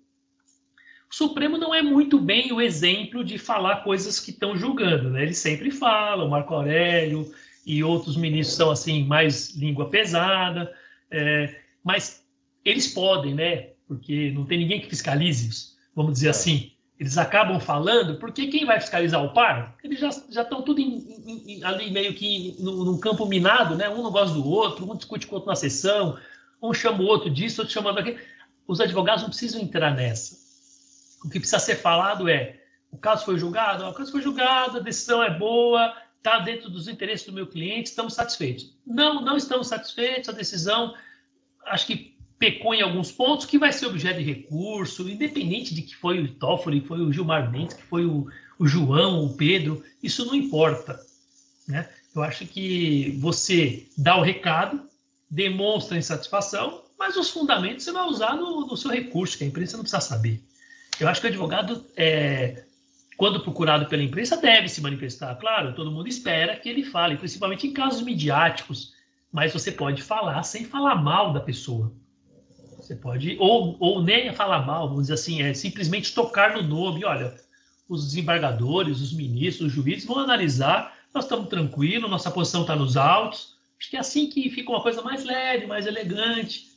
[1.11, 5.23] O Supremo não é muito bem o exemplo de falar coisas que estão julgando, né?
[5.23, 7.29] Ele sempre fala, o Marco Aurélio
[7.65, 10.73] e outros ministros são assim mais língua pesada,
[11.11, 12.25] é, mas
[12.63, 13.71] eles podem, né?
[13.85, 16.71] Porque não tem ninguém que fiscalize vamos dizer assim.
[16.97, 19.75] Eles acabam falando, porque quem vai fiscalizar o par?
[19.83, 20.99] Eles já, já estão tudo em,
[21.45, 23.89] em, ali meio que num, campo minado, né?
[23.89, 26.17] Um não gosta do outro, um discute com o outro na sessão,
[26.61, 28.17] um chama o outro disso, outro chama daquilo.
[28.65, 30.40] Os advogados não precisam entrar nessa
[31.23, 32.59] o que precisa ser falado é:
[32.91, 36.87] o caso foi julgado, o caso foi julgado, a decisão é boa, está dentro dos
[36.87, 38.75] interesses do meu cliente, estamos satisfeitos.
[38.85, 40.93] Não, não estamos satisfeitos, a decisão
[41.65, 45.95] acho que pecou em alguns pontos, que vai ser objeto de recurso, independente de que
[45.95, 48.27] foi o Toffoli, foi o Gilmar Mendes, que foi o,
[48.57, 50.99] o João, o Pedro, isso não importa.
[51.67, 51.87] Né?
[52.15, 54.81] Eu acho que você dá o recado,
[55.29, 59.77] demonstra insatisfação, mas os fundamentos você vai usar no, no seu recurso, que a imprensa
[59.77, 60.41] não precisa saber.
[61.01, 62.63] Eu acho que o advogado, é,
[63.17, 65.33] quando procurado pela imprensa, deve se manifestar.
[65.35, 68.93] Claro, todo mundo espera que ele fale, principalmente em casos midiáticos,
[69.31, 71.91] mas você pode falar sem falar mal da pessoa.
[72.77, 77.03] Você pode, ou, ou nem falar mal, vamos dizer assim, é simplesmente tocar no nome.
[77.03, 77.33] Olha,
[77.89, 82.95] os desembargadores, os ministros, os juízes vão analisar, nós estamos tranquilos, nossa posição está nos
[82.95, 83.55] autos.
[83.79, 86.70] Acho que é assim que fica uma coisa mais leve, mais elegante.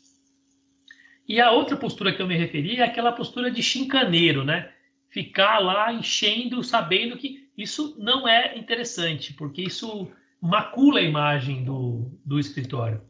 [1.27, 4.71] E a outra postura que eu me referi é aquela postura de chincaneiro, né?
[5.09, 10.11] Ficar lá enchendo, sabendo que isso não é interessante, porque isso
[10.41, 13.01] macula a imagem do, do escritório.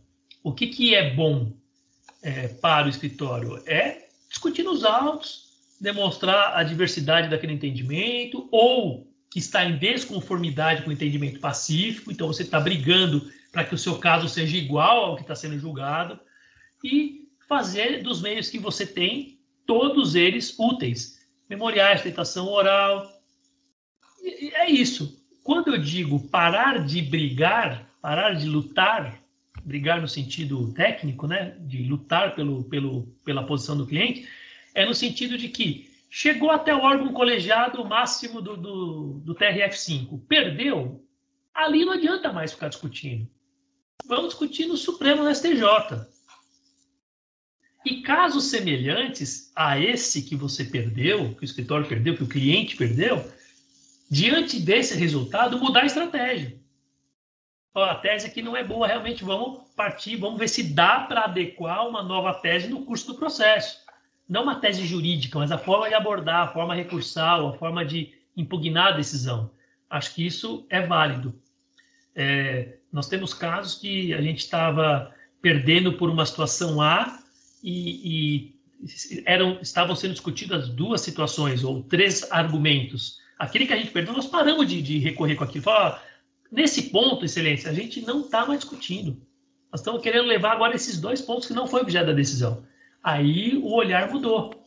[0.43, 1.53] O que, que é bom
[2.23, 3.61] é, para o escritório?
[3.66, 5.45] É discutir nos autos,
[5.81, 12.28] demonstrar a diversidade daquele entendimento, ou que está em desconformidade com o entendimento pacífico, então
[12.28, 16.20] você está brigando para que o seu caso seja igual ao que está sendo julgado,
[16.85, 17.23] e
[17.55, 21.24] fazer dos meios que você tem, todos eles úteis.
[21.48, 23.09] Memoriais, tentação oral.
[24.20, 25.22] E é isso.
[25.44, 29.20] quando eu digo parar de brigar, parar de lutar,
[29.64, 34.28] brigar no sentido técnico, né, de lutar pelo, pelo, pela posição do cliente,
[34.74, 40.20] é no sentido de que chegou até o órgão colegiado máximo do, do, do TRF5,
[40.26, 41.06] perdeu,
[41.55, 43.31] ali não adianta mais ficar discutindo.
[44.06, 46.14] Vamos discutir no Supremo no STJ.
[47.85, 52.77] E casos semelhantes a esse que você perdeu, que o escritório perdeu, que o cliente
[52.77, 53.31] perdeu,
[54.11, 56.56] diante desse resultado, mudar a estratégia.
[57.74, 61.24] Ó, a tese aqui não é boa, realmente vamos partir, vamos ver se dá para
[61.24, 63.78] adequar uma nova tese no curso do processo.
[64.27, 68.15] Não uma tese jurídica, mas a forma de abordar, a forma recursal, a forma de
[68.36, 69.51] impugnar a decisão.
[69.90, 71.39] Acho que isso é válido.
[72.15, 75.12] É, nós temos casos que a gente estava
[75.43, 77.23] perdendo por uma situação A
[77.65, 78.51] e,
[79.16, 83.19] e eram, estavam sendo discutidas duas situações ou três argumentos.
[83.39, 85.65] Aquele que a gente perdeu, nós paramos de, de recorrer com aquilo.
[85.65, 86.03] Fala,
[86.53, 89.16] nesse ponto, excelência, a gente não está mais discutindo.
[89.73, 92.66] Nós estamos querendo levar agora esses dois pontos que não foi objeto da decisão.
[93.03, 94.62] Aí o olhar mudou.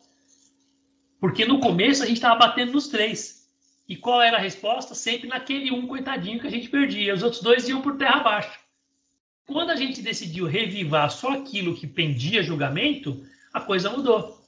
[1.20, 3.48] Porque no começo a gente estava batendo nos três.
[3.88, 4.96] E qual era a resposta?
[4.96, 7.14] Sempre naquele um coitadinho que a gente perdia.
[7.14, 8.60] Os outros dois iam por terra abaixo.
[9.48, 14.46] Quando a gente decidiu revivar só aquilo que pendia julgamento, a coisa mudou.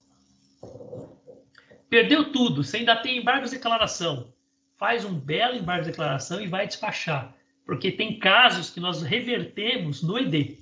[1.89, 4.33] Perdeu tudo, você ainda tem embargo de declaração.
[4.77, 7.33] Faz um belo embargo de declaração e vai despachar.
[7.65, 10.59] Porque tem casos que nós revertemos no ED.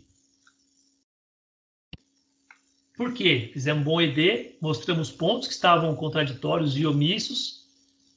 [2.95, 3.49] Por quê?
[3.53, 7.67] Fizemos um bom ED, mostramos pontos que estavam contraditórios e omissos,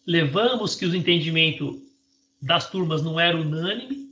[0.06, 1.78] levamos que os entendimentos
[2.40, 4.09] das turmas não eram unânime,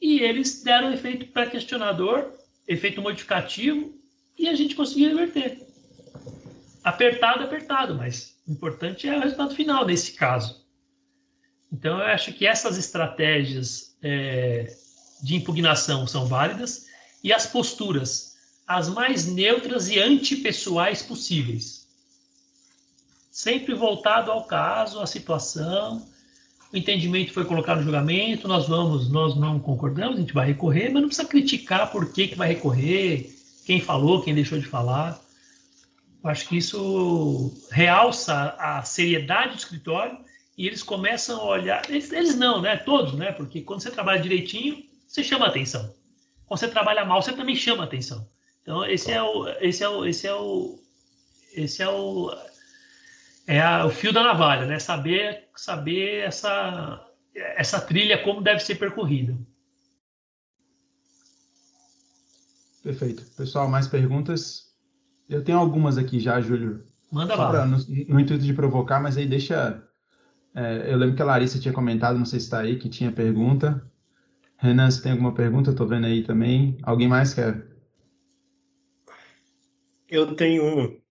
[0.00, 2.32] e eles deram efeito pré-questionador,
[2.66, 3.94] efeito modificativo,
[4.38, 5.66] e a gente conseguiu reverter.
[6.84, 10.64] Apertado, apertado, mas o importante é o resultado final nesse caso.
[11.72, 14.74] Então, eu acho que essas estratégias é,
[15.22, 16.86] de impugnação são válidas
[17.22, 21.86] e as posturas, as mais neutras e antipessoais possíveis.
[23.30, 26.08] Sempre voltado ao caso, à situação,
[26.72, 30.90] o entendimento foi colocado no julgamento, nós vamos, nós não concordamos, a gente vai recorrer,
[30.90, 33.34] mas não precisa criticar por que, que vai recorrer,
[33.64, 35.18] quem falou, quem deixou de falar.
[36.22, 40.18] Eu acho que isso realça a seriedade do escritório
[40.56, 42.76] e eles começam a olhar, eles, eles não, né?
[42.76, 43.32] Todos, né?
[43.32, 45.94] Porque quando você trabalha direitinho, você chama atenção.
[46.46, 48.26] Quando você trabalha mal, você também chama atenção.
[48.62, 50.78] Então esse é o, esse é o, esse é o,
[51.54, 52.30] esse é o,
[53.48, 54.78] é a, o fio da navalha, né?
[54.78, 57.02] Saber, saber essa,
[57.34, 59.36] essa trilha como deve ser percorrida.
[62.82, 63.24] Perfeito.
[63.36, 64.76] Pessoal, mais perguntas?
[65.28, 66.84] Eu tenho algumas aqui já, Júlio.
[67.10, 67.50] Manda lá.
[67.50, 69.82] Pra, no, no, intuito de provocar, mas aí deixa.
[70.54, 73.10] É, eu lembro que a Larissa tinha comentado, não sei se está aí, que tinha
[73.10, 73.82] pergunta.
[74.58, 75.70] Renan, se tem alguma pergunta?
[75.70, 76.76] Estou vendo aí também.
[76.82, 77.66] Alguém mais quer?
[80.06, 81.07] Eu tenho uma.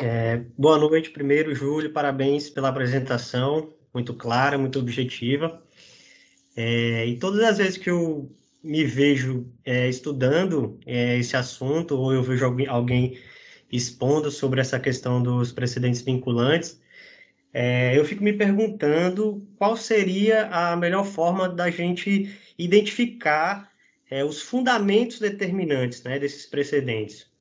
[0.00, 1.92] É, boa noite, primeiro, Júlio.
[1.92, 5.62] Parabéns pela apresentação, muito clara, muito objetiva.
[6.56, 8.30] É, e todas as vezes que eu
[8.62, 13.18] me vejo é, estudando é, esse assunto, ou eu vejo alguém, alguém,
[13.70, 16.80] expondo sobre essa questão dos precedentes vinculantes,
[17.52, 23.70] é, eu fico me perguntando qual seria a melhor forma da gente identificar
[24.10, 27.33] é, os fundamentos determinantes né, desses precedentes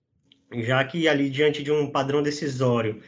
[0.61, 3.01] já que ali diante de um padrão decisório,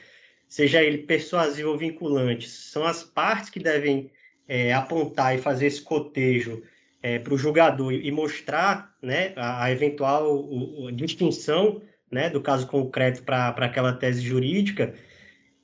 [0.47, 4.09] seja ele persuasivo ou vinculante, são as partes que devem
[4.47, 6.63] é, apontar e fazer esse cotejo
[7.01, 11.81] é, para o julgador e mostrar né, a, a eventual o, distinção
[12.11, 14.93] né, do caso concreto para aquela tese jurídica,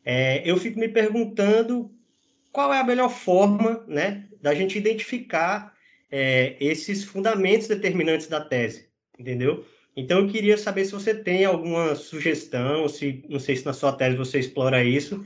[0.04, 1.92] é, eu fico me perguntando
[2.52, 5.74] qual é a melhor forma né, da gente identificar
[6.12, 9.66] é, esses fundamentos determinantes da tese, entendeu?
[9.96, 13.92] Então, eu queria saber se você tem alguma sugestão, se não sei se na sua
[13.92, 15.24] tese você explora isso,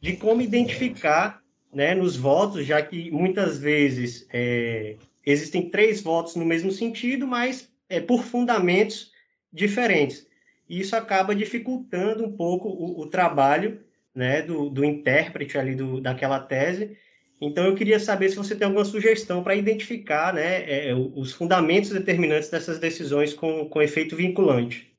[0.00, 6.46] de como identificar né, nos votos, já que muitas vezes é, existem três votos no
[6.46, 9.12] mesmo sentido, mas é, por fundamentos
[9.52, 10.26] diferentes.
[10.68, 13.80] E isso acaba dificultando um pouco o, o trabalho
[14.14, 16.96] né, do, do intérprete ali do, daquela tese,
[17.40, 21.32] então, eu queria saber se você tem alguma sugestão para identificar né, é, é os
[21.32, 24.90] fundamentos determinantes dessas decisões com, com efeito vinculante.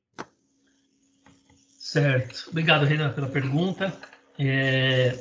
[1.80, 2.48] Certo.
[2.50, 3.92] Obrigado, Renan, pela pergunta.
[4.38, 5.18] É...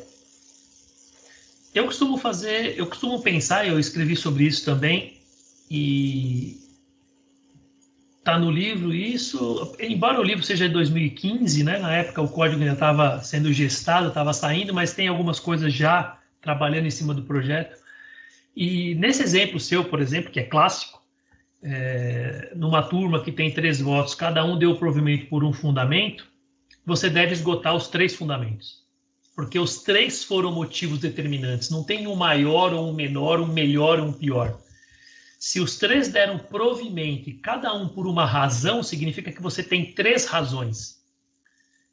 [1.74, 5.20] Eu costumo fazer, eu costumo pensar, eu escrevi sobre isso também,
[5.70, 6.56] e
[8.24, 11.78] tá no livro isso, embora o livro seja de 2015, né?
[11.78, 16.15] Na época o código ainda estava sendo gestado, estava saindo, mas tem algumas coisas já
[16.40, 17.76] trabalhando em cima do projeto.
[18.54, 21.02] E nesse exemplo seu, por exemplo, que é clássico,
[21.62, 26.26] é, numa turma que tem três votos, cada um deu provimento por um fundamento,
[26.84, 28.84] você deve esgotar os três fundamentos.
[29.34, 31.68] Porque os três foram motivos determinantes.
[31.68, 34.58] Não tem um maior ou um menor, um melhor ou um pior.
[35.38, 39.92] Se os três deram provimento e cada um por uma razão, significa que você tem
[39.92, 40.95] três razões.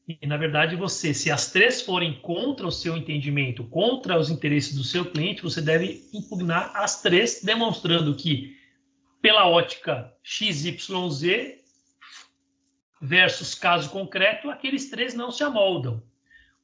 [0.08, 4.76] E, na verdade, você, se as três forem contra o seu entendimento, contra os interesses
[4.76, 8.58] do seu cliente, você deve impugnar as três, demonstrando que,
[9.22, 11.64] pela ótica XYZ
[13.02, 16.04] versus caso concreto, aqueles três não se amoldam.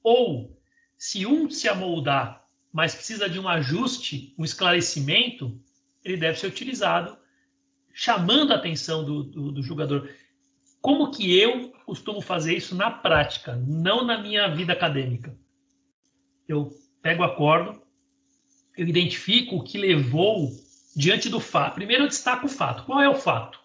[0.03, 0.57] Ou,
[0.97, 5.59] se um se amoldar, mas precisa de um ajuste, um esclarecimento,
[6.03, 7.17] ele deve ser utilizado
[7.93, 10.09] chamando a atenção do, do, do jogador.
[10.81, 15.35] Como que eu costumo fazer isso na prática, não na minha vida acadêmica?
[16.47, 17.79] Eu pego a corda,
[18.77, 20.49] eu identifico o que levou
[20.95, 21.75] diante do fato.
[21.75, 22.85] Primeiro eu destaco o fato.
[22.85, 23.59] Qual é o fato?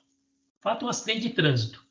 [0.59, 1.85] O fato é um acidente de trânsito.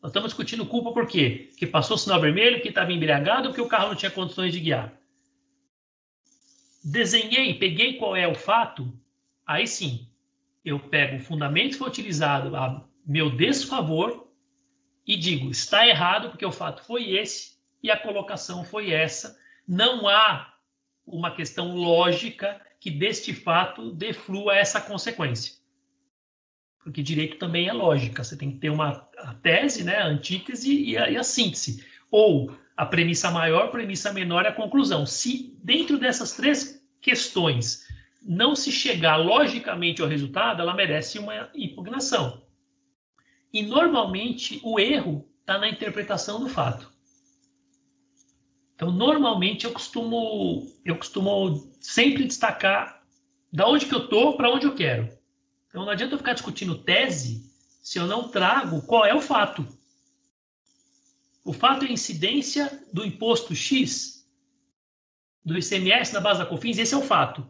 [0.00, 1.50] Nós estamos discutindo culpa por quê?
[1.56, 4.60] Que passou o sinal vermelho, que estava embriagado que o carro não tinha condições de
[4.60, 4.96] guiar.
[6.84, 8.92] Desenhei, peguei qual é o fato,
[9.44, 10.08] aí sim,
[10.64, 14.27] eu pego o fundamento que foi utilizado a meu desfavor
[15.08, 19.38] e digo, está errado porque o fato foi esse e a colocação foi essa.
[19.66, 20.52] Não há
[21.06, 25.54] uma questão lógica que deste fato deflua essa consequência.
[26.84, 30.78] Porque direito também é lógica, você tem que ter uma a tese, né, a antítese
[30.78, 31.86] e a, e a síntese.
[32.10, 35.06] Ou a premissa maior, a premissa menor e a conclusão.
[35.06, 37.88] Se dentro dessas três questões
[38.22, 42.42] não se chegar logicamente ao resultado, ela merece uma impugnação.
[43.52, 46.92] E normalmente o erro está na interpretação do fato.
[48.74, 53.02] Então, normalmente eu costumo eu costumo sempre destacar
[53.52, 55.08] da onde que eu tô para onde eu quero.
[55.68, 57.50] Então, não adianta eu ficar discutindo tese
[57.82, 59.66] se eu não trago qual é o fato.
[61.44, 64.18] O fato é a incidência do imposto X
[65.44, 67.48] do ICMS na base da COFINS, esse é o fato.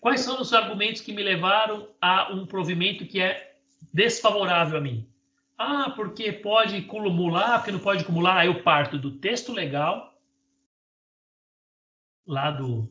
[0.00, 3.47] Quais são os argumentos que me levaram a um provimento que é
[3.92, 5.08] desfavorável a mim?
[5.56, 8.38] Ah, porque pode cumular, porque não pode acumular.
[8.38, 10.14] Aí eu parto do texto legal,
[12.26, 12.88] lá do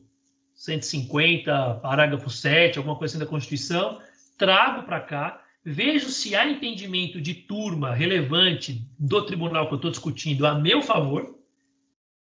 [0.54, 4.00] 150, parágrafo 7, alguma coisa assim da Constituição,
[4.36, 9.90] trago para cá, vejo se há entendimento de turma relevante do tribunal que eu estou
[9.90, 11.38] discutindo a meu favor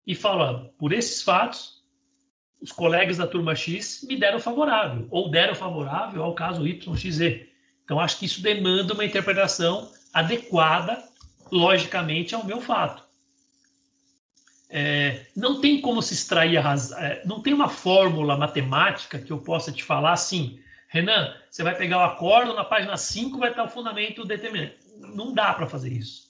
[0.06, 1.82] e falo, por esses fatos,
[2.60, 7.46] os colegas da turma X me deram favorável, ou deram favorável ao caso YXZ.
[7.86, 11.00] Então, acho que isso demanda uma interpretação adequada,
[11.52, 13.04] logicamente, ao meu fato.
[14.68, 19.32] É, não tem como se extrair a razão, é, não tem uma fórmula matemática que
[19.32, 20.58] eu possa te falar assim,
[20.88, 24.74] Renan, você vai pegar o acordo, na página 5 vai estar o fundamento determinante.
[25.14, 26.26] Não dá para fazer isso.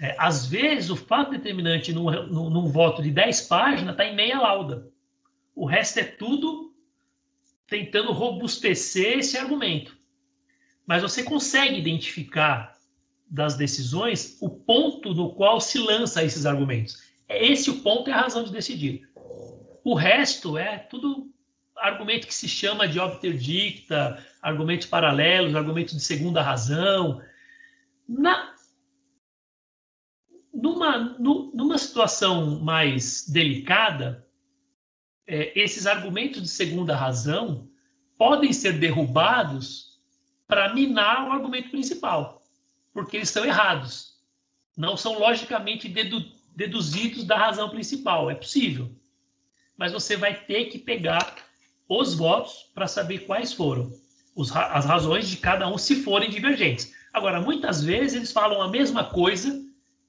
[0.00, 4.14] É, às vezes, o fato determinante num, num, num voto de 10 páginas está em
[4.14, 4.88] meia lauda.
[5.52, 6.72] O resto é tudo
[7.66, 10.03] tentando robustecer esse argumento.
[10.86, 12.74] Mas você consegue identificar
[13.30, 17.02] das decisões o ponto no qual se lança esses argumentos.
[17.28, 19.08] É esse o ponto e a razão de decidir.
[19.82, 21.30] O resto é tudo
[21.76, 27.20] argumento que se chama de obter dicta, argumentos paralelos, argumentos de segunda razão.
[28.08, 28.54] Na,
[30.52, 34.26] numa, numa situação mais delicada,
[35.26, 37.68] é, esses argumentos de segunda razão
[38.16, 39.93] podem ser derrubados
[40.54, 42.40] para minar o argumento principal,
[42.92, 44.20] porque eles são errados.
[44.76, 46.24] Não são logicamente dedu
[46.54, 48.30] deduzidos da razão principal.
[48.30, 48.88] É possível.
[49.76, 51.34] Mas você vai ter que pegar
[51.88, 53.92] os votos para saber quais foram
[54.36, 56.94] os, as razões de cada um, se forem divergentes.
[57.12, 59.60] Agora, muitas vezes eles falam a mesma coisa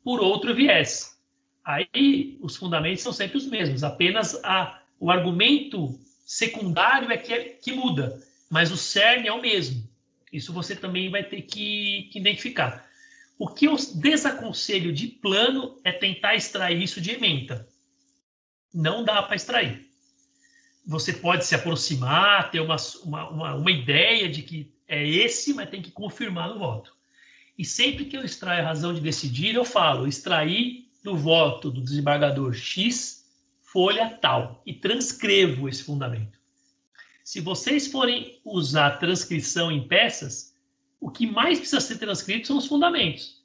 [0.03, 1.19] por outro viés.
[1.63, 7.43] Aí os fundamentos são sempre os mesmos, apenas a o argumento secundário é que, é
[7.45, 9.94] que muda, mas o cerne é o mesmo.
[10.35, 12.85] Isso você também vai ter que, que identificar.
[13.37, 17.67] O que eu desaconselho de plano é tentar extrair isso de ementa.
[18.73, 19.85] Não dá para extrair.
[20.85, 25.81] Você pode se aproximar, ter uma, uma, uma, ideia de que é esse, mas tem
[25.81, 26.95] que confirmar no voto.
[27.57, 31.81] E sempre que eu extraio a razão de decidir, eu falo, extrair do voto do
[31.81, 33.25] desembargador X
[33.61, 36.34] folha tal e transcrevo esse fundamento.
[37.25, 40.53] Se vocês forem usar transcrição em peças,
[40.99, 43.43] o que mais precisa ser transcrito são os fundamentos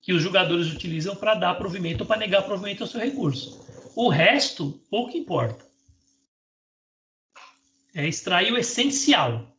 [0.00, 3.66] que os jogadores utilizam para dar provimento ou para negar provimento ao seu recurso.
[3.96, 5.66] O resto, pouco importa.
[7.96, 9.54] É extrair o essencial.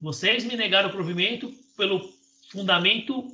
[0.00, 2.10] Vocês me negaram o provimento pelo
[2.50, 3.30] fundamento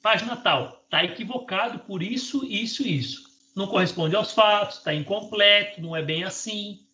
[0.00, 0.80] página tal.
[0.84, 3.24] Está equivocado por isso, isso isso.
[3.56, 6.85] Não corresponde aos fatos, está incompleto, não é bem assim.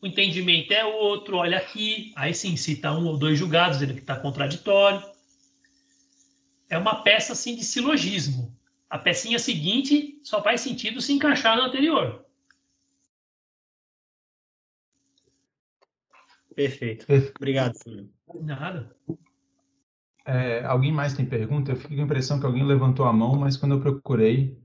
[0.00, 2.12] O entendimento é outro, olha aqui.
[2.16, 5.02] Aí sim, cita um ou dois julgados, ele que está contraditório
[6.68, 8.54] é uma peça assim de silogismo.
[8.90, 12.24] A pecinha seguinte só faz sentido se encaixar na anterior.
[16.54, 17.06] Perfeito.
[17.36, 18.10] Obrigado, Silvio.
[18.40, 18.94] Nada.
[20.26, 21.72] É, alguém mais tem pergunta?
[21.72, 24.58] Eu fiquei com a impressão que alguém levantou a mão, mas quando eu procurei,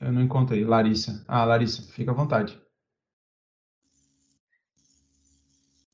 [0.00, 0.64] eu não encontrei.
[0.64, 1.24] Larissa.
[1.28, 2.60] Ah, Larissa, fica à vontade.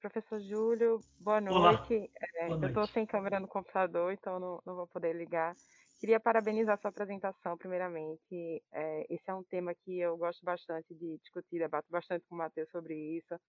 [0.00, 2.10] Professor Júlio, boa noite.
[2.36, 5.54] É, boa eu estou sem câmera no computador, então não, não, vou poder ligar.
[5.98, 8.62] Queria parabenizar sua apresentação, primeiramente.
[8.72, 12.38] É, esse é um tema que eu gosto bastante de discutir, debato bastante com o
[12.38, 13.40] Matheus sobre isso.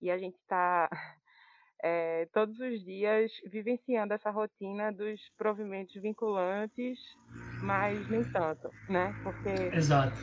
[0.00, 0.88] E a gente está
[1.82, 6.98] é, todos os dias vivenciando essa rotina dos provimentos vinculantes,
[7.60, 9.14] mas nem tanto, né?
[9.22, 10.18] Porque Exato.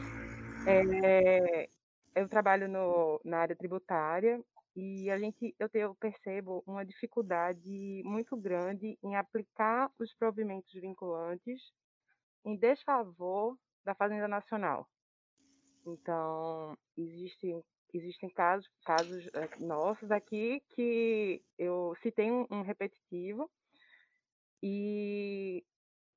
[0.66, 1.70] É,
[2.16, 4.42] eu trabalho no, na área tributária
[4.78, 11.60] e a gente, eu, eu percebo uma dificuldade muito grande em aplicar os provimentos vinculantes
[12.46, 14.88] em desfavor da Fazenda Nacional.
[15.84, 23.50] Então, existem, existem casos, casos eh, nossos aqui que eu citei um, um repetitivo
[24.62, 25.66] e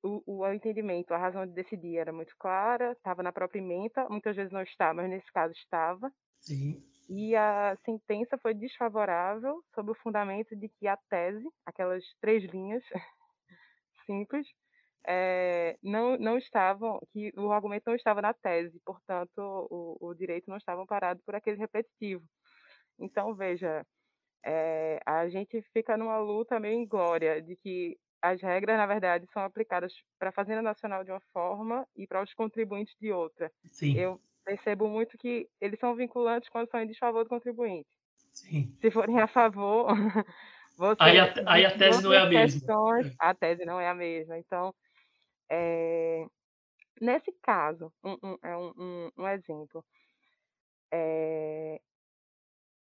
[0.03, 4.35] o, o, entendimento, a razão de decidir era muito clara, estava na própria emenda, muitas
[4.35, 6.13] vezes não está, mas nesse caso estava.
[6.41, 12.41] Sim e a sentença foi desfavorável sob o fundamento de que a tese, aquelas três
[12.49, 12.81] linhas
[14.05, 14.47] simples,
[15.05, 20.49] é, não, não estavam, que o argumento não estava na tese, portanto, o, o direito
[20.49, 22.23] não estava parado por aquele repetitivo.
[22.97, 23.85] Então, veja,
[24.45, 29.43] é, a gente fica numa luta meio inglória de que as regras, na verdade, são
[29.43, 33.51] aplicadas para a Fazenda Nacional de uma forma e para os contribuintes de outra.
[33.65, 33.97] Sim.
[33.97, 37.89] Eu percebo muito que eles são vinculantes quando são em desfavor do contribuinte.
[38.33, 38.75] Sim.
[38.79, 39.87] Se forem a favor,
[40.77, 42.99] você, aí, a, aí a tese não é a mesma.
[42.99, 43.13] É.
[43.19, 44.37] A tese não é a mesma.
[44.37, 44.73] Então,
[45.49, 46.25] é,
[46.99, 49.83] nesse caso, um, um, é um, um exemplo.
[50.93, 51.79] É,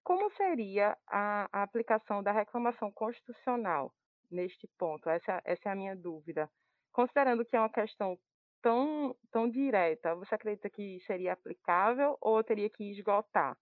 [0.02, 3.92] como seria a, a, aplicação da reclamação constitucional
[4.30, 5.08] neste ponto?
[5.08, 6.48] Essa, essa é a minha dúvida.
[6.92, 8.18] Considerando que é uma questão
[8.66, 13.56] tão, tão direta, você acredita que seria aplicável ou teria que esgotar?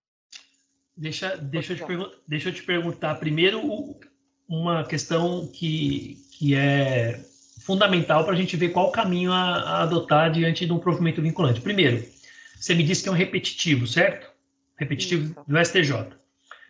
[0.96, 3.60] Deixa, deixa, eu, te deixa eu te perguntar primeiro
[4.48, 7.20] uma questão que, que é
[7.60, 11.60] fundamental para a gente ver qual caminho a, a, adotar diante de um provimento vinculante.
[11.60, 12.02] Primeiro,
[12.58, 14.32] você me disse que é um repetitivo, certo?
[14.74, 15.44] Repetitivo Isso.
[15.46, 16.16] do STJ.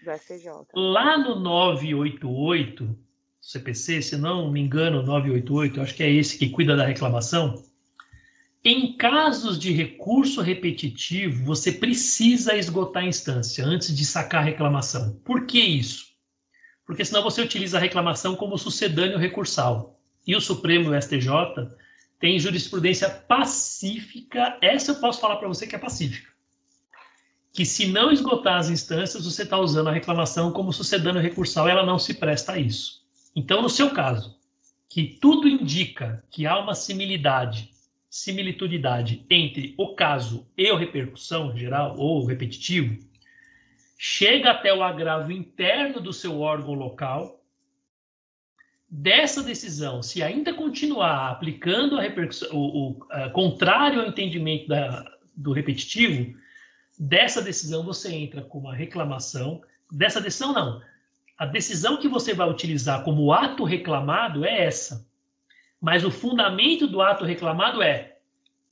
[0.02, 0.50] Do STJ.
[0.74, 2.98] Lá no 988,
[3.40, 7.62] CPC, se não me engano, 988, acho que é esse que cuida da reclamação,
[8.64, 15.20] em casos de recurso repetitivo, você precisa esgotar a instância antes de sacar a reclamação.
[15.22, 16.14] Por que isso?
[16.86, 20.00] Porque senão você utiliza a reclamação como sucedâneo recursal.
[20.26, 21.28] E o Supremo o STJ
[22.18, 26.30] tem jurisprudência pacífica, essa eu posso falar para você que é pacífica.
[27.52, 31.84] Que se não esgotar as instâncias, você está usando a reclamação como sucedâneo recursal, ela
[31.84, 33.04] não se presta a isso.
[33.36, 34.38] Então, no seu caso,
[34.88, 37.73] que tudo indica que há uma similidade
[38.14, 42.96] similitudidade entre o caso e a repercussão geral ou repetitivo,
[43.98, 47.42] chega até o agravo interno do seu órgão local.
[48.88, 55.04] Dessa decisão, se ainda continuar aplicando a repercussão, o, o contrário ao entendimento da,
[55.36, 56.38] do repetitivo,
[56.96, 59.60] dessa decisão você entra com uma reclamação.
[59.90, 60.80] Dessa decisão, não.
[61.36, 65.04] A decisão que você vai utilizar como ato reclamado é essa
[65.84, 68.16] mas o fundamento do ato reclamado é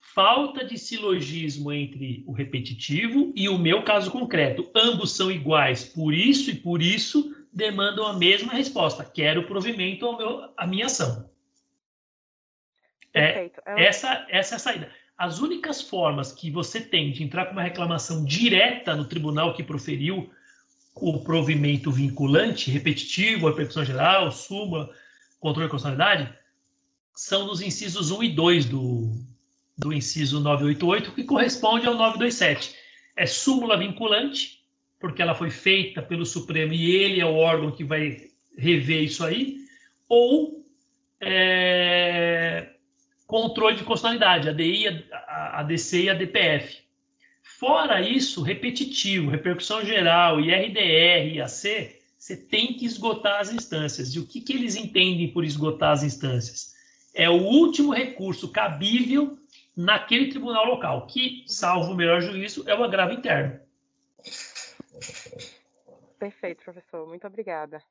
[0.00, 4.70] falta de silogismo entre o repetitivo e o meu caso concreto.
[4.74, 9.04] Ambos são iguais, por isso e por isso demandam a mesma resposta.
[9.04, 11.30] Quero provimento ao meu, à minha ação.
[13.12, 14.90] É, é essa, essa é a saída.
[15.14, 19.62] As únicas formas que você tem de entrar com uma reclamação direta no tribunal que
[19.62, 20.30] proferiu
[20.94, 24.90] o provimento vinculante, repetitivo, repercussão geral, súmula,
[25.38, 26.41] controle de constitucionalidade,
[27.14, 29.12] são nos incisos 1 e 2 do,
[29.76, 32.74] do inciso 988, que corresponde ao 927.
[33.16, 34.62] É súmula vinculante,
[34.98, 39.24] porque ela foi feita pelo Supremo e ele é o órgão que vai rever isso
[39.24, 39.58] aí,
[40.08, 40.64] ou
[41.20, 42.70] é,
[43.26, 45.06] controle de constitucionalidade, ADI,
[45.54, 46.82] ADC e ADPF.
[47.42, 54.14] Fora isso, repetitivo, repercussão geral, IRDR, IAC, você tem que esgotar as instâncias.
[54.14, 56.72] E o que, que eles entendem por esgotar as instâncias?
[57.14, 59.38] É o último recurso cabível
[59.76, 63.60] naquele tribunal local, que, salvo o melhor juízo, é o agravo interno.
[66.18, 67.06] Perfeito, professor.
[67.06, 67.82] Muito obrigada.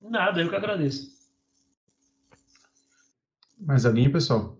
[0.00, 1.18] Nada, eu que agradeço.
[3.58, 4.58] Mais alguém, pessoal?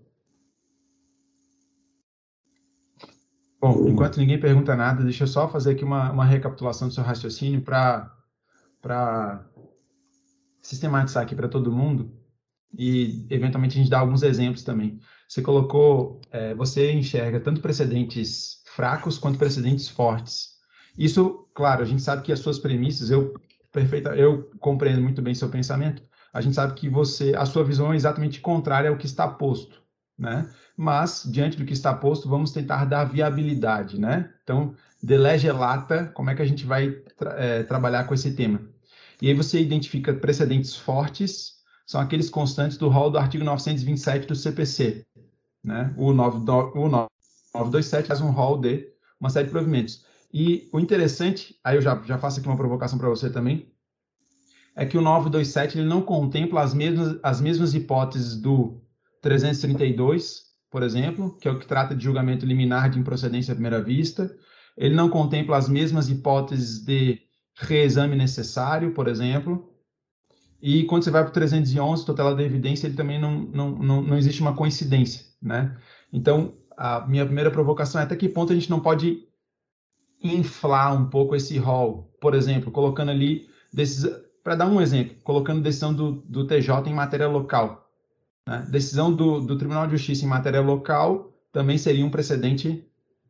[3.58, 7.04] Bom, enquanto ninguém pergunta nada, deixa eu só fazer aqui uma, uma recapitulação do seu
[7.04, 9.46] raciocínio para
[10.62, 12.19] sistematizar aqui para todo mundo
[12.76, 14.98] e, eventualmente, a gente dar alguns exemplos também.
[15.28, 20.58] Você colocou, é, você enxerga tanto precedentes fracos quanto precedentes fortes.
[20.96, 23.34] Isso, claro, a gente sabe que as suas premissas, eu
[23.72, 26.02] perfeita, eu compreendo muito bem seu pensamento.
[26.32, 29.82] A gente sabe que você, a sua visão é exatamente contrária ao que está posto,
[30.18, 30.48] né?
[30.76, 34.32] Mas diante do que está posto, vamos tentar dar viabilidade, né?
[34.42, 38.60] Então, de lata, como é que a gente vai tra é, trabalhar com esse tema?
[39.20, 41.59] E aí você identifica precedentes fortes,
[41.90, 45.04] são aqueles constantes do rol do artigo 927 do CPC,
[45.64, 45.92] né?
[45.96, 46.48] O, 9,
[46.78, 48.86] o 927 faz um rol de
[49.18, 50.04] uma série de provimentos.
[50.32, 53.72] E o interessante, aí eu já, já faço aqui uma provocação para você também,
[54.76, 58.80] é que o 927 ele não contempla as mesmas, as mesmas hipóteses do
[59.20, 63.82] 332, por exemplo, que é o que trata de julgamento liminar de improcedência à primeira
[63.82, 64.32] vista.
[64.76, 67.18] Ele não contempla as mesmas hipóteses de
[67.56, 69.69] reexame necessário, por exemplo.
[70.62, 74.02] E quando você vai para o 311, tutela da evidência, ele também não, não, não,
[74.02, 75.76] não existe uma coincidência, né?
[76.12, 79.26] Então, a minha primeira provocação é até que ponto a gente não pode
[80.22, 83.48] inflar um pouco esse rol, por exemplo, colocando ali,
[84.42, 87.90] para dar um exemplo, colocando decisão do, do TJ em matéria local.
[88.46, 88.66] Né?
[88.70, 92.84] Decisão do, do Tribunal de Justiça em matéria local também seria um precedente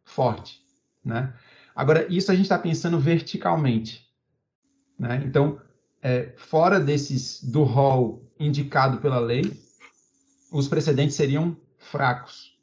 [0.05, 0.61] forte.
[1.05, 1.33] Né?
[1.75, 4.07] Agora, isso a gente está pensando verticalmente.
[4.99, 5.23] Né?
[5.25, 5.61] Então,
[6.03, 9.53] é, fora desses do rol indicado pela lei,
[10.53, 12.59] os precedentes seriam fracos.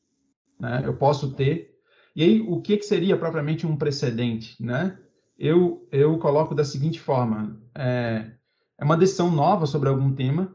[0.59, 0.81] Né?
[0.83, 1.75] Eu posso ter.
[2.15, 4.61] E aí, o que, que seria propriamente um precedente?
[4.63, 4.97] Né?
[5.37, 8.31] Eu, eu coloco da seguinte forma: é,
[8.77, 10.53] é uma decisão nova sobre algum tema,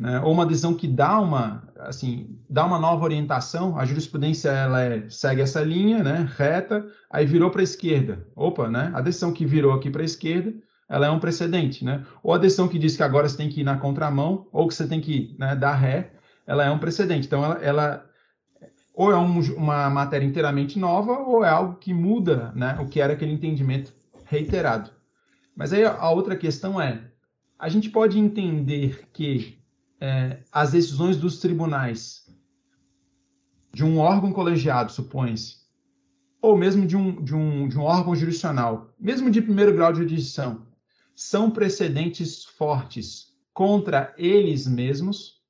[0.00, 0.20] né?
[0.20, 3.78] ou uma decisão que dá uma, assim, dá uma nova orientação.
[3.78, 8.26] A jurisprudência ela é, segue essa linha, né, reta, aí virou para a esquerda.
[8.34, 8.90] Opa, né?
[8.94, 10.52] A decisão que virou aqui para a esquerda,
[10.90, 12.04] ela é um precedente, né?
[12.20, 14.74] Ou a decisão que diz que agora você tem que ir na contramão, ou que
[14.74, 16.10] você tem que né, dar ré,
[16.44, 17.28] ela é um precedente.
[17.28, 18.10] Então, ela, ela
[18.92, 23.00] ou é um, uma matéria inteiramente nova, ou é algo que muda né, o que
[23.00, 23.94] era aquele entendimento
[24.24, 24.90] reiterado.
[25.56, 27.08] Mas aí a outra questão é,
[27.56, 29.62] a gente pode entender que
[30.00, 32.26] é, as decisões dos tribunais
[33.72, 35.58] de um órgão colegiado, supõe-se,
[36.42, 39.98] ou mesmo de um, de, um, de um órgão jurisdicional, mesmo de primeiro grau de
[39.98, 40.66] jurisdição,
[41.20, 45.42] são precedentes fortes contra eles mesmos.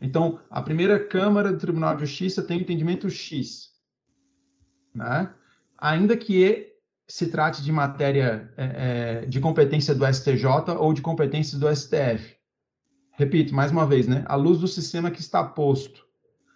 [0.00, 3.70] Então, a primeira Câmara do Tribunal de Justiça tem entendimento X.
[4.92, 5.32] Né?
[5.78, 6.74] Ainda que
[7.06, 12.36] se trate de matéria é, é de competência do STJ ou de competência do STF.
[13.12, 14.24] Repito, mais uma vez, né?
[14.26, 16.04] À luz do sistema que está posto,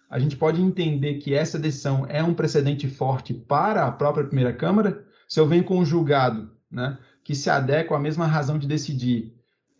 [0.09, 4.51] a gente pode entender que essa decisão é um precedente forte para a própria primeira
[4.51, 5.07] Câmara?
[5.25, 9.33] Se eu venho com um julgado né, que se adequa à mesma razão de decidir,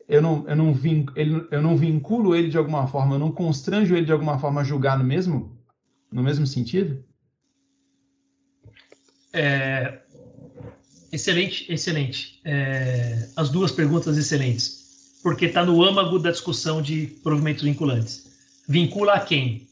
[0.10, 3.32] eu não, eu, não vin, ele, eu não vinculo ele de alguma forma, eu não
[3.32, 5.58] constranjo ele de alguma forma a julgar no mesmo,
[6.12, 7.02] no mesmo sentido?
[9.32, 10.00] É,
[11.12, 12.42] excelente, excelente.
[12.44, 14.84] É, as duas perguntas excelentes
[15.26, 18.28] porque está no âmago da discussão de provimentos vinculantes.
[18.70, 19.68] Vincula a quem?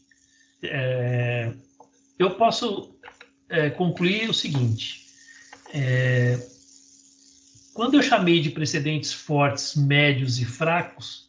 [0.64, 1.52] É,
[2.18, 2.96] eu posso
[3.48, 5.06] é, concluir o seguinte:
[5.72, 6.44] é,
[7.74, 11.28] quando eu chamei de precedentes fortes, médios e fracos,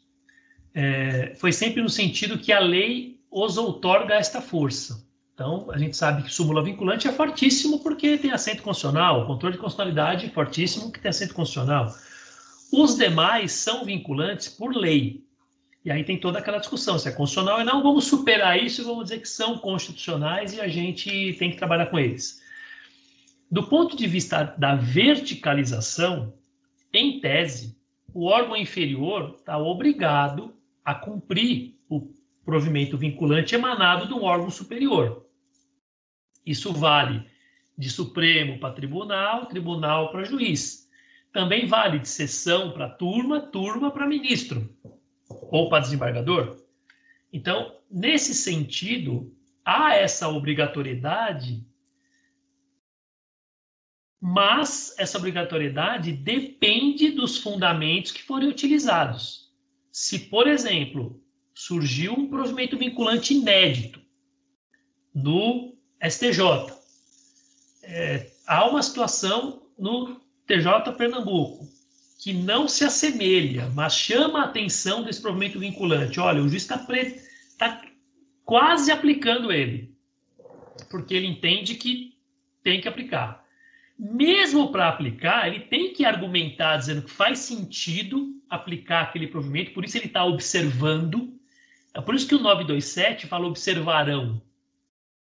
[0.74, 5.04] é, foi sempre no sentido que a lei os outorga esta força.
[5.34, 9.62] Então, a gente sabe que súmula vinculante é fortíssimo porque tem assento constitucional, controle de
[9.62, 11.94] constitucionalidade é fortíssimo que tem assento constitucional.
[12.72, 15.26] Os demais são vinculantes por lei.
[15.84, 18.86] E aí tem toda aquela discussão, se é constitucional ou não, vamos superar isso e
[18.86, 22.42] vamos dizer que são constitucionais e a gente tem que trabalhar com eles.
[23.50, 26.34] Do ponto de vista da verticalização,
[26.92, 27.78] em tese,
[28.14, 32.12] o órgão inferior está obrigado a cumprir o
[32.44, 35.26] provimento vinculante emanado de um órgão superior.
[36.46, 37.26] Isso vale
[37.78, 40.86] de Supremo para tribunal, tribunal para juiz
[41.36, 44.74] também vale de sessão para turma, turma para ministro.
[45.28, 46.56] ou para desembargador.
[47.34, 49.36] Então, nesse sentido,
[49.66, 51.66] há essa obrigatoriedade,
[54.28, 59.52] mas essa obrigatoriedade depende dos fundamentos que forem utilizados.
[59.92, 61.22] Se, por exemplo,
[61.54, 64.02] surgiu um provimento vinculante inédito
[65.14, 66.42] no STJ,
[67.84, 71.70] é, há uma situação no TJ Pernambuco
[72.18, 76.20] que não se assemelha, mas chama a atenção desse provimento vinculante.
[76.20, 76.80] Olha, o juiz está
[77.60, 77.84] tá
[78.44, 79.96] quase aplicando ele,
[80.90, 82.18] porque ele entende que
[82.64, 83.45] tem que aplicar.
[83.98, 89.86] Mesmo para aplicar, ele tem que argumentar dizendo que faz sentido aplicar aquele provimento, por
[89.86, 91.34] isso ele está observando.
[91.94, 94.42] É por isso que o 927 fala observarão.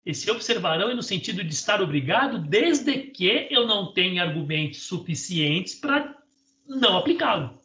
[0.05, 5.75] Esse observarão é no sentido de estar obrigado, desde que eu não tenha argumentos suficientes
[5.75, 6.17] para
[6.65, 7.59] não aplicá-lo.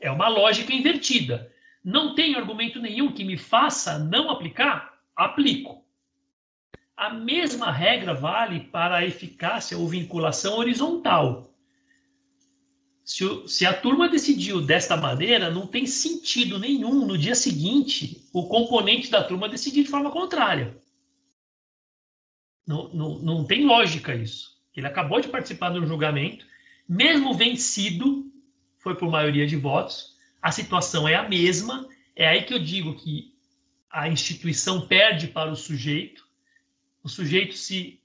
[0.00, 1.50] É uma lógica invertida.
[1.82, 4.98] Não tenho argumento nenhum que me faça não aplicar?
[5.16, 5.81] Aplico.
[7.02, 11.52] A mesma regra vale para a eficácia ou vinculação horizontal.
[13.04, 18.24] Se, o, se, a turma decidiu desta maneira, não tem sentido nenhum no dia seguinte
[18.32, 20.80] o componente da turma decidir de forma contrária.
[22.64, 24.56] Não, não, não tem lógica isso.
[24.72, 26.46] Ele acabou de participar do julgamento,
[26.88, 28.30] mesmo vencido,
[28.78, 31.84] foi por maioria de votos, a situação é a mesma.
[32.14, 33.34] É aí que eu digo que
[33.90, 36.30] a instituição perde para o sujeito,
[37.02, 38.00] o sujeito se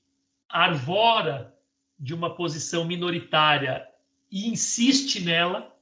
[0.49, 1.56] arvora
[1.99, 3.88] de uma posição minoritária
[4.32, 5.76] e insiste nela,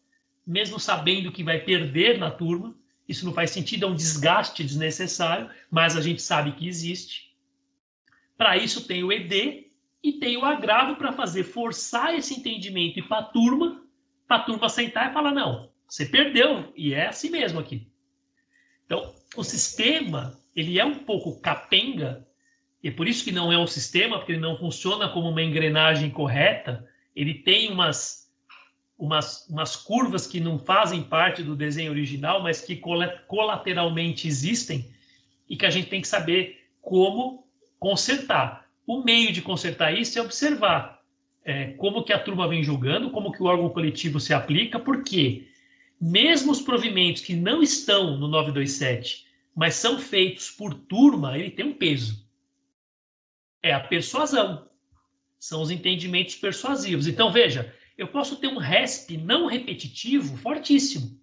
[0.46, 2.76] mesmo sabendo que vai perder na turma.
[3.08, 7.36] Isso não faz sentido, é um desgaste desnecessário, mas a gente sabe que existe.
[8.38, 9.68] Para isso tem o ED
[10.04, 13.84] e tem o agravo para fazer forçar esse entendimento e para a turma,
[14.28, 17.88] para a turma sentar e falar não, você perdeu e é assim mesmo aqui.
[18.86, 22.26] Então, o sistema ele é um pouco capenga
[22.86, 25.41] e é por isso que não é um sistema, porque ele não funciona como uma
[25.41, 26.88] engrenagem correta.
[27.16, 28.32] Ele tem umas
[28.95, 32.80] umas, umas curvas que não fazem parte do desenho original, mas que
[33.28, 34.88] colateralmente existem
[35.49, 37.48] e que a gente tem que saber como
[37.80, 38.68] consertar.
[38.86, 41.02] O meio de consertar isso é observar
[41.44, 45.48] é, como que a turma vem julgando, como que o órgão coletivo se aplica, porque
[45.99, 49.26] mesmo os provimentos que não estão no 927,
[49.56, 52.24] mas são feitos por turma, ele tem um peso.
[53.66, 54.70] É a persuasão.
[55.40, 57.08] São os entendimentos persuasivos.
[57.08, 61.20] Então, veja, eu posso ter um RESP não repetitivo fortíssimo.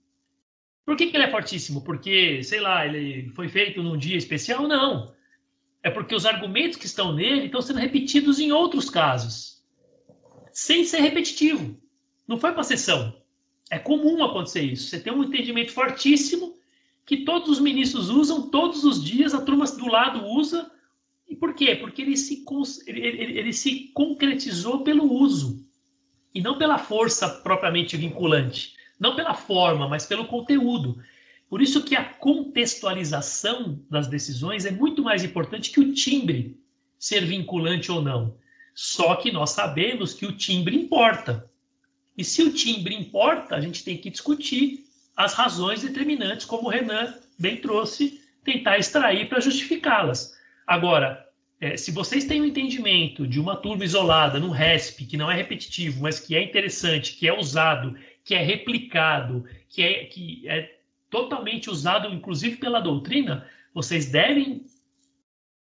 [0.85, 1.83] Por que, que ele é fortíssimo?
[1.83, 4.67] Porque, sei lá, ele foi feito num dia especial?
[4.67, 5.15] Não
[5.83, 9.63] é porque os argumentos que estão nele estão sendo repetidos em outros casos,
[10.53, 11.77] sem ser repetitivo.
[12.27, 13.21] Não foi para sessão.
[13.71, 14.89] É comum acontecer isso.
[14.89, 16.57] Você tem um entendimento fortíssimo
[17.05, 20.71] que todos os ministros usam todos os dias, a turma do lado usa.
[21.29, 21.77] E por quê?
[21.77, 22.45] Porque ele se,
[22.87, 23.01] ele,
[23.39, 25.65] ele, se concretizou pelo uso
[26.35, 31.03] e não pela força propriamente vinculante, não pela forma, mas pelo conteúdo.
[31.49, 36.59] Por isso que a contextualização das decisões é muito mais importante que o timbre
[36.99, 38.37] ser vinculante ou não.
[38.75, 41.51] Só que nós sabemos que o timbre importa.
[42.17, 44.85] E se o timbre importa, a gente tem que discutir
[45.17, 50.35] as razões determinantes, como o Renan bem trouxe, tentar extrair para justificá-las.
[50.67, 51.29] Agora,
[51.61, 55.35] é, se vocês têm um entendimento de uma turma isolada num RESP, que não é
[55.35, 60.77] repetitivo, mas que é interessante, que é usado, que é replicado, que é, que é
[61.09, 64.65] totalmente usado, inclusive pela doutrina, vocês devem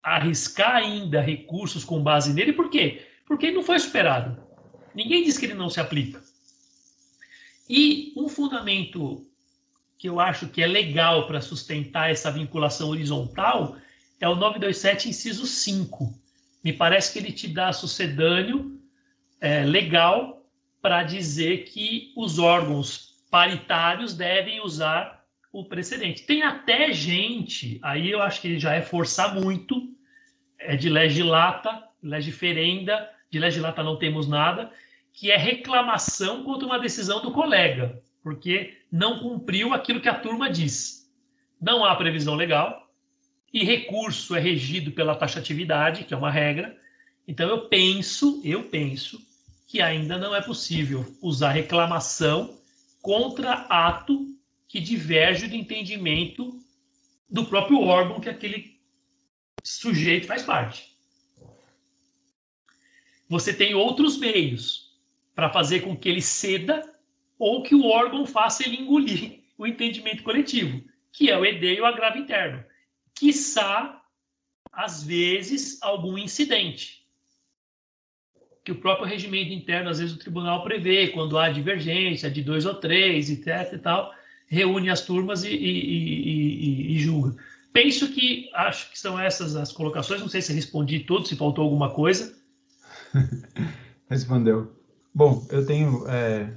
[0.03, 2.53] arriscar ainda recursos com base nele.
[2.53, 3.07] Por quê?
[3.27, 4.43] Porque ele não foi superado.
[4.95, 6.23] Ninguém diz que ele não se aplica.
[7.69, 9.27] E um fundamento
[9.99, 13.77] que eu acho que é legal para sustentar essa vinculação horizontal
[14.21, 16.13] é o 927, inciso 5.
[16.63, 18.79] Me parece que ele te dá sucedâneo
[19.41, 20.47] é, legal
[20.83, 26.23] para dizer que os órgãos paritários devem usar o precedente.
[26.25, 29.89] Tem até gente, aí eu acho que já é forçar muito,
[30.59, 34.71] é de legilata, legiferenda, de legilata não temos nada,
[35.13, 40.51] que é reclamação contra uma decisão do colega, porque não cumpriu aquilo que a turma
[40.51, 41.11] diz.
[41.61, 42.90] Não há previsão legal
[43.53, 46.79] e recurso é regido pela taxatividade, que é uma regra.
[47.27, 49.21] Então eu penso, eu penso
[49.67, 52.59] que ainda não é possível usar reclamação
[53.01, 54.27] contra ato
[54.69, 56.61] que diverge do entendimento
[57.29, 58.79] do próprio órgão que aquele
[59.65, 60.91] sujeito faz parte.
[63.29, 64.99] Você tem outros meios
[65.35, 66.83] para fazer com que ele ceda
[67.39, 70.83] ou que o órgão faça ele engolir o entendimento coletivo,
[71.13, 72.65] que é o ED e o agravo interno.
[73.21, 74.01] Quiçá,
[74.73, 77.05] às vezes, algum incidente.
[78.65, 82.65] Que o próprio regimento interno, às vezes, o tribunal prevê, quando há divergência de dois
[82.65, 83.75] ou três, etc.
[83.75, 84.11] e tal,
[84.47, 87.37] reúne as turmas e, e, e, e julga.
[87.75, 90.23] Penso que acho que são essas as colocações.
[90.23, 92.35] Não sei se respondi tudo, se faltou alguma coisa.
[94.09, 94.75] Respondeu.
[95.15, 96.57] Bom, eu tenho é,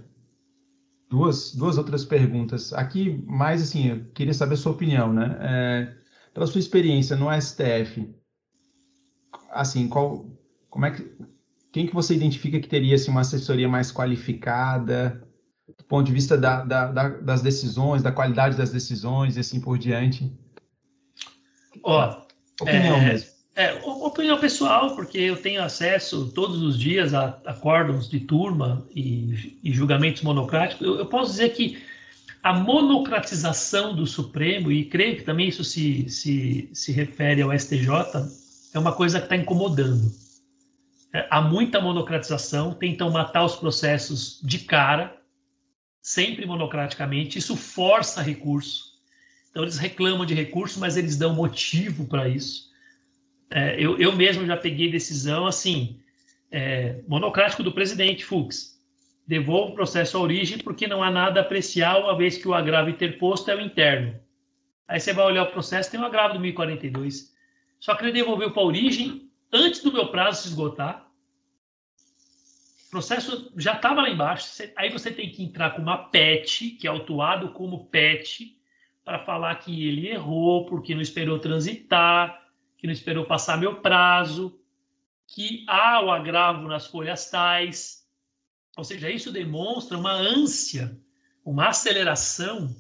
[1.10, 2.72] duas, duas outras perguntas.
[2.72, 5.38] Aqui, mais assim, eu queria saber a sua opinião, né?
[5.42, 6.03] É,
[6.34, 8.10] pela sua experiência no STF,
[9.52, 10.26] assim, qual,
[10.70, 11.12] como é que,
[11.72, 15.22] quem que você identifica que teria assim, uma assessoria mais qualificada,
[15.78, 19.60] do ponto de vista da, da, da, das decisões, da qualidade das decisões e assim
[19.60, 20.32] por diante?
[21.84, 22.22] Ó,
[22.62, 23.30] opinião é, mesmo.
[23.56, 29.60] É, opinião pessoal, porque eu tenho acesso todos os dias a acórdãos de turma e,
[29.64, 30.86] e julgamentos monocráticos.
[30.86, 31.82] Eu, eu, posso dizer que
[32.44, 37.88] a monocratização do Supremo, e creio que também isso se, se, se refere ao STJ,
[38.74, 40.12] é uma coisa que está incomodando.
[41.14, 45.16] É, há muita monocratização, tentam matar os processos de cara,
[46.02, 48.92] sempre monocraticamente, isso força recurso.
[49.50, 52.74] Então, eles reclamam de recurso, mas eles dão motivo para isso.
[53.52, 56.00] É, eu, eu mesmo já peguei decisão assim,
[56.52, 58.73] é, monocrático do presidente Fux.
[59.26, 62.54] Devolvo o processo à origem porque não há nada a apreciar, uma vez que o
[62.54, 64.20] agravo interposto é o interno.
[64.88, 67.34] Aí você vai olhar o processo, tem um agravo do 1042.
[67.80, 71.08] Só que ele devolveu para a origem antes do meu prazo se esgotar.
[72.88, 74.64] O processo já estava lá embaixo.
[74.76, 78.58] Aí você tem que entrar com uma PET, que é autuado como PET,
[79.04, 82.46] para falar que ele errou porque não esperou transitar,
[82.78, 84.60] que não esperou passar meu prazo,
[85.28, 88.03] que há o agravo nas folhas tais.
[88.78, 90.98] Ou seja, isso demonstra uma ânsia,
[91.46, 92.76] uma aceleração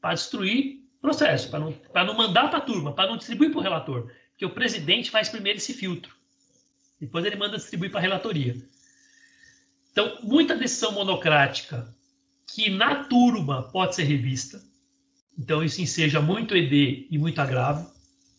[0.00, 3.60] para destruir processo, para não, para não mandar para a turma, para não distribuir para
[3.60, 4.12] o relator.
[4.30, 6.14] Porque o presidente faz primeiro esse filtro.
[7.00, 8.56] Depois ele manda distribuir para a relatoria.
[9.92, 11.94] Então, muita decisão monocrática
[12.46, 14.62] que na turma pode ser revista,
[15.40, 17.90] então, isso enseja muito ED e muito agravo.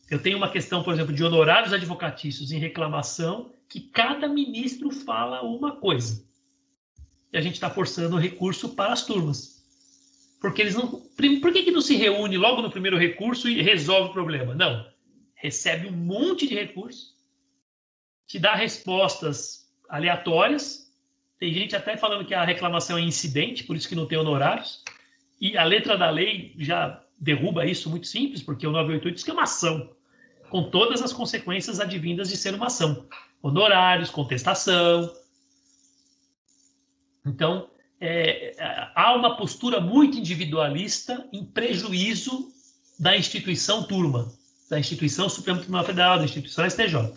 [0.07, 5.41] Eu tenho uma questão, por exemplo, de honorários advocatícios em reclamação, que cada ministro fala
[5.41, 6.23] uma coisa.
[7.31, 9.61] E a gente está forçando o recurso para as turmas.
[10.41, 10.87] Porque eles não.
[10.89, 14.55] Por que, que não se reúne logo no primeiro recurso e resolve o problema?
[14.55, 14.85] Não.
[15.35, 17.15] Recebe um monte de recurso,
[18.27, 20.91] te dá respostas aleatórias.
[21.39, 24.83] Tem gente até falando que a reclamação é incidente, por isso que não tem honorários.
[25.39, 29.29] E a letra da lei já derruba isso muito simples, porque o 988 diz que
[29.29, 29.91] é uma ação,
[30.49, 33.07] com todas as consequências advindas de ser uma ação.
[33.41, 35.11] Honorários, contestação.
[37.25, 37.69] Então,
[37.99, 38.55] é,
[38.95, 42.51] há uma postura muito individualista em prejuízo
[42.99, 44.31] da instituição turma,
[44.69, 47.13] da instituição Supremo Tribunal Federal, da instituição STJ.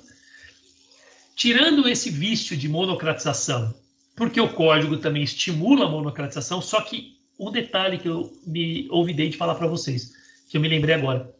[1.34, 3.74] Tirando esse vício de monocratização,
[4.14, 9.28] porque o código também estimula a monocratização, só que um detalhe que eu me ouvidei
[9.28, 10.12] de falar para vocês,
[10.48, 11.34] que eu me lembrei agora.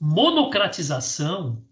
[0.00, 1.62] Monocratização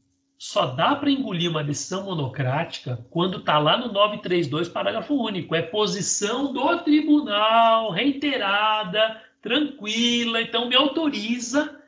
[0.43, 5.55] só dá para engolir uma decisão monocrática quando está lá no 932, parágrafo único.
[5.55, 11.79] É posição do tribunal, reiterada, tranquila, então me autoriza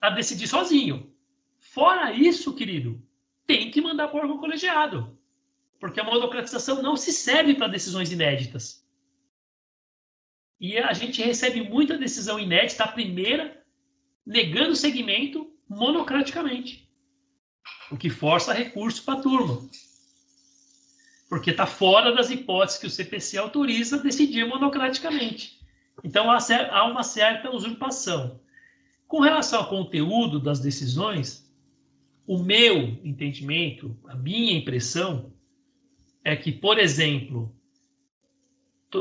[0.00, 1.12] a decidir sozinho.
[1.58, 3.02] Fora isso, querido,
[3.46, 5.18] tem que mandar para o órgão colegiado.
[5.78, 8.82] Porque a monocratização não se serve para decisões inéditas.
[10.58, 13.62] E a gente recebe muita decisão inédita, a primeira,
[14.24, 16.83] negando segmento monocraticamente.
[17.90, 19.68] O que força recurso para a turma.
[21.28, 25.60] Porque está fora das hipóteses que o CPC autoriza decidir monocraticamente.
[26.02, 28.40] Então há uma certa usurpação.
[29.06, 31.44] Com relação ao conteúdo das decisões,
[32.26, 35.32] o meu entendimento, a minha impressão,
[36.24, 37.54] é que, por exemplo,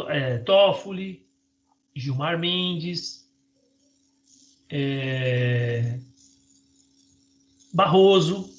[0.10, 1.26] é, Toffoli,
[1.96, 3.30] Gilmar Mendes,
[4.70, 6.00] é,
[7.74, 8.53] Barroso,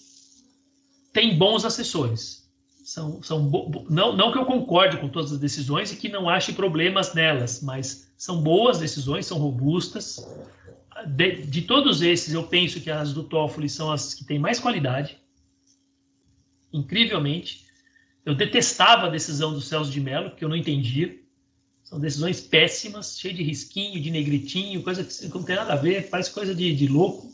[1.14, 2.44] tem bons assessores.
[2.84, 3.50] São, são
[3.88, 7.62] não, não que eu concorde com todas as decisões e que não ache problemas nelas,
[7.62, 10.28] mas são boas decisões, são robustas.
[11.06, 14.60] De, de todos esses, eu penso que as do Toffoli são as que têm mais
[14.60, 15.16] qualidade.
[16.70, 17.64] Incrivelmente.
[18.26, 21.18] Eu detestava a decisão do Celso de Mello, porque eu não entendia.
[21.82, 26.08] São decisões péssimas, cheias de risquinho, de negritinho, coisa que não tem nada a ver,
[26.08, 27.33] parece coisa de, de louco.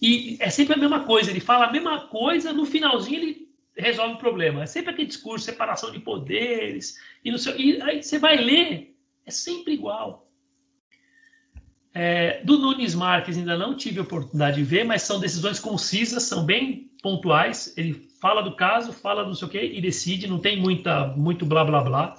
[0.00, 4.14] E é sempre a mesma coisa, ele fala a mesma coisa, no finalzinho ele resolve
[4.14, 4.62] o problema.
[4.62, 8.94] É sempre aquele discurso, separação de poderes, e, no seu, e aí você vai ler,
[9.24, 10.30] é sempre igual.
[11.94, 16.44] É, do Nunes Marques ainda não tive oportunidade de ver, mas são decisões concisas, são
[16.44, 17.72] bem pontuais.
[17.74, 21.46] Ele fala do caso, fala não sei o quê e decide, não tem muita, muito
[21.46, 22.14] blá blá blá.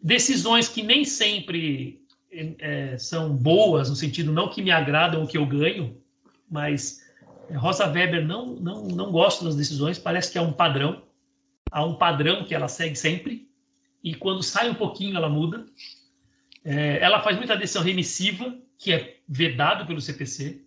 [0.00, 2.00] Decisões que nem sempre
[2.30, 6.00] é, são boas, no sentido não que me agradam ou que eu ganho,
[6.50, 7.04] mas
[7.54, 11.02] Rosa Weber não, não, não gosta das decisões, parece que é um padrão.
[11.70, 13.48] Há um padrão que ela segue sempre,
[14.02, 15.66] e quando sai um pouquinho ela muda.
[16.64, 20.64] É, ela faz muita decisão remissiva, que é vedado pelo CPC,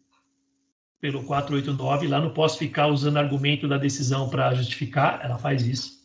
[0.99, 2.07] pelo 489.
[2.07, 5.99] Lá não posso ficar usando argumento da decisão para justificar, ela faz isso.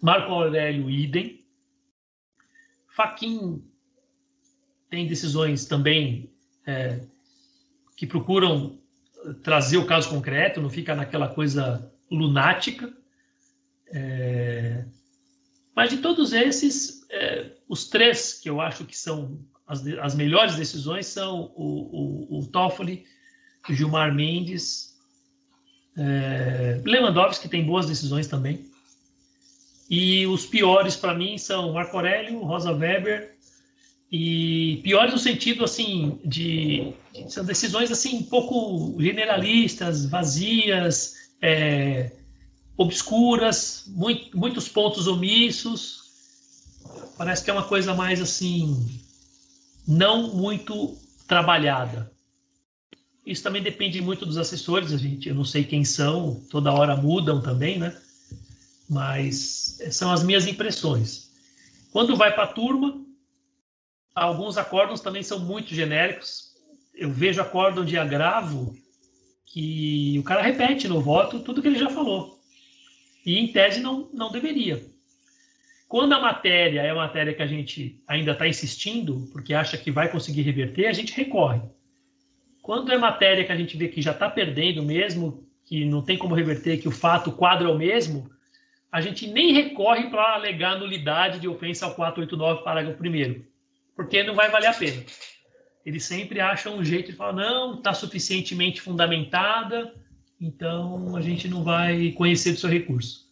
[0.00, 1.44] Marco Aurélio, idem.
[2.88, 3.64] Faquin
[4.90, 6.30] tem decisões também
[6.66, 7.00] é,
[7.96, 8.81] que procuram
[9.42, 12.92] trazer o caso concreto, não fica naquela coisa lunática.
[13.88, 14.84] É,
[15.74, 20.56] mas de todos esses, é, os três que eu acho que são as, as melhores
[20.56, 23.04] decisões são o, o, o Toffoli,
[23.68, 24.92] o Gilmar Mendes,
[25.96, 28.70] é, Lewandowski tem boas decisões também.
[29.90, 33.31] E os piores para mim são Marco Aurélio, Rosa Weber
[34.12, 36.92] e piores no sentido assim de
[37.28, 42.12] são decisões assim um pouco generalistas, vazias, é,
[42.76, 46.02] obscuras, muito, muitos pontos omissos.
[47.16, 49.00] Parece que é uma coisa mais assim
[49.88, 50.94] não muito
[51.26, 52.12] trabalhada.
[53.24, 56.96] Isso também depende muito dos assessores, a gente, eu não sei quem são, toda hora
[56.96, 57.96] mudam também, né?
[58.90, 61.30] Mas são as minhas impressões.
[61.92, 63.00] Quando vai para a turma,
[64.14, 66.52] alguns acórdons também são muito genéricos.
[66.94, 68.76] Eu vejo acórdão de agravo
[69.46, 72.38] que o cara repete no voto tudo que ele já falou.
[73.24, 74.82] E em tese não, não deveria.
[75.88, 79.90] Quando a matéria é a matéria que a gente ainda está insistindo, porque acha que
[79.90, 81.60] vai conseguir reverter, a gente recorre.
[82.62, 86.16] Quando é matéria que a gente vê que já está perdendo mesmo, que não tem
[86.16, 88.30] como reverter, que o fato, o quadro é o mesmo,
[88.90, 93.51] a gente nem recorre para alegar nulidade de ofensa ao 489, parágrafo 1
[93.94, 95.02] porque não vai valer a pena.
[95.84, 99.94] Eles sempre acham um jeito de falar, não, está suficientemente fundamentada,
[100.40, 103.30] então a gente não vai conhecer do seu recurso.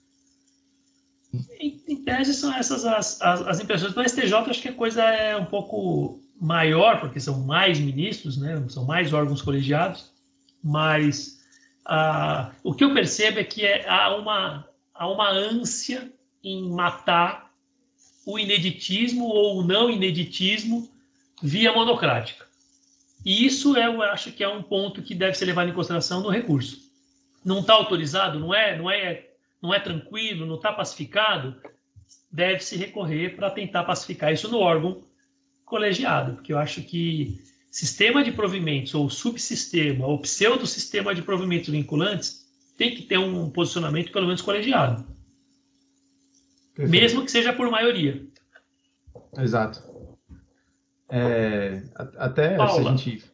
[1.61, 3.95] Em, em tese, são essas as, as, as impressões.
[3.95, 8.65] Do STJ, acho que a coisa é um pouco maior, porque são mais ministros, né?
[8.69, 10.11] são mais órgãos colegiados,
[10.63, 11.41] mas
[11.85, 16.13] ah, o que eu percebo é que é, há, uma, há uma ânsia
[16.43, 17.50] em matar
[18.25, 20.89] o ineditismo ou o não ineditismo
[21.43, 22.47] via monocrática.
[23.25, 26.23] E isso é, eu acho que é um ponto que deve ser levado em consideração
[26.23, 26.91] no recurso.
[27.45, 29.27] Não está autorizado, não é, não é,
[29.61, 31.57] não é tranquilo, não está pacificado,
[32.31, 35.03] deve se recorrer para tentar pacificar isso no órgão
[35.65, 37.41] colegiado, porque eu acho que
[37.71, 44.11] sistema de provimentos ou subsistema ou pseudo-sistema de provimentos vinculantes tem que ter um posicionamento
[44.11, 45.07] pelo menos colegiado.
[46.81, 47.03] Perfeito.
[47.03, 48.27] Mesmo que seja por maioria.
[49.39, 49.83] Exato.
[51.11, 51.83] É,
[52.17, 53.29] até Paula, se a gente, se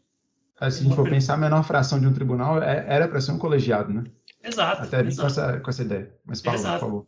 [0.59, 3.39] a gente for pensar, a menor fração de um tribunal é, era para ser um
[3.39, 4.03] colegiado, né?
[4.43, 4.83] Exato.
[4.83, 5.21] Até exato.
[5.21, 6.13] Com, essa, com essa ideia.
[6.25, 6.81] Mas Paula, exato.
[6.81, 7.07] por favor.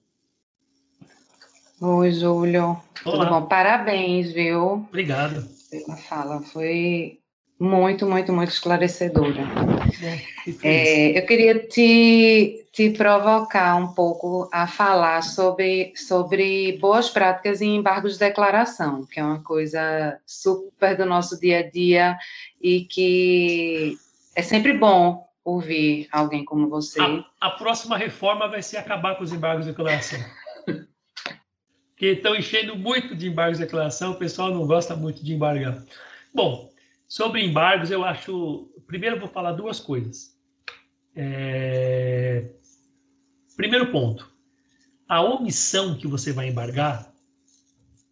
[1.80, 2.62] Oi, Júlio.
[2.62, 2.82] Olá.
[3.02, 3.46] Tudo bom?
[3.46, 4.86] Parabéns, viu?
[4.88, 5.44] Obrigado.
[6.08, 6.40] Fala.
[6.40, 7.17] Foi
[7.58, 9.42] muito, muito, muito esclarecedora.
[10.62, 17.76] É, eu queria te, te provocar um pouco a falar sobre, sobre boas práticas em
[17.76, 22.16] embargos de declaração, que é uma coisa super do nosso dia a dia
[22.62, 23.96] e que
[24.36, 27.00] é sempre bom ouvir alguém como você.
[27.00, 30.20] A, a próxima reforma vai ser acabar com os embargos de declaração
[31.96, 35.82] que estão enchendo muito de embargos de declaração, o pessoal não gosta muito de embargar.
[36.32, 36.67] Bom,
[37.08, 38.70] sobre embargos, eu acho.
[38.86, 40.36] Primeiro, eu vou falar duas coisas.
[41.16, 42.50] É...
[43.56, 44.30] Primeiro ponto:
[45.08, 47.12] a omissão que você vai embargar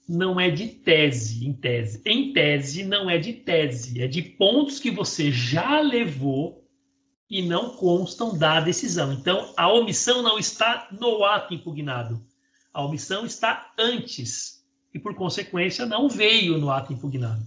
[0.09, 2.01] não é de tese, em tese.
[2.05, 6.64] Em tese, não é de tese, é de pontos que você já levou
[7.28, 9.12] e não constam da decisão.
[9.12, 12.24] Então, a omissão não está no ato impugnado
[12.77, 14.62] a omissão está antes
[14.93, 17.43] e, por consequência, não veio no ato impugnado.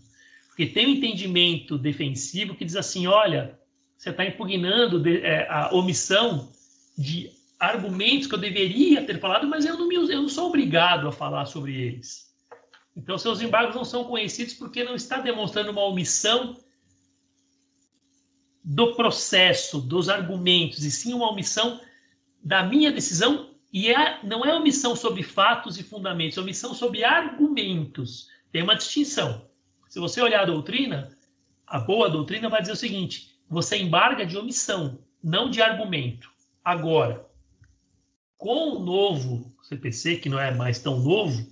[0.60, 3.57] Porque tem um entendimento defensivo que diz assim: olha,
[3.98, 6.52] você está impugnando de, é, a omissão
[6.98, 11.07] de argumentos que eu deveria ter falado, mas eu não, me, eu não sou obrigado
[11.07, 12.36] a falar sobre eles.
[12.94, 16.57] Então, seus embargos não são conhecidos porque não está demonstrando uma omissão
[18.61, 21.80] do processo, dos argumentos, e sim uma omissão
[22.44, 27.06] da minha decisão e é, não é omissão sobre fatos e fundamentos, é omissão sobre
[27.06, 28.27] argumentos.
[28.52, 29.48] Tem uma distinção.
[29.89, 31.11] Se você olhar a doutrina,
[31.69, 36.31] A boa doutrina vai dizer o seguinte: você embarga de omissão, não de argumento.
[36.65, 37.25] Agora,
[38.37, 41.47] com o novo CPC, que não é mais tão novo,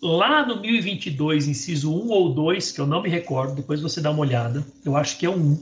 [0.00, 4.12] lá no 1022, inciso 1 ou 2, que eu não me recordo, depois você dá
[4.12, 5.60] uma olhada, eu acho que é o 1,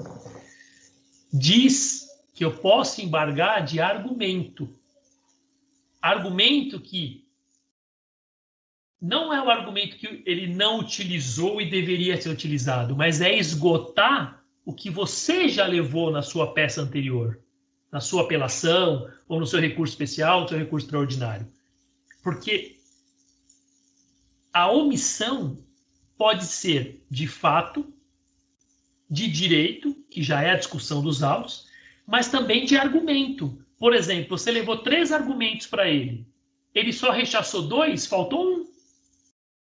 [1.32, 4.68] diz que eu posso embargar de argumento.
[6.02, 7.23] Argumento que
[9.05, 14.43] não é o argumento que ele não utilizou e deveria ser utilizado, mas é esgotar
[14.64, 17.39] o que você já levou na sua peça anterior,
[17.93, 21.47] na sua apelação, ou no seu recurso especial, no seu recurso extraordinário.
[22.22, 22.78] Porque
[24.51, 25.59] a omissão
[26.16, 27.93] pode ser de fato,
[29.10, 31.66] de direito, que já é a discussão dos autos,
[32.06, 33.62] mas também de argumento.
[33.78, 36.26] Por exemplo, você levou três argumentos para ele,
[36.74, 38.64] ele só rechaçou dois, faltou um.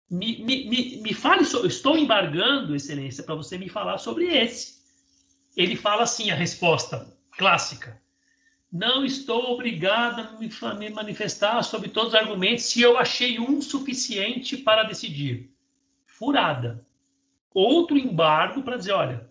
[0.09, 4.79] Me, me, me, me fale, estou embargando, Excelência, para você me falar sobre esse.
[5.55, 8.01] Ele fala assim, a resposta clássica.
[8.71, 14.57] Não estou obrigado a me manifestar sobre todos os argumentos se eu achei um suficiente
[14.57, 15.51] para decidir.
[16.05, 16.85] Furada.
[17.53, 19.29] Outro embargo para dizer, olha,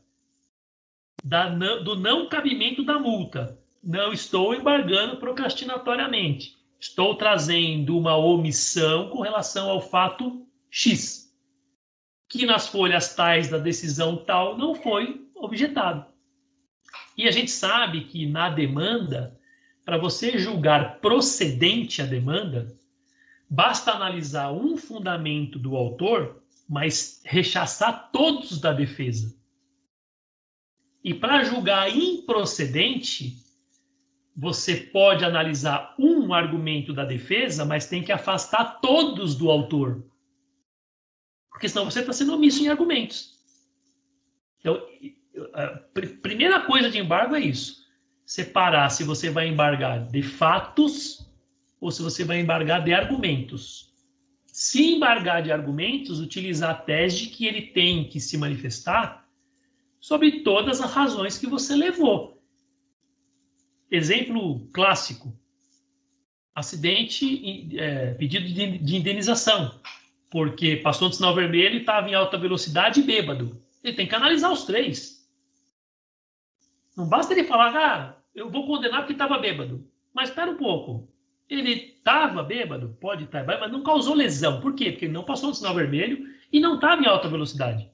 [1.23, 3.59] da, do não cabimento da multa.
[3.83, 6.57] Não estou embargando procrastinatoriamente.
[6.81, 11.35] Estou trazendo uma omissão com relação ao fato X,
[12.29, 16.07] que nas folhas tais da decisão tal não foi objetado.
[17.17, 19.39] E a gente sabe que na demanda,
[19.85, 22.77] para você julgar procedente a demanda,
[23.49, 29.37] basta analisar um fundamento do autor, mas rechaçar todos da defesa.
[31.03, 33.37] E para julgar improcedente,
[34.37, 40.05] você pode analisar um argumento da defesa, mas tem que afastar todos do autor.
[41.59, 43.37] Porque senão você está sendo omisso em argumentos.
[44.61, 44.81] Então,
[45.55, 45.67] a
[46.23, 47.85] primeira coisa de embargo é isso.
[48.25, 51.29] Separar se você vai embargar de fatos
[51.81, 53.93] ou se você vai embargar de argumentos.
[54.47, 59.29] Se embargar de argumentos, utilizar a tese de que ele tem que se manifestar
[59.99, 62.41] sobre todas as razões que você levou.
[63.91, 65.37] Exemplo clássico:
[66.55, 69.81] acidente, é, pedido de, de indenização,
[70.31, 73.63] porque passou no sinal vermelho e estava em alta velocidade e bêbado.
[73.83, 75.29] Ele tem que analisar os três.
[76.97, 79.89] Não basta ele falar, ah, eu vou condenar porque estava bêbado.
[80.13, 81.09] Mas espera um pouco.
[81.49, 84.61] Ele estava bêbado, pode estar, mas não causou lesão.
[84.61, 84.91] Por quê?
[84.91, 87.91] Porque ele não passou no sinal vermelho e não estava em alta velocidade.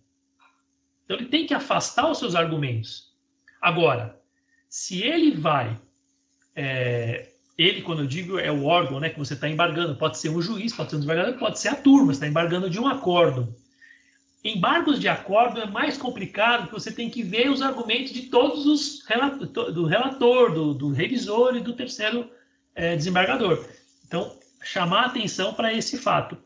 [1.04, 3.14] Então ele tem que afastar os seus argumentos.
[3.60, 4.20] Agora,
[4.68, 5.80] se ele vai,
[6.54, 10.28] é, ele, quando eu digo, é o órgão né, que você está embargando, pode ser
[10.28, 12.86] um juiz, pode ser um desembargador, pode ser a turma, você está embargando de um
[12.86, 13.54] acordo.
[14.44, 18.66] Embargos de acordo é mais complicado, porque você tem que ver os argumentos de todos
[18.66, 19.04] os
[19.72, 22.28] do relator, do, do revisor e do terceiro
[22.74, 23.64] é, desembargador.
[24.06, 26.36] Então, chamar atenção para esse fato.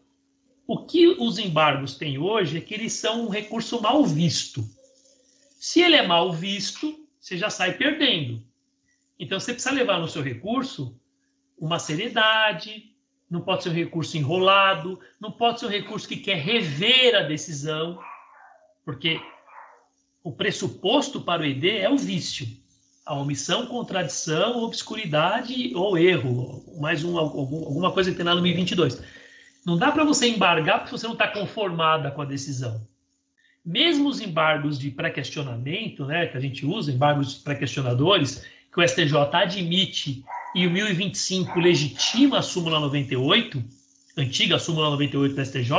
[0.67, 4.63] O que os embargos têm hoje é que eles são um recurso mal visto.
[5.59, 8.43] Se ele é mal visto, você já sai perdendo.
[9.19, 10.98] Então você precisa levar no seu recurso
[11.59, 12.93] uma seriedade,
[13.31, 17.23] não pode ser um recurso enrolado, não pode ser um recurso que quer rever a
[17.23, 17.99] decisão,
[18.85, 19.21] porque
[20.23, 22.47] o pressuposto para o ED é o vício,
[23.05, 29.03] a omissão, contradição, obscuridade ou erro, mais um, alguma coisa que tem lá no 1022.
[29.65, 32.87] Não dá para você embargar porque você não está conformada com a decisão.
[33.65, 39.15] Mesmo os embargos de pré-questionamento, né, que a gente usa, embargos pré-questionadores, que o STJ
[39.33, 43.63] admite e o 1025 legitima a súmula 98,
[44.17, 45.73] antiga súmula 98 do STJ,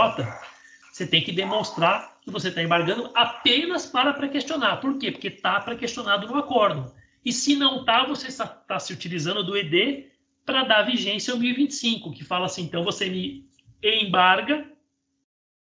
[0.91, 4.77] você tem que demonstrar que você está embargando apenas para pré-questionar.
[4.81, 5.11] Por quê?
[5.11, 6.93] Porque está pré-questionado no acordo.
[7.23, 10.07] E se não está, você está se utilizando do ED
[10.45, 13.45] para dar vigência ao 1025, que fala assim, então você me
[13.81, 14.69] embarga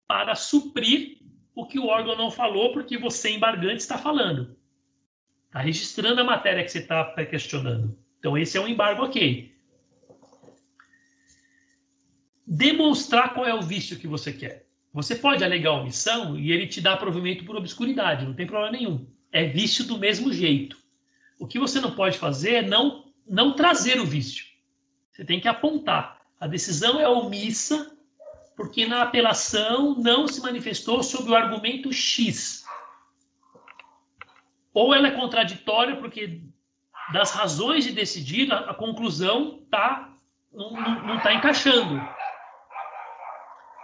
[0.07, 1.19] para suprir
[1.55, 4.57] o que o órgão não falou, porque você, embargante, está falando.
[5.47, 7.99] Está registrando a matéria que você está questionando.
[8.27, 9.55] Então, esse é um embargo ok.
[12.45, 14.67] Demonstrar qual é o vício que você quer.
[14.93, 19.07] Você pode alegar omissão e ele te dá provimento por obscuridade, não tem problema nenhum.
[19.31, 20.77] É vício do mesmo jeito.
[21.39, 24.45] O que você não pode fazer é não, não trazer o vício.
[25.13, 26.21] Você tem que apontar.
[26.41, 27.97] A decisão é omissa
[28.57, 32.65] porque na apelação não se manifestou sob o argumento X.
[34.75, 36.43] Ou ela é contraditória porque
[37.13, 40.11] das razões de decidir a, a conclusão tá,
[40.53, 42.01] não está encaixando.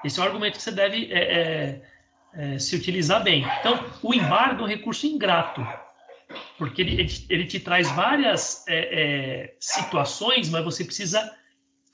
[0.04, 1.82] Esse é o argumento que você deve é, é,
[2.34, 3.46] é, se utilizar bem.
[3.60, 5.66] Então, o embargo é um recurso ingrato,
[6.58, 11.32] porque ele, ele, ele te traz várias é, é, situações, mas você precisa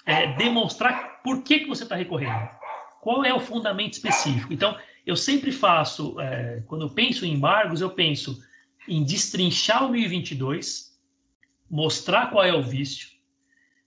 [0.06, 2.48] é, demonstrar por que, que você está recorrendo.
[3.02, 4.52] Qual é o fundamento específico?
[4.52, 4.76] Então,
[5.06, 6.16] eu sempre faço,
[6.66, 8.38] quando eu penso em embargos, eu penso
[8.86, 10.87] em destrinchar o 1022,
[11.70, 13.08] mostrar qual é o vício,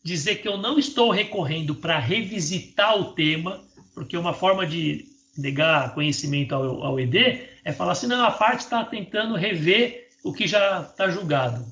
[0.03, 3.63] dizer que eu não estou recorrendo para revisitar o tema,
[3.93, 5.05] porque uma forma de
[5.37, 10.33] negar conhecimento ao, ao ED é falar assim, não, a parte está tentando rever o
[10.33, 11.65] que já está julgado.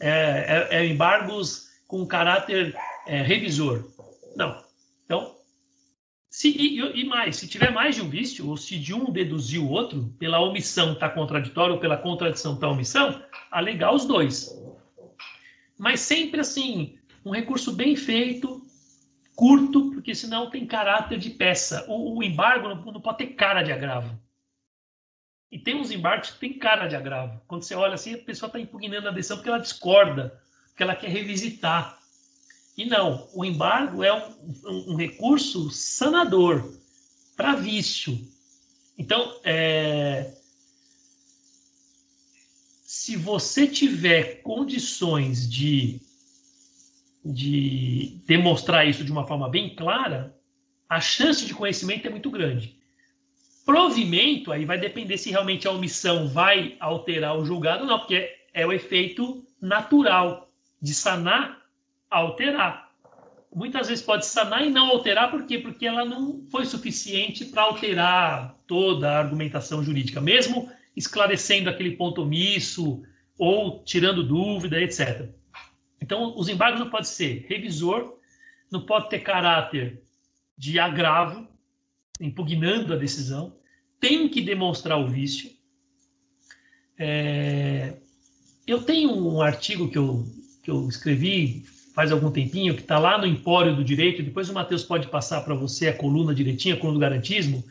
[0.00, 2.74] É, é, é, embargos com caráter
[3.06, 3.84] é, revisor.
[4.36, 4.62] Não.
[5.04, 5.34] Então,
[6.28, 9.62] se, e, e, mais, se tiver mais de um vício, ou se de um deduzir
[9.62, 14.50] o outro, pela omissão está contraditório, ou pela contradição está omissão, alegar os dois.
[15.78, 18.64] Mas sempre assim, um recurso bem feito,
[19.34, 21.84] curto, porque senão tem caráter de peça.
[21.88, 24.18] O, o embargo não, não, pode ter cara de agravo.
[25.50, 27.40] E tem uns embargos que tem cara de agravo.
[27.46, 30.96] Quando você olha assim, a pessoa está impugnando a decisão porque ela discorda, porque ela
[30.96, 31.98] quer revisitar.
[32.76, 34.32] E não, o embargo é um,
[34.64, 36.76] um, um recurso sanador
[37.36, 38.18] para vício.
[38.98, 40.32] Então, é,
[42.94, 46.00] se você tiver condições de
[47.24, 50.36] de demonstrar isso de uma forma bem clara,
[50.88, 52.78] a chance de conhecimento é muito grande.
[53.64, 58.30] Provimento, aí vai depender se realmente a omissão vai alterar o julgado ou não, porque
[58.52, 61.62] é o efeito natural de sanar,
[62.10, 62.92] alterar.
[63.52, 65.58] Muitas vezes pode sanar e não alterar, por quê?
[65.58, 72.22] Porque ela não foi suficiente para alterar toda a argumentação jurídica, mesmo esclarecendo aquele ponto
[72.22, 73.02] omisso
[73.38, 75.28] ou tirando dúvida, etc.
[76.00, 78.18] Então, os embargos não podem ser revisor,
[78.70, 80.02] não pode ter caráter
[80.56, 81.48] de agravo,
[82.20, 83.56] impugnando a decisão,
[83.98, 85.50] tem que demonstrar o vício.
[86.98, 87.96] É...
[88.66, 90.24] Eu tenho um artigo que eu,
[90.62, 91.64] que eu escrevi
[91.94, 95.42] faz algum tempinho, que está lá no Empório do Direito, depois o Matheus pode passar
[95.42, 97.64] para você a coluna direitinha, a coluna do garantismo,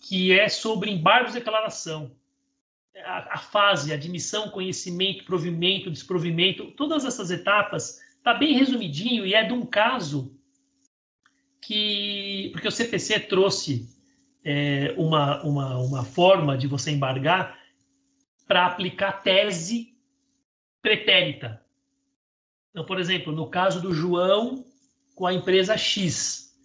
[0.00, 2.10] que é sobre embargos de declaração
[3.04, 9.44] a, a fase, admissão, conhecimento, provimento, desprovimento, todas essas etapas, está bem resumidinho e é
[9.44, 10.36] de um caso
[11.60, 12.50] que.
[12.52, 13.88] Porque o CPC trouxe
[14.44, 17.58] é, uma, uma, uma forma de você embargar
[18.46, 19.94] para aplicar tese
[20.80, 21.62] pretérita.
[22.70, 24.64] Então, por exemplo, no caso do João
[25.14, 26.56] com a empresa X,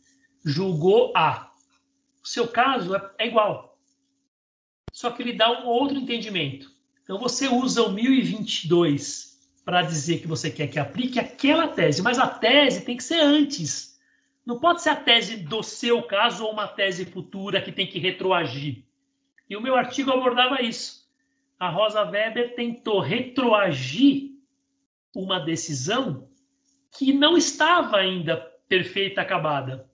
[0.45, 1.51] julgou A.
[2.23, 3.72] O seu caso é, é igual
[4.93, 6.71] só que ele dá um outro entendimento.
[7.03, 12.19] Então você usa o 1022 para dizer que você quer que aplique aquela tese, mas
[12.19, 13.99] a tese tem que ser antes.
[14.45, 17.97] Não pode ser a tese do seu caso ou uma tese futura que tem que
[17.97, 18.83] retroagir.
[19.49, 21.09] E o meu artigo abordava isso.
[21.59, 24.31] A Rosa Weber tentou retroagir
[25.15, 26.29] uma decisão
[26.95, 28.37] que não estava ainda
[28.67, 29.89] perfeita, acabada.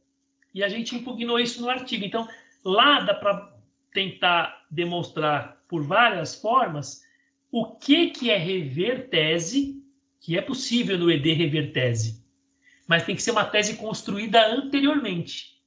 [0.53, 2.03] E a gente impugnou isso no artigo.
[2.03, 2.27] Então,
[2.65, 3.58] lá dá para
[3.93, 7.03] tentar demonstrar por várias formas
[7.51, 9.83] o que, que é rever tese,
[10.19, 12.23] que é possível no ED rever tese,
[12.87, 15.59] mas tem que ser uma tese construída anteriormente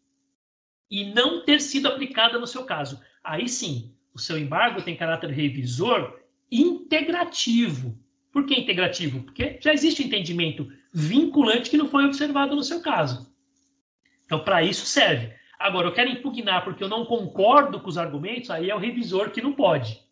[0.91, 3.01] e não ter sido aplicada no seu caso.
[3.25, 6.21] Aí sim, o seu embargo tem caráter revisor
[6.51, 7.99] integrativo.
[8.31, 9.23] Por que integrativo?
[9.23, 13.33] Porque já existe entendimento vinculante que não foi observado no seu caso.
[14.25, 15.35] Então, para isso serve.
[15.63, 19.31] Agora, eu quero impugnar porque eu não concordo com os argumentos, aí é o revisor
[19.31, 20.03] que não pode.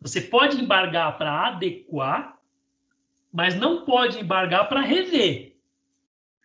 [0.00, 2.38] Você pode embargar para adequar,
[3.32, 5.56] mas não pode embargar para rever.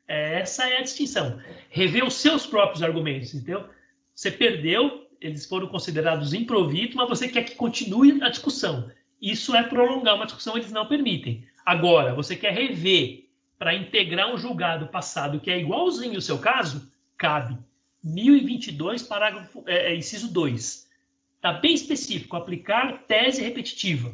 [0.07, 1.39] Essa é a distinção.
[1.69, 3.69] Rever os seus próprios argumentos, entendeu?
[4.15, 8.89] Você perdeu, eles foram considerados improvidos, mas você quer que continue a discussão.
[9.21, 11.45] Isso é prolongar uma discussão, eles não permitem.
[11.63, 13.29] Agora, você quer rever
[13.59, 17.57] para integrar um julgado passado que é igualzinho ao seu caso, cabe.
[18.03, 20.89] 1022, parágrafo, é, é, inciso 2.
[21.35, 24.11] Está bem específico, aplicar tese repetitiva.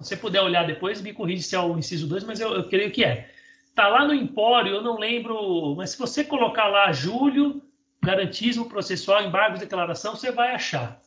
[0.00, 2.68] Se você puder olhar depois, me corrija se é o inciso 2, mas eu, eu
[2.68, 3.30] creio que é.
[3.68, 7.62] Está lá no Empório, eu não lembro, mas se você colocar lá Júlio,
[8.02, 11.00] garantismo processual, embargos, declaração, você vai achar.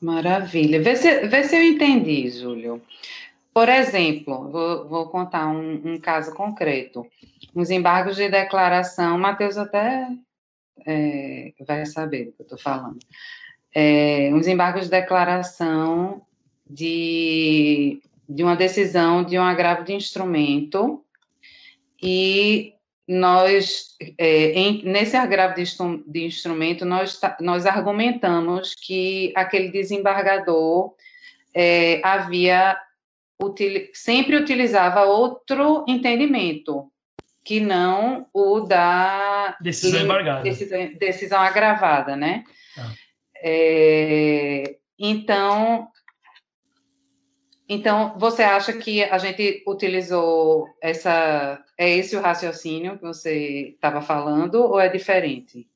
[0.00, 0.82] Maravilha.
[0.82, 2.82] Vê se, vê se eu entendi, Júlio.
[3.52, 7.06] Por exemplo, vou, vou contar um, um, caso concreto.
[7.54, 10.08] Os embargos de declaração, Matheus até
[10.86, 12.98] é, vai saber do que eu estou falando.
[13.74, 16.22] É, os embargos de declaração
[16.68, 21.04] de, de uma decisão de um agravo de instrumento
[22.02, 22.72] e
[23.06, 25.64] nós, é, em, nesse agravo de,
[26.06, 30.94] de instrumento, nós, nós argumentamos que aquele desembargador
[31.54, 32.78] é, havia
[33.40, 36.90] util, sempre utilizava outro entendimento
[37.44, 42.44] que não o da decisão embargada, decisão, decisão agravada, né?
[42.78, 42.92] Ah.
[43.44, 45.88] É, então,
[47.68, 51.64] então, você acha que a gente utilizou essa.
[51.78, 55.66] É esse o raciocínio que você estava falando, ou é diferente?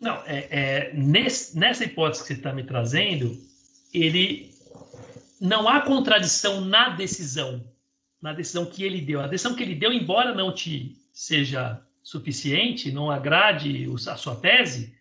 [0.00, 3.36] Não, é, é nesse, nessa hipótese que você está me trazendo,
[3.92, 4.51] ele
[5.42, 7.62] não há contradição na decisão,
[8.20, 9.20] na decisão que ele deu.
[9.20, 14.94] A decisão que ele deu, embora não te seja suficiente, não agrade a sua tese,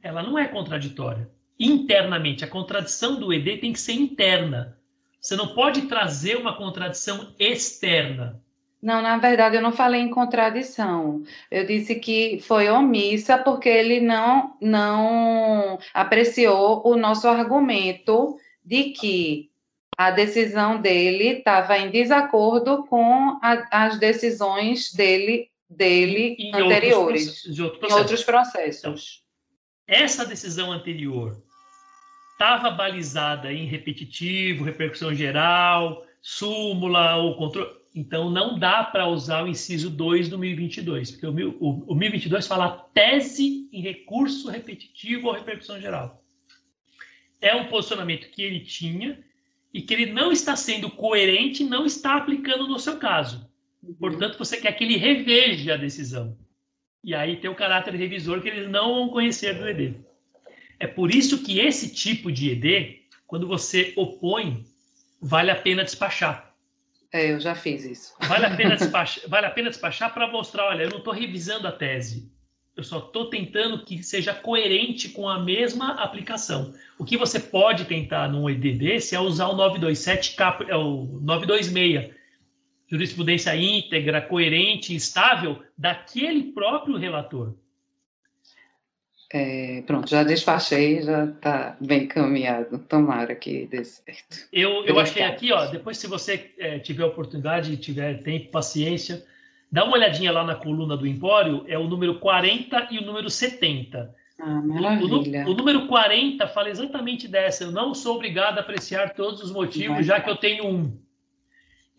[0.00, 1.28] ela não é contraditória.
[1.58, 4.76] Internamente, a contradição do ED tem que ser interna
[5.26, 8.40] você não pode trazer uma contradição externa.
[8.80, 11.24] Não, na verdade, eu não falei em contradição.
[11.50, 19.50] Eu disse que foi omissa porque ele não, não apreciou o nosso argumento de que
[19.96, 27.90] a decisão dele estava em desacordo com a, as decisões dele, dele anteriores, outros, outros
[27.90, 29.22] em outros processos.
[29.88, 31.42] Então, essa decisão anterior
[32.32, 37.74] estava balizada em repetitivo, repercussão geral, súmula ou controle.
[37.94, 42.46] Então, não dá para usar o inciso 2 do 1022, porque o, o, o 1022
[42.46, 46.22] fala tese em recurso repetitivo ou repercussão geral.
[47.40, 49.24] É um posicionamento que ele tinha
[49.76, 53.46] e que ele não está sendo coerente, não está aplicando no seu caso.
[54.00, 56.34] Portanto, você quer que ele reveja a decisão.
[57.04, 59.96] E aí tem o caráter revisor que eles não vão conhecer do ED.
[60.80, 64.64] É por isso que esse tipo de ED, quando você opõe,
[65.20, 66.54] vale a pena despachar.
[67.12, 68.14] É, eu já fiz isso.
[68.26, 71.68] Vale a pena despachar, vale a pena despachar para mostrar, olha, eu não estou revisando
[71.68, 72.32] a tese.
[72.76, 76.74] Eu só estou tentando que seja coerente com a mesma aplicação.
[76.98, 80.36] O que você pode tentar num ED desse é usar o 927
[80.68, 82.14] é o 926,
[82.86, 87.54] jurisprudência íntegra, coerente, estável daquele próprio relator.
[89.32, 92.78] É, pronto, já despachei, já está bem caminhado.
[92.78, 94.48] Tomara que dê certo.
[94.52, 99.24] Eu, eu achei aqui, ó, depois se você é, tiver oportunidade, tiver tempo, paciência,
[99.70, 103.28] dá uma olhadinha lá na coluna do Empório, é o número 40 e o número
[103.28, 104.14] 70.
[104.38, 105.44] Ah, maravilha.
[105.46, 107.64] O, o, o número 40 fala exatamente dessa.
[107.64, 110.98] Eu não sou obrigado a apreciar todos os motivos, já que eu tenho um.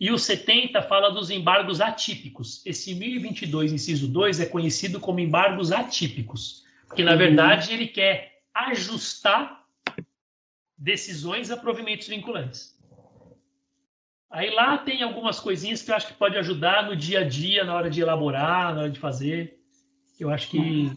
[0.00, 2.64] E o 70 fala dos embargos atípicos.
[2.64, 6.64] Esse 1022, inciso 2, é conhecido como embargos atípicos.
[6.86, 9.64] Porque, na verdade, ele quer ajustar
[10.76, 12.77] decisões a provimentos vinculantes.
[14.30, 17.64] Aí lá tem algumas coisinhas que eu acho que pode ajudar no dia a dia,
[17.64, 19.58] na hora de elaborar, na hora de fazer.
[20.20, 20.92] Eu acho que,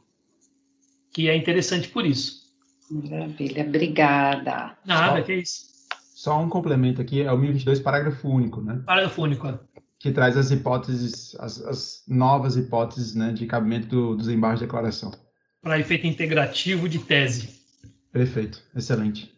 [1.13, 2.41] que é interessante por isso.
[2.89, 4.77] Maravilha, obrigada.
[4.85, 5.65] Nada, só, que é isso.
[6.13, 8.81] Só um complemento aqui, é o 1022, parágrafo único, né?
[8.85, 9.57] Parágrafo único, é.
[9.97, 14.65] Que traz as hipóteses, as, as novas hipóteses né, de cabimento do, dos embargos de
[14.65, 15.11] declaração
[15.61, 17.61] para efeito integrativo de tese.
[18.11, 19.31] Perfeito, excelente.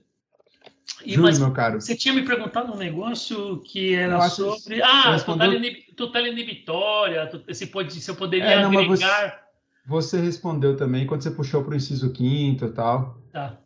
[1.05, 1.81] E, Júlio, meu caro.
[1.81, 4.81] Você tinha me perguntado um negócio que era sobre.
[4.81, 5.61] Ah, respondeu...
[5.95, 9.41] total inibitória, se, pode, se eu poderia é, não, agregar.
[9.85, 13.21] Você, você, respondeu também quando você puxou para o inciso quinto e tal.
[13.31, 13.57] Tá.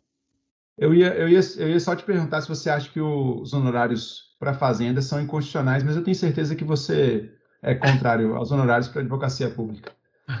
[0.76, 4.28] Eu ia, eu, ia, eu ia só te perguntar se você acha que os honorários
[4.38, 7.32] para fazenda são inconstitucionais, mas eu tenho certeza que você
[7.62, 9.92] é contrário aos honorários para advocacia pública.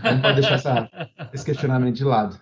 [0.04, 0.90] Não pode deixar essa,
[1.34, 2.38] esse questionamento de lado.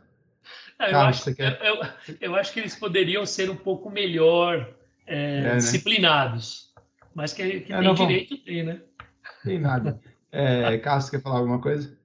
[0.80, 1.60] Eu, Carlos, acho, quer...
[1.62, 4.74] eu, eu, acho, que eles poderiam ser um pouco melhor
[5.06, 5.56] é, é, né?
[5.56, 6.72] disciplinados.
[7.14, 8.44] Mas que, que é, tem direito, vamos...
[8.44, 8.80] tem, né?
[9.42, 10.00] Tem nada.
[10.30, 11.96] É, Carlos, quer falar alguma coisa?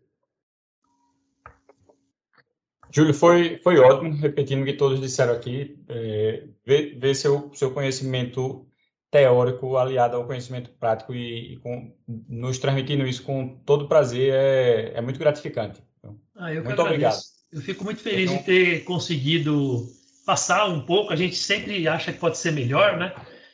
[2.93, 7.71] Júlio, foi, foi ótimo, repetindo o que todos disseram aqui, é, ver, ver seu, seu
[7.71, 8.67] conhecimento
[9.09, 14.91] teórico aliado ao conhecimento prático e, e com, nos transmitindo isso com todo prazer é,
[14.95, 15.81] é muito gratificante.
[15.99, 17.17] Então, ah, muito obrigado.
[17.51, 19.87] Eu fico muito feliz então, de ter conseguido
[20.25, 21.11] passar um pouco.
[21.11, 23.13] A gente sempre acha que pode ser melhor, né?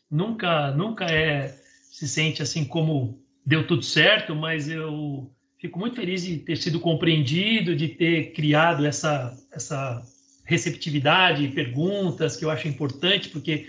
[0.10, 1.56] Nunca, nunca é
[1.92, 6.80] se sente assim como deu tudo certo, mas eu fico muito feliz de ter sido
[6.80, 10.04] compreendido, de ter criado essa essa
[10.46, 13.68] receptividade, perguntas que eu acho importante, porque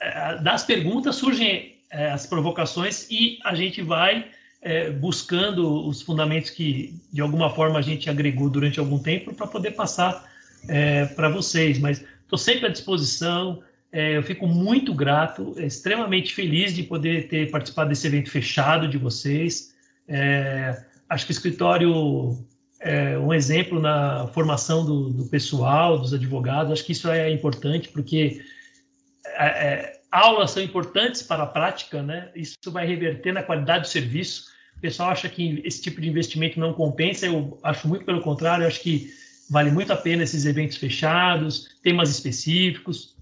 [0.00, 4.30] é, das perguntas surgem é, as provocações e a gente vai
[4.64, 9.46] é, buscando os fundamentos que, de alguma forma, a gente agregou durante algum tempo para
[9.46, 10.32] poder passar
[11.14, 11.78] para vocês.
[11.78, 13.62] Mas estou sempre à disposição,
[13.92, 19.74] eu fico muito grato, extremamente feliz de poder ter participado desse evento fechado de vocês.
[21.10, 22.42] acho que o escritório
[22.84, 26.70] é, um exemplo na formação do, do, pessoal, dos advogados.
[26.70, 28.44] Acho que isso é importante, porque
[29.38, 32.30] é, é, aulas são importantes para a prática, né?
[32.36, 34.52] Isso vai reverter na qualidade do serviço.
[34.84, 38.68] Pessoal acha que esse tipo de investimento não compensa, eu acho muito pelo contrário, eu
[38.68, 39.08] acho que
[39.48, 43.16] vale muito a pena esses eventos fechados, temas específicos.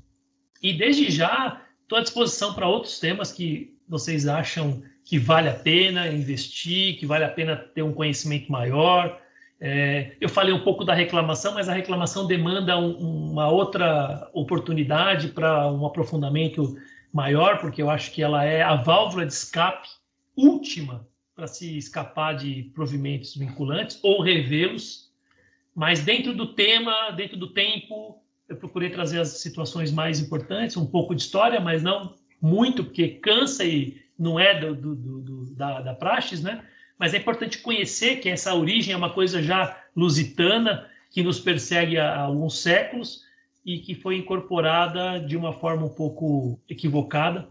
[0.60, 5.54] E desde já, estou à disposição para outros temas que vocês acham que vale a
[5.54, 9.20] pena investir, que vale a pena ter um conhecimento maior.
[9.60, 15.28] É, eu falei um pouco da reclamação, mas a reclamação demanda um, uma outra oportunidade
[15.28, 16.76] para um aprofundamento
[17.12, 19.86] maior, porque eu acho que ela é a válvula de escape
[20.36, 25.10] última para se escapar de provimentos vinculantes ou revê-los,
[25.74, 30.86] mas dentro do tema, dentro do tempo, eu procurei trazer as situações mais importantes, um
[30.86, 35.80] pouco de história, mas não muito, porque cansa e não é do, do, do da,
[35.80, 36.62] da praxis, né?
[36.98, 41.98] mas é importante conhecer que essa origem é uma coisa já lusitana, que nos persegue
[41.98, 43.24] há alguns séculos
[43.64, 47.48] e que foi incorporada de uma forma um pouco equivocada.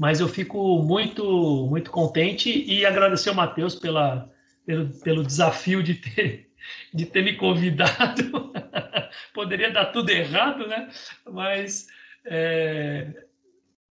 [0.00, 4.32] Mas eu fico muito, muito contente e agradecer ao Matheus pela,
[4.64, 6.48] pelo, pelo desafio de ter,
[6.94, 8.50] de ter me convidado.
[9.34, 10.88] Poderia dar tudo errado, né?
[11.30, 11.86] Mas
[12.24, 13.08] é,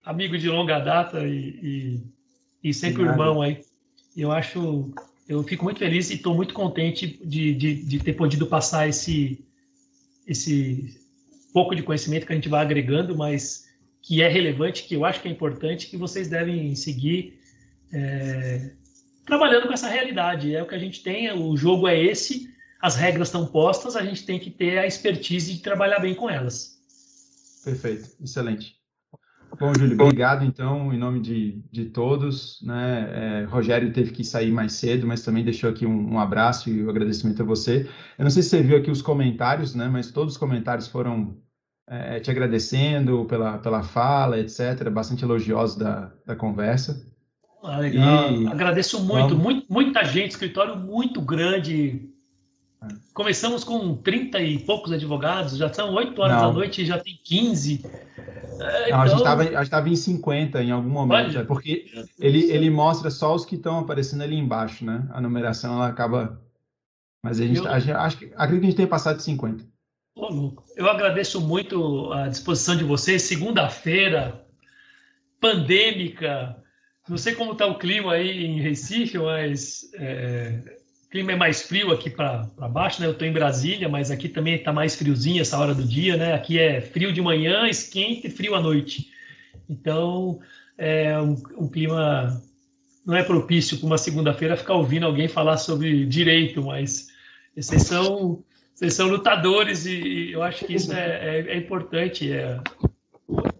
[0.02, 2.00] amigo de longa data e,
[2.64, 3.60] e, e sempre irmão aí
[4.16, 4.90] eu acho,
[5.28, 9.44] eu fico muito feliz e estou muito contente de, de, de, ter podido passar esse,
[10.26, 10.98] esse
[11.52, 13.67] pouco de conhecimento que a gente vai agregando, mas
[14.08, 17.38] que é relevante, que eu acho que é importante, que vocês devem seguir
[17.92, 18.70] é,
[19.26, 20.56] trabalhando com essa realidade.
[20.56, 22.48] É o que a gente tem, o jogo é esse,
[22.80, 26.30] as regras estão postas, a gente tem que ter a expertise de trabalhar bem com
[26.30, 26.80] elas.
[27.62, 28.78] Perfeito, excelente.
[29.60, 32.62] Bom, Júlio, obrigado então, em nome de, de todos.
[32.62, 33.10] Né?
[33.12, 36.82] É, Rogério teve que sair mais cedo, mas também deixou aqui um, um abraço e
[36.82, 37.86] o um agradecimento a você.
[38.16, 39.86] Eu não sei se você viu aqui os comentários, né?
[39.86, 41.36] mas todos os comentários foram
[41.90, 47.06] é, te agradecendo pela, pela fala, etc., bastante elogiosos da, da conversa.
[47.62, 48.30] Ah, legal.
[48.30, 48.46] E...
[48.46, 49.42] Agradeço muito, Vamos...
[49.42, 52.08] muito, muita gente, escritório muito grande.
[53.12, 56.48] Começamos com 30 e poucos advogados, já são 8 horas não.
[56.48, 57.84] da noite e já tem 15.
[58.60, 61.86] É, Não, a gente então estava em 50 em algum momento, Olha, é porque
[62.18, 65.08] ele, ele mostra só os que estão aparecendo ali embaixo, né?
[65.12, 66.40] A numeração ela acaba.
[67.22, 69.22] Mas a gente, eu, a gente acho que acredito que a gente tenha passado de
[69.22, 69.64] 50.
[70.76, 73.22] Eu agradeço muito a disposição de vocês.
[73.22, 74.44] Segunda-feira,
[75.40, 76.56] pandêmica.
[77.08, 80.60] Não sei como está o clima aí em Recife, mas é,
[81.06, 83.06] o clima é mais frio aqui para baixo, né?
[83.06, 86.34] Eu estou em Brasília, mas aqui também está mais friozinho essa hora do dia, né?
[86.34, 89.10] Aqui é frio de manhã, esquenta e frio à noite.
[89.70, 90.40] Então,
[90.76, 92.42] é um, um clima
[93.08, 97.08] não é propício para uma segunda-feira ficar ouvindo alguém falar sobre direito, mas
[97.56, 98.44] vocês são,
[98.78, 102.30] vocês são lutadores e eu acho que isso é, é, é importante.
[102.30, 102.60] É...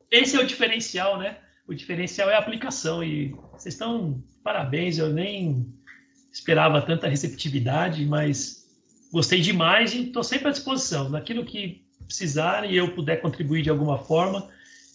[0.09, 1.39] Esse é o diferencial, né?
[1.67, 4.97] O diferencial é a aplicação e vocês estão parabéns.
[4.97, 5.67] Eu nem
[6.33, 8.65] esperava tanta receptividade, mas
[9.13, 11.09] gostei demais e estou sempre à disposição.
[11.09, 14.49] Naquilo que precisar e eu puder contribuir de alguma forma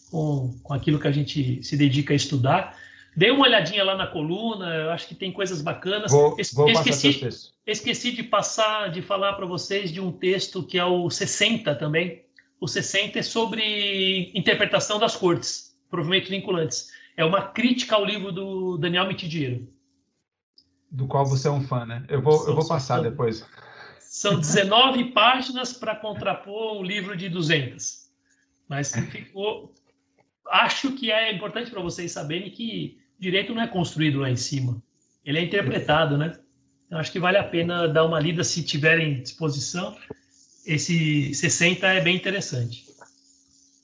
[0.10, 2.78] com, com aquilo que a gente se dedica a estudar.
[3.16, 6.12] Dei uma olhadinha lá na coluna, eu acho que tem coisas bacanas.
[6.12, 7.30] Vou, vou esqueci,
[7.66, 12.24] esqueci de passar, de falar para vocês de um texto que é o 60 também.
[12.60, 16.92] O 60 é sobre interpretação das cortes, provimento vinculantes.
[17.16, 19.68] É uma crítica ao livro do Daniel Mitidiero
[20.94, 22.06] do qual você é um fã, né?
[22.08, 23.46] Eu vou, eu vou passar são, depois.
[24.00, 28.10] São 19 páginas para contrapor um livro de 200.
[28.70, 29.74] Mas ficou.
[30.48, 34.82] Acho que é importante para vocês saberem que direito não é construído lá em cima.
[35.26, 36.38] Ele é interpretado, né?
[36.86, 39.98] Então, acho que vale a pena dar uma lida se tiverem disposição.
[40.66, 42.86] Esse 60 é bem interessante.